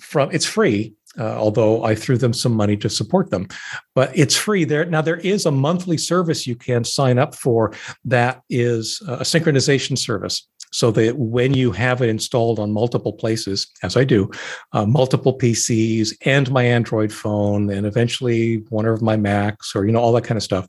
from 0.00 0.30
it's 0.32 0.44
free, 0.44 0.94
uh, 1.18 1.36
although 1.36 1.84
I 1.84 1.94
threw 1.94 2.16
them 2.16 2.32
some 2.32 2.52
money 2.52 2.76
to 2.76 2.88
support 2.88 3.30
them, 3.30 3.48
but 3.94 4.16
it's 4.16 4.36
free 4.36 4.64
there. 4.64 4.84
Now 4.84 5.02
there 5.02 5.16
is 5.16 5.46
a 5.46 5.50
monthly 5.50 5.98
service 5.98 6.46
you 6.46 6.54
can 6.54 6.84
sign 6.84 7.18
up 7.18 7.34
for 7.34 7.72
that 8.04 8.42
is 8.48 9.02
a 9.06 9.18
synchronization 9.18 9.98
service. 9.98 10.48
So 10.70 10.90
that 10.92 11.16
when 11.16 11.54
you 11.54 11.72
have 11.72 12.02
it 12.02 12.08
installed 12.08 12.58
on 12.58 12.72
multiple 12.72 13.12
places, 13.12 13.66
as 13.82 13.96
I 13.96 14.04
do, 14.04 14.30
uh, 14.72 14.84
multiple 14.84 15.36
PCs 15.36 16.14
and 16.24 16.50
my 16.50 16.64
Android 16.64 17.12
phone, 17.12 17.70
and 17.70 17.86
eventually 17.86 18.64
one 18.68 18.84
of 18.84 19.00
my 19.00 19.16
Macs, 19.16 19.74
or 19.74 19.86
you 19.86 19.92
know 19.92 20.00
all 20.00 20.12
that 20.12 20.24
kind 20.24 20.36
of 20.36 20.42
stuff, 20.42 20.68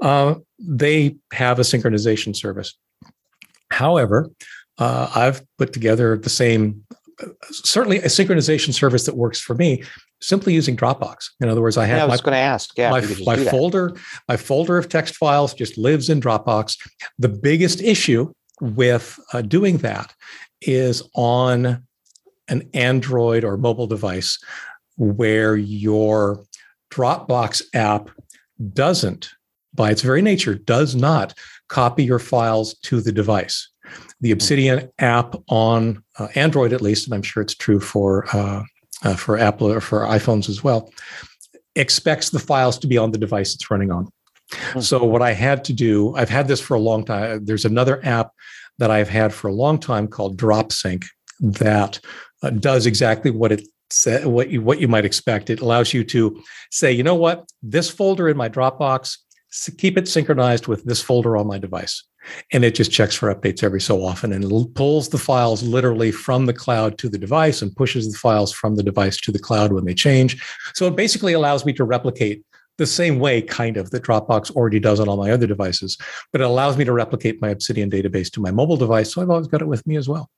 uh, 0.00 0.34
they 0.58 1.16
have 1.32 1.58
a 1.58 1.62
synchronization 1.62 2.34
service. 2.34 2.76
However, 3.70 4.30
uh, 4.78 5.10
I've 5.14 5.42
put 5.58 5.72
together 5.72 6.16
the 6.16 6.30
same, 6.30 6.84
uh, 7.22 7.28
certainly 7.50 7.98
a 7.98 8.06
synchronization 8.06 8.72
service 8.72 9.06
that 9.06 9.16
works 9.16 9.40
for 9.40 9.54
me, 9.54 9.82
simply 10.20 10.54
using 10.54 10.76
Dropbox. 10.76 11.30
In 11.40 11.48
other 11.48 11.62
words, 11.62 11.76
I 11.76 11.86
have 11.86 11.98
Yeah, 11.98 12.04
I 12.04 12.06
my 12.06 12.12
was 12.12 12.20
going 12.20 12.34
to 12.34 12.38
ask. 12.38 12.70
Yeah, 12.76 12.90
my, 12.90 12.98
if 12.98 13.04
you 13.04 13.08
could 13.08 13.24
just 13.24 13.26
my 13.26 13.50
folder 13.50 13.96
my 14.28 14.36
folder 14.36 14.78
of 14.78 14.88
text 14.88 15.16
files 15.16 15.54
just 15.54 15.78
lives 15.78 16.10
in 16.10 16.20
dropbox 16.20 16.76
the 17.18 17.28
biggest 17.28 17.80
issue 17.80 18.32
with 18.60 19.18
uh, 19.32 19.42
doing 19.42 19.78
that 19.78 20.14
is 20.62 21.02
on 21.14 21.82
an 22.48 22.68
android 22.74 23.44
or 23.44 23.56
mobile 23.56 23.86
device 23.86 24.38
where 24.96 25.56
your 25.56 26.42
dropbox 26.90 27.62
app 27.74 28.08
doesn't 28.72 29.30
by 29.74 29.90
its 29.90 30.02
very 30.02 30.22
nature 30.22 30.54
does 30.54 30.94
not 30.94 31.34
copy 31.68 32.04
your 32.04 32.18
files 32.18 32.74
to 32.78 33.00
the 33.00 33.12
device 33.12 33.68
the 34.20 34.30
obsidian 34.30 34.90
app 34.98 35.34
on 35.48 36.02
uh, 36.18 36.28
android 36.34 36.72
at 36.72 36.80
least 36.80 37.06
and 37.06 37.14
i'm 37.14 37.22
sure 37.22 37.42
it's 37.42 37.54
true 37.54 37.80
for 37.80 38.24
uh, 38.34 38.62
uh, 39.02 39.14
for 39.14 39.36
apple 39.36 39.70
or 39.70 39.80
for 39.80 40.00
iphones 40.06 40.48
as 40.48 40.64
well 40.64 40.90
expects 41.76 42.30
the 42.30 42.38
files 42.38 42.78
to 42.78 42.86
be 42.86 42.98
on 42.98 43.12
the 43.12 43.18
device 43.18 43.54
it's 43.54 43.70
running 43.70 43.92
on. 43.92 44.08
Hmm. 44.52 44.80
So 44.80 45.04
what 45.04 45.22
I 45.22 45.32
had 45.32 45.64
to 45.64 45.72
do, 45.72 46.14
I've 46.14 46.28
had 46.28 46.48
this 46.48 46.60
for 46.60 46.74
a 46.74 46.80
long 46.80 47.04
time. 47.04 47.44
There's 47.44 47.64
another 47.64 48.04
app 48.04 48.30
that 48.78 48.90
I've 48.90 49.08
had 49.08 49.32
for 49.32 49.48
a 49.48 49.52
long 49.54 49.78
time 49.78 50.08
called 50.08 50.36
DropSync 50.36 51.04
that 51.40 52.00
uh, 52.42 52.50
does 52.50 52.86
exactly 52.86 53.30
what 53.30 53.52
it 53.52 53.66
said, 53.90 54.26
what 54.26 54.50
you 54.50 54.62
what 54.62 54.80
you 54.80 54.88
might 54.88 55.04
expect. 55.04 55.50
It 55.50 55.60
allows 55.60 55.94
you 55.94 56.04
to 56.04 56.42
say, 56.70 56.92
you 56.92 57.02
know 57.02 57.14
what, 57.14 57.48
this 57.62 57.90
folder 57.90 58.28
in 58.28 58.36
my 58.36 58.48
Dropbox, 58.48 59.16
keep 59.78 59.96
it 59.96 60.08
synchronized 60.08 60.66
with 60.66 60.84
this 60.84 61.02
folder 61.02 61.36
on 61.36 61.46
my 61.46 61.58
device. 61.58 62.04
And 62.52 62.64
it 62.64 62.74
just 62.74 62.90
checks 62.90 63.14
for 63.14 63.32
updates 63.32 63.62
every 63.62 63.80
so 63.80 64.02
often 64.04 64.32
and 64.32 64.74
pulls 64.74 65.10
the 65.10 65.18
files 65.18 65.62
literally 65.62 66.10
from 66.10 66.46
the 66.46 66.52
cloud 66.52 66.98
to 66.98 67.08
the 67.08 67.18
device 67.18 67.62
and 67.62 67.74
pushes 67.76 68.10
the 68.10 68.18
files 68.18 68.52
from 68.52 68.74
the 68.74 68.82
device 68.82 69.16
to 69.18 69.30
the 69.30 69.38
cloud 69.38 69.72
when 69.72 69.84
they 69.84 69.94
change. 69.94 70.42
So 70.74 70.88
it 70.88 70.96
basically 70.96 71.34
allows 71.34 71.64
me 71.64 71.72
to 71.74 71.84
replicate 71.84 72.42
the 72.78 72.86
same 72.86 73.18
way, 73.18 73.40
kind 73.40 73.76
of, 73.76 73.90
that 73.90 74.02
Dropbox 74.02 74.50
already 74.50 74.78
does 74.78 75.00
on 75.00 75.08
all 75.08 75.16
my 75.16 75.30
other 75.30 75.46
devices, 75.46 75.96
but 76.32 76.40
it 76.40 76.44
allows 76.44 76.76
me 76.76 76.84
to 76.84 76.92
replicate 76.92 77.40
my 77.40 77.48
Obsidian 77.48 77.90
database 77.90 78.30
to 78.32 78.40
my 78.40 78.50
mobile 78.50 78.76
device. 78.76 79.12
So 79.12 79.22
I've 79.22 79.30
always 79.30 79.46
got 79.46 79.62
it 79.62 79.68
with 79.68 79.86
me 79.86 79.96
as 79.96 80.08
well. 80.08 80.30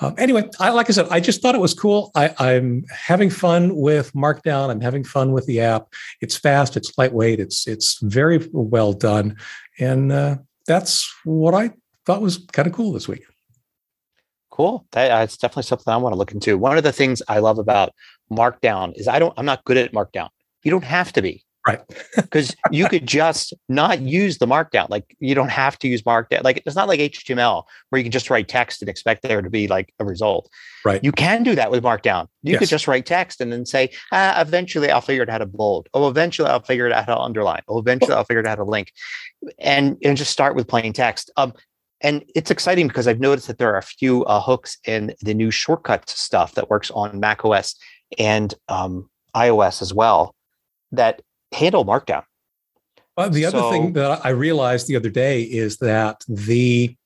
Um, 0.00 0.14
anyway, 0.18 0.48
I, 0.58 0.70
like 0.70 0.88
I 0.88 0.92
said, 0.92 1.08
I 1.10 1.20
just 1.20 1.42
thought 1.42 1.54
it 1.54 1.60
was 1.60 1.74
cool. 1.74 2.10
I, 2.14 2.34
I'm 2.38 2.84
having 2.90 3.30
fun 3.30 3.76
with 3.76 4.12
Markdown. 4.12 4.70
I'm 4.70 4.80
having 4.80 5.04
fun 5.04 5.32
with 5.32 5.46
the 5.46 5.60
app. 5.60 5.88
It's 6.20 6.36
fast. 6.36 6.76
It's 6.76 6.96
lightweight. 6.98 7.38
It's 7.38 7.66
it's 7.66 7.98
very 8.02 8.48
well 8.52 8.92
done, 8.92 9.36
and 9.78 10.10
uh, 10.10 10.36
that's 10.66 11.12
what 11.24 11.54
I 11.54 11.70
thought 12.06 12.22
was 12.22 12.38
kind 12.52 12.66
of 12.66 12.74
cool 12.74 12.92
this 12.92 13.06
week. 13.06 13.24
Cool. 14.50 14.86
That, 14.92 15.10
uh, 15.10 15.26
definitely 15.26 15.64
something 15.64 15.92
I 15.92 15.96
want 15.96 16.12
to 16.12 16.18
look 16.18 16.32
into. 16.32 16.56
One 16.58 16.76
of 16.76 16.84
the 16.84 16.92
things 16.92 17.22
I 17.28 17.38
love 17.40 17.58
about 17.58 17.92
Markdown 18.30 18.92
is 18.96 19.06
I 19.06 19.18
don't. 19.18 19.34
I'm 19.36 19.46
not 19.46 19.64
good 19.64 19.76
at 19.76 19.92
Markdown. 19.92 20.28
You 20.62 20.70
don't 20.70 20.84
have 20.84 21.12
to 21.12 21.22
be. 21.22 21.44
Right. 21.66 21.80
because 22.16 22.54
you 22.70 22.86
could 22.88 23.06
just 23.06 23.54
not 23.68 24.00
use 24.00 24.38
the 24.38 24.46
markdown. 24.46 24.90
Like 24.90 25.16
you 25.18 25.34
don't 25.34 25.50
have 25.50 25.78
to 25.78 25.88
use 25.88 26.02
markdown. 26.02 26.42
Like 26.44 26.62
it's 26.66 26.76
not 26.76 26.88
like 26.88 27.00
HTML 27.00 27.64
where 27.88 27.98
you 27.98 28.04
can 28.04 28.12
just 28.12 28.28
write 28.28 28.48
text 28.48 28.82
and 28.82 28.88
expect 28.88 29.22
there 29.22 29.40
to 29.40 29.48
be 29.48 29.66
like 29.66 29.92
a 29.98 30.04
result. 30.04 30.50
Right. 30.84 31.02
You 31.02 31.10
can 31.10 31.42
do 31.42 31.54
that 31.54 31.70
with 31.70 31.82
markdown. 31.82 32.28
You 32.42 32.52
Yes. 32.52 32.58
could 32.60 32.68
just 32.68 32.86
write 32.86 33.06
text 33.06 33.40
and 33.40 33.50
then 33.50 33.64
say, 33.64 33.90
ah, 34.12 34.40
eventually 34.40 34.90
I'll 34.90 35.00
figure 35.00 35.22
out 35.22 35.30
how 35.30 35.38
to 35.38 35.46
bold. 35.46 35.88
Oh, 35.94 36.08
eventually 36.08 36.50
I'll 36.50 36.60
figure 36.60 36.92
out 36.92 37.06
how 37.06 37.14
to 37.14 37.20
underline. 37.20 37.62
Oh, 37.68 37.78
eventually 37.78 38.12
I'll 38.12 38.24
figure 38.24 38.40
out 38.40 38.48
how 38.48 38.56
to 38.56 38.64
link. 38.64 38.92
And 39.58 39.96
and 40.04 40.16
just 40.16 40.32
start 40.32 40.54
with 40.56 40.68
plain 40.68 40.92
text. 40.92 41.30
Um, 41.38 41.54
and 42.02 42.24
it's 42.34 42.50
exciting 42.50 42.88
because 42.88 43.08
I've 43.08 43.20
noticed 43.20 43.46
that 43.46 43.56
there 43.56 43.72
are 43.72 43.78
a 43.78 43.82
few 43.82 44.24
uh, 44.26 44.40
hooks 44.40 44.76
in 44.86 45.14
the 45.22 45.32
new 45.32 45.50
shortcut 45.50 46.10
stuff 46.10 46.54
that 46.56 46.68
works 46.68 46.90
on 46.90 47.18
Mac 47.18 47.42
OS 47.42 47.76
and 48.18 48.54
um, 48.68 49.08
iOS 49.34 49.80
as 49.80 49.94
well 49.94 50.34
that 50.92 51.22
handle 51.54 51.84
markdown. 51.84 52.24
Uh, 53.16 53.28
the 53.28 53.44
other 53.46 53.58
So- 53.58 53.70
thing 53.70 53.92
that 53.94 54.24
I 54.26 54.30
realized 54.30 54.88
the 54.88 54.96
other 54.96 55.08
day 55.10 55.42
is 55.42 55.76
that 55.78 56.22
the 56.28 56.96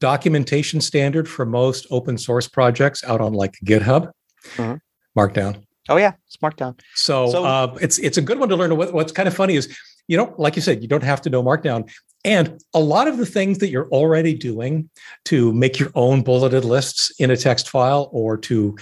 documentation 0.00 0.80
standard 0.80 1.28
for 1.28 1.46
most 1.46 1.86
open 1.90 2.18
source 2.18 2.46
projects 2.46 3.02
out 3.04 3.20
on 3.20 3.32
like 3.32 3.54
GitHub, 3.64 4.10
Mhm. 4.56 4.80
Markdown. 5.18 5.62
Oh 5.88 5.96
yeah, 5.96 6.12
it's 6.26 6.36
markdown. 6.38 6.78
So, 6.94 7.30
So- 7.30 7.44
uh, 7.44 7.78
it's 7.80 7.98
it's 7.98 8.18
a 8.18 8.22
good 8.22 8.38
one 8.38 8.48
to 8.48 8.56
learn. 8.56 8.76
What, 8.76 8.92
what's 8.92 9.12
kind 9.12 9.28
of 9.28 9.34
funny 9.34 9.54
is, 9.56 9.68
you 10.08 10.16
know, 10.16 10.34
like 10.38 10.56
you 10.56 10.62
said, 10.62 10.82
you 10.82 10.88
don't 10.88 11.02
have 11.02 11.20
to 11.22 11.30
know 11.30 11.42
Markdown, 11.42 11.90
and 12.24 12.58
a 12.74 12.80
lot 12.80 13.06
of 13.06 13.16
the 13.18 13.26
things 13.26 13.58
that 13.58 13.68
you're 13.68 13.88
already 13.90 14.34
doing 14.34 14.88
to 15.26 15.52
make 15.52 15.78
your 15.78 15.90
own 15.94 16.22
bulleted 16.22 16.64
lists 16.64 17.12
in 17.18 17.30
a 17.30 17.36
text 17.36 17.68
file 17.68 18.08
or 18.12 18.36
to 18.38 18.76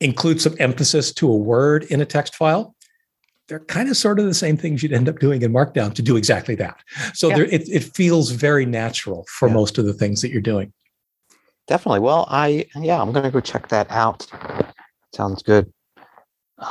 include 0.00 0.40
some 0.40 0.54
emphasis 0.60 1.12
to 1.14 1.28
a 1.30 1.36
word 1.36 1.84
in 1.84 2.00
a 2.00 2.06
text 2.06 2.34
file. 2.36 2.75
They're 3.48 3.60
kind 3.60 3.88
of 3.88 3.96
sort 3.96 4.18
of 4.18 4.24
the 4.26 4.34
same 4.34 4.56
things 4.56 4.82
you'd 4.82 4.92
end 4.92 5.08
up 5.08 5.18
doing 5.20 5.42
in 5.42 5.52
Markdown 5.52 5.94
to 5.94 6.02
do 6.02 6.16
exactly 6.16 6.54
that. 6.56 6.76
So 7.14 7.28
Yeah. 7.28 7.36
there, 7.36 7.44
it, 7.46 7.68
it 7.68 7.84
feels 7.84 8.30
very 8.30 8.66
natural 8.66 9.24
for 9.30 9.48
Yeah. 9.48 9.54
most 9.54 9.78
of 9.78 9.84
the 9.86 9.92
things 9.92 10.20
that 10.22 10.30
you're 10.30 10.40
doing. 10.42 10.72
Definitely. 11.68 12.00
Well, 12.00 12.26
I 12.28 12.66
yeah, 12.76 13.00
I'm 13.00 13.12
gonna 13.12 13.30
go 13.30 13.40
check 13.40 13.68
that 13.68 13.90
out. 13.90 14.26
Sounds 15.14 15.42
good. 15.42 15.72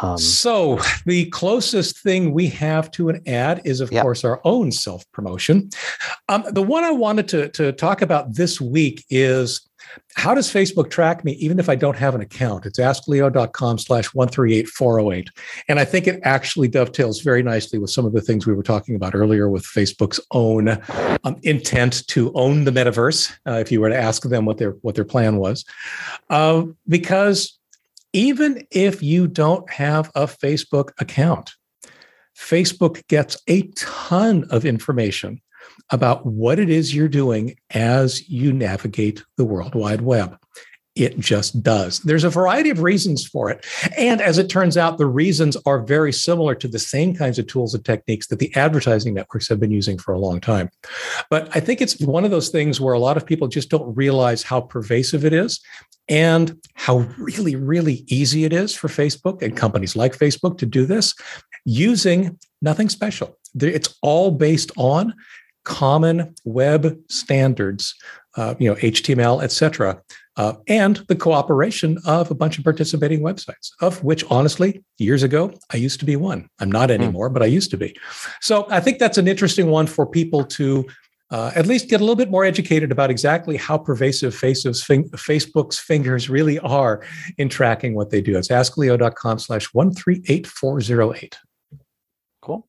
Um, 0.01 0.17
so 0.17 0.79
the 1.05 1.25
closest 1.27 1.99
thing 1.99 2.33
we 2.33 2.47
have 2.47 2.89
to 2.91 3.09
an 3.09 3.21
ad 3.27 3.61
is, 3.65 3.81
of 3.81 3.91
Yep. 3.91 4.01
course, 4.01 4.23
our 4.23 4.41
own 4.43 4.71
self 4.71 5.03
promotion. 5.11 5.69
Um, 6.29 6.43
the 6.51 6.63
one 6.63 6.83
I 6.83 6.91
wanted 6.91 7.27
to, 7.29 7.49
to 7.49 7.71
talk 7.71 8.01
about 8.01 8.33
this 8.33 8.59
week 8.59 9.05
is 9.09 9.61
how 10.15 10.33
does 10.33 10.51
Facebook 10.51 10.89
track 10.89 11.23
me 11.23 11.33
even 11.33 11.59
if 11.59 11.69
I 11.69 11.75
don't 11.75 11.95
have 11.97 12.15
an 12.15 12.21
account? 12.21 12.65
It's 12.65 12.79
askleo.com 12.79 13.77
slash 13.77 14.13
138408. 14.13 15.29
And 15.67 15.79
I 15.79 15.85
think 15.85 16.07
it 16.07 16.19
actually 16.23 16.67
dovetails 16.67 17.21
very 17.21 17.43
nicely 17.43 17.79
with 17.79 17.91
some 17.91 18.05
of 18.05 18.13
the 18.13 18.21
things 18.21 18.47
we 18.47 18.53
were 18.53 18.63
talking 18.63 18.95
about 18.95 19.13
earlier 19.15 19.49
with 19.49 19.63
Facebook's 19.63 20.19
own 20.31 20.69
um, 21.23 21.37
intent 21.43 22.07
to 22.07 22.31
own 22.33 22.63
the 22.63 22.71
metaverse, 22.71 23.31
uh, 23.47 23.59
if 23.59 23.71
you 23.71 23.79
were 23.79 23.89
to 23.89 23.97
ask 23.97 24.23
them 24.23 24.45
what 24.45 24.57
their 24.57 24.71
what 24.81 24.95
their 24.95 25.05
plan 25.05 25.37
was. 25.37 25.63
Uh, 26.29 26.63
because 26.87 27.57
even 28.15 28.65
if 28.71 29.03
you 29.03 29.27
don't 29.27 29.69
have 29.69 30.09
a 30.15 30.25
Facebook 30.25 30.91
account, 30.99 31.53
Facebook 32.33 33.05
gets 33.09 33.37
a 33.49 33.63
ton 33.75 34.45
of 34.51 34.63
information 34.63 35.41
about 35.91 36.25
what 36.25 36.57
it 36.57 36.69
is 36.69 36.95
you're 36.95 37.09
doing 37.09 37.57
as 37.71 38.29
you 38.29 38.53
navigate 38.53 39.21
the 39.35 39.43
World 39.43 39.75
Wide 39.75 39.99
Web. 39.99 40.37
It 40.95 41.19
just 41.19 41.61
does. 41.61 41.99
There's 41.99 42.23
a 42.23 42.29
variety 42.29 42.69
of 42.69 42.81
reasons 42.81 43.27
for 43.27 43.49
it. 43.49 43.65
And 43.97 44.21
as 44.21 44.37
it 44.37 44.47
turns 44.47 44.77
out, 44.77 44.97
the 44.97 45.05
reasons 45.05 45.57
are 45.65 45.81
very 45.81 46.13
similar 46.13 46.55
to 46.55 46.69
the 46.69 46.79
same 46.79 47.13
kinds 47.13 47.37
of 47.37 47.47
tools 47.47 47.73
and 47.73 47.83
techniques 47.83 48.27
that 48.27 48.39
the 48.39 48.55
advertising 48.55 49.13
networks 49.13 49.49
have 49.49 49.59
been 49.59 49.71
using 49.71 49.97
for 49.97 50.13
a 50.13 50.19
long 50.19 50.39
time. 50.39 50.69
But 51.29 51.53
I 51.53 51.59
think 51.59 51.81
it's 51.81 51.99
one 51.99 52.23
of 52.23 52.31
those 52.31 52.47
things 52.47 52.79
where 52.79 52.93
a 52.93 52.99
lot 52.99 53.17
of 53.17 53.25
people 53.25 53.49
just 53.49 53.69
don't 53.69 53.93
realize 53.93 54.41
how 54.41 54.61
pervasive 54.61 55.25
it 55.25 55.33
is 55.33 55.59
and 56.07 56.57
how 56.75 56.99
really, 57.17 57.57
really 57.57 58.05
easy 58.07 58.45
it 58.45 58.53
is 58.53 58.73
for 58.73 58.87
Facebook 58.87 59.41
and 59.41 59.57
companies 59.57 59.97
like 59.97 60.17
Facebook 60.17 60.57
to 60.59 60.65
do 60.65 60.85
this 60.85 61.13
using 61.65 62.39
nothing 62.61 62.87
special. 62.87 63.37
It's 63.59 63.97
all 64.01 64.31
based 64.31 64.71
on 64.77 65.13
common 65.65 66.35
web 66.45 66.97
standards, 67.09 67.95
uh, 68.37 68.55
you 68.59 68.69
know, 68.69 68.75
HTML, 68.75 69.43
et 69.43 69.51
cetera, 69.51 70.01
uh, 70.37 70.53
and 70.67 70.97
the 71.07 71.15
cooperation 71.15 71.97
of 72.05 72.29
a 72.29 72.35
bunch 72.35 72.57
of 72.57 72.63
participating 72.63 73.21
websites, 73.21 73.71
of 73.81 74.03
which, 74.03 74.23
honestly, 74.29 74.83
years 74.97 75.23
ago, 75.23 75.53
I 75.71 75.77
used 75.77 75.99
to 75.99 76.05
be 76.05 76.15
one. 76.15 76.49
I'm 76.59 76.71
not 76.71 76.91
anymore, 76.91 77.29
but 77.29 77.41
I 77.41 77.45
used 77.45 77.71
to 77.71 77.77
be. 77.77 77.95
So 78.41 78.67
I 78.69 78.79
think 78.79 78.99
that's 78.99 79.17
an 79.17 79.27
interesting 79.27 79.67
one 79.67 79.87
for 79.87 80.05
people 80.05 80.43
to 80.45 80.85
uh, 81.31 81.51
at 81.55 81.65
least 81.65 81.89
get 81.89 82.01
a 82.01 82.03
little 82.03 82.15
bit 82.15 82.29
more 82.29 82.45
educated 82.45 82.91
about 82.91 83.09
exactly 83.09 83.57
how 83.57 83.77
pervasive 83.77 84.35
fin- 84.35 85.09
Facebook's 85.09 85.79
fingers 85.79 86.29
really 86.29 86.59
are 86.59 87.01
in 87.37 87.49
tracking 87.49 87.95
what 87.95 88.11
they 88.11 88.21
do. 88.21 88.37
It's 88.37 88.49
askleo.com 88.49 89.39
slash 89.39 89.73
138408. 89.73 91.37
Cool. 92.41 92.67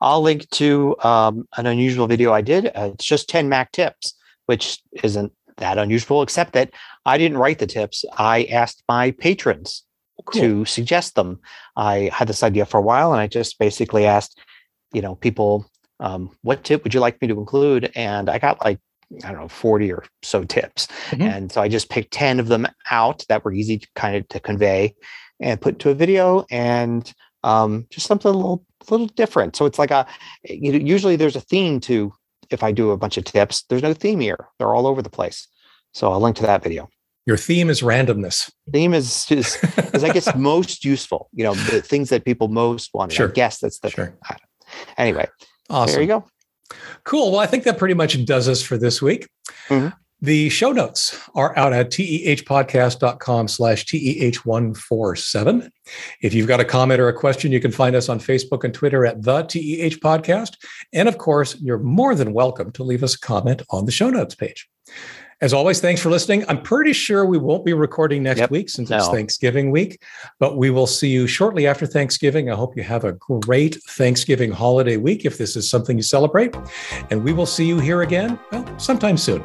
I'll 0.00 0.20
link 0.20 0.48
to 0.50 0.96
um, 1.02 1.48
an 1.56 1.66
unusual 1.66 2.06
video 2.06 2.32
I 2.32 2.42
did. 2.42 2.66
Uh, 2.66 2.90
it's 2.92 3.06
just 3.06 3.28
10 3.28 3.48
Mac 3.48 3.72
tips, 3.72 4.14
which 4.46 4.82
isn't 5.02 5.32
that 5.58 5.78
unusual, 5.78 6.22
except 6.22 6.52
that 6.52 6.70
I 7.06 7.18
didn't 7.18 7.38
write 7.38 7.58
the 7.58 7.66
tips. 7.66 8.04
I 8.16 8.44
asked 8.44 8.82
my 8.88 9.12
patrons 9.12 9.84
to 10.32 10.64
suggest 10.64 11.14
them. 11.16 11.40
I 11.76 12.10
had 12.12 12.28
this 12.28 12.42
idea 12.42 12.64
for 12.64 12.78
a 12.78 12.82
while 12.82 13.12
and 13.12 13.20
I 13.20 13.26
just 13.26 13.58
basically 13.58 14.06
asked, 14.06 14.38
you 14.92 15.02
know, 15.02 15.16
people, 15.16 15.66
um, 16.00 16.30
what 16.42 16.64
tip 16.64 16.84
would 16.84 16.94
you 16.94 17.00
like 17.00 17.20
me 17.20 17.28
to 17.28 17.38
include? 17.38 17.90
And 17.94 18.28
I 18.28 18.38
got 18.38 18.64
like, 18.64 18.78
I 19.24 19.32
don't 19.32 19.40
know, 19.40 19.48
40 19.48 19.92
or 19.92 20.04
so 20.22 20.44
tips. 20.44 20.88
Mhm. 21.10 21.20
And 21.22 21.52
so 21.52 21.60
I 21.60 21.68
just 21.68 21.90
picked 21.90 22.12
10 22.12 22.40
of 22.40 22.48
them 22.48 22.66
out 22.90 23.24
that 23.28 23.44
were 23.44 23.52
easy 23.52 23.78
to 23.78 23.88
kind 23.94 24.16
of 24.16 24.26
to 24.28 24.40
convey 24.40 24.94
and 25.40 25.60
put 25.60 25.78
to 25.80 25.90
a 25.90 25.94
video 25.94 26.46
and 26.50 27.12
um, 27.42 27.86
just 27.90 28.06
something 28.06 28.30
a 28.30 28.34
little, 28.34 28.64
little 28.88 29.06
different. 29.08 29.56
So 29.56 29.66
it's 29.66 29.78
like 29.78 29.90
a, 29.90 30.06
you 30.44 30.72
know, 30.72 30.78
usually 30.78 31.16
there's 31.16 31.36
a 31.36 31.40
theme 31.40 31.80
to, 31.80 32.12
if 32.54 32.62
I 32.62 32.72
do 32.72 32.90
a 32.92 32.96
bunch 32.96 33.18
of 33.18 33.24
tips, 33.24 33.64
there's 33.68 33.82
no 33.82 33.92
theme 33.92 34.20
here. 34.20 34.48
They're 34.58 34.74
all 34.74 34.86
over 34.86 35.02
the 35.02 35.10
place. 35.10 35.46
So 35.92 36.10
I'll 36.10 36.20
link 36.20 36.36
to 36.36 36.42
that 36.44 36.62
video. 36.62 36.88
Your 37.26 37.36
theme 37.36 37.68
is 37.70 37.82
randomness. 37.82 38.50
Theme 38.72 38.94
is 38.94 39.26
is, 39.30 39.56
is 39.94 40.02
I 40.04 40.12
guess 40.12 40.34
most 40.36 40.84
useful. 40.84 41.28
You 41.32 41.44
know, 41.44 41.54
the 41.54 41.80
things 41.82 42.08
that 42.10 42.24
people 42.24 42.48
most 42.48 42.90
want. 42.94 43.12
Sure. 43.12 43.28
I 43.28 43.32
guess 43.32 43.58
that's 43.60 43.78
the 43.80 43.90
Sure. 43.90 44.16
anyway. 44.96 45.28
Awesome. 45.70 45.92
There 45.92 46.02
you 46.02 46.08
go. 46.08 46.24
Cool. 47.04 47.30
Well, 47.32 47.40
I 47.40 47.46
think 47.46 47.64
that 47.64 47.78
pretty 47.78 47.94
much 47.94 48.22
does 48.24 48.48
us 48.48 48.62
for 48.62 48.76
this 48.78 49.00
week. 49.02 49.28
Mhm. 49.68 49.94
The 50.20 50.48
show 50.48 50.72
notes 50.72 51.18
are 51.34 51.56
out 51.58 51.72
at 51.74 51.90
tehpodcast.com 51.90 53.48
slash 53.48 53.84
TEH147. 53.84 55.70
If 56.22 56.32
you've 56.32 56.48
got 56.48 56.60
a 56.60 56.64
comment 56.64 57.00
or 57.00 57.08
a 57.08 57.12
question, 57.12 57.52
you 57.52 57.60
can 57.60 57.70
find 57.72 57.94
us 57.94 58.08
on 58.08 58.18
Facebook 58.20 58.64
and 58.64 58.72
Twitter 58.72 59.04
at 59.04 59.22
the 59.22 59.42
TEH 59.42 59.98
Podcast. 60.00 60.52
And 60.92 61.08
of 61.08 61.18
course, 61.18 61.60
you're 61.60 61.78
more 61.78 62.14
than 62.14 62.32
welcome 62.32 62.72
to 62.72 62.84
leave 62.84 63.02
us 63.02 63.14
a 63.14 63.20
comment 63.20 63.62
on 63.70 63.84
the 63.84 63.92
show 63.92 64.08
notes 64.08 64.34
page. 64.34 64.68
As 65.40 65.52
always, 65.52 65.80
thanks 65.80 66.00
for 66.00 66.08
listening. 66.10 66.44
I'm 66.48 66.62
pretty 66.62 66.92
sure 66.94 67.26
we 67.26 67.36
won't 67.36 67.64
be 67.66 67.74
recording 67.74 68.22
next 68.22 68.38
Yep. 68.40 68.50
week 68.50 68.70
since 68.70 68.90
it's 68.90 69.08
Thanksgiving 69.08 69.70
week, 69.72 70.00
but 70.38 70.56
we 70.56 70.70
will 70.70 70.86
see 70.86 71.08
you 71.08 71.26
shortly 71.26 71.66
after 71.66 71.86
Thanksgiving. 71.86 72.50
I 72.50 72.54
hope 72.54 72.76
you 72.76 72.82
have 72.84 73.04
a 73.04 73.12
great 73.14 73.76
Thanksgiving 73.90 74.52
holiday 74.52 74.96
week 74.96 75.26
if 75.26 75.36
this 75.36 75.54
is 75.56 75.68
something 75.68 75.96
you 75.98 76.02
celebrate. 76.04 76.54
And 77.10 77.24
we 77.24 77.32
will 77.34 77.46
see 77.46 77.66
you 77.66 77.78
here 77.80 78.00
again 78.02 78.38
well, 78.52 78.78
sometime 78.78 79.18
soon. 79.18 79.44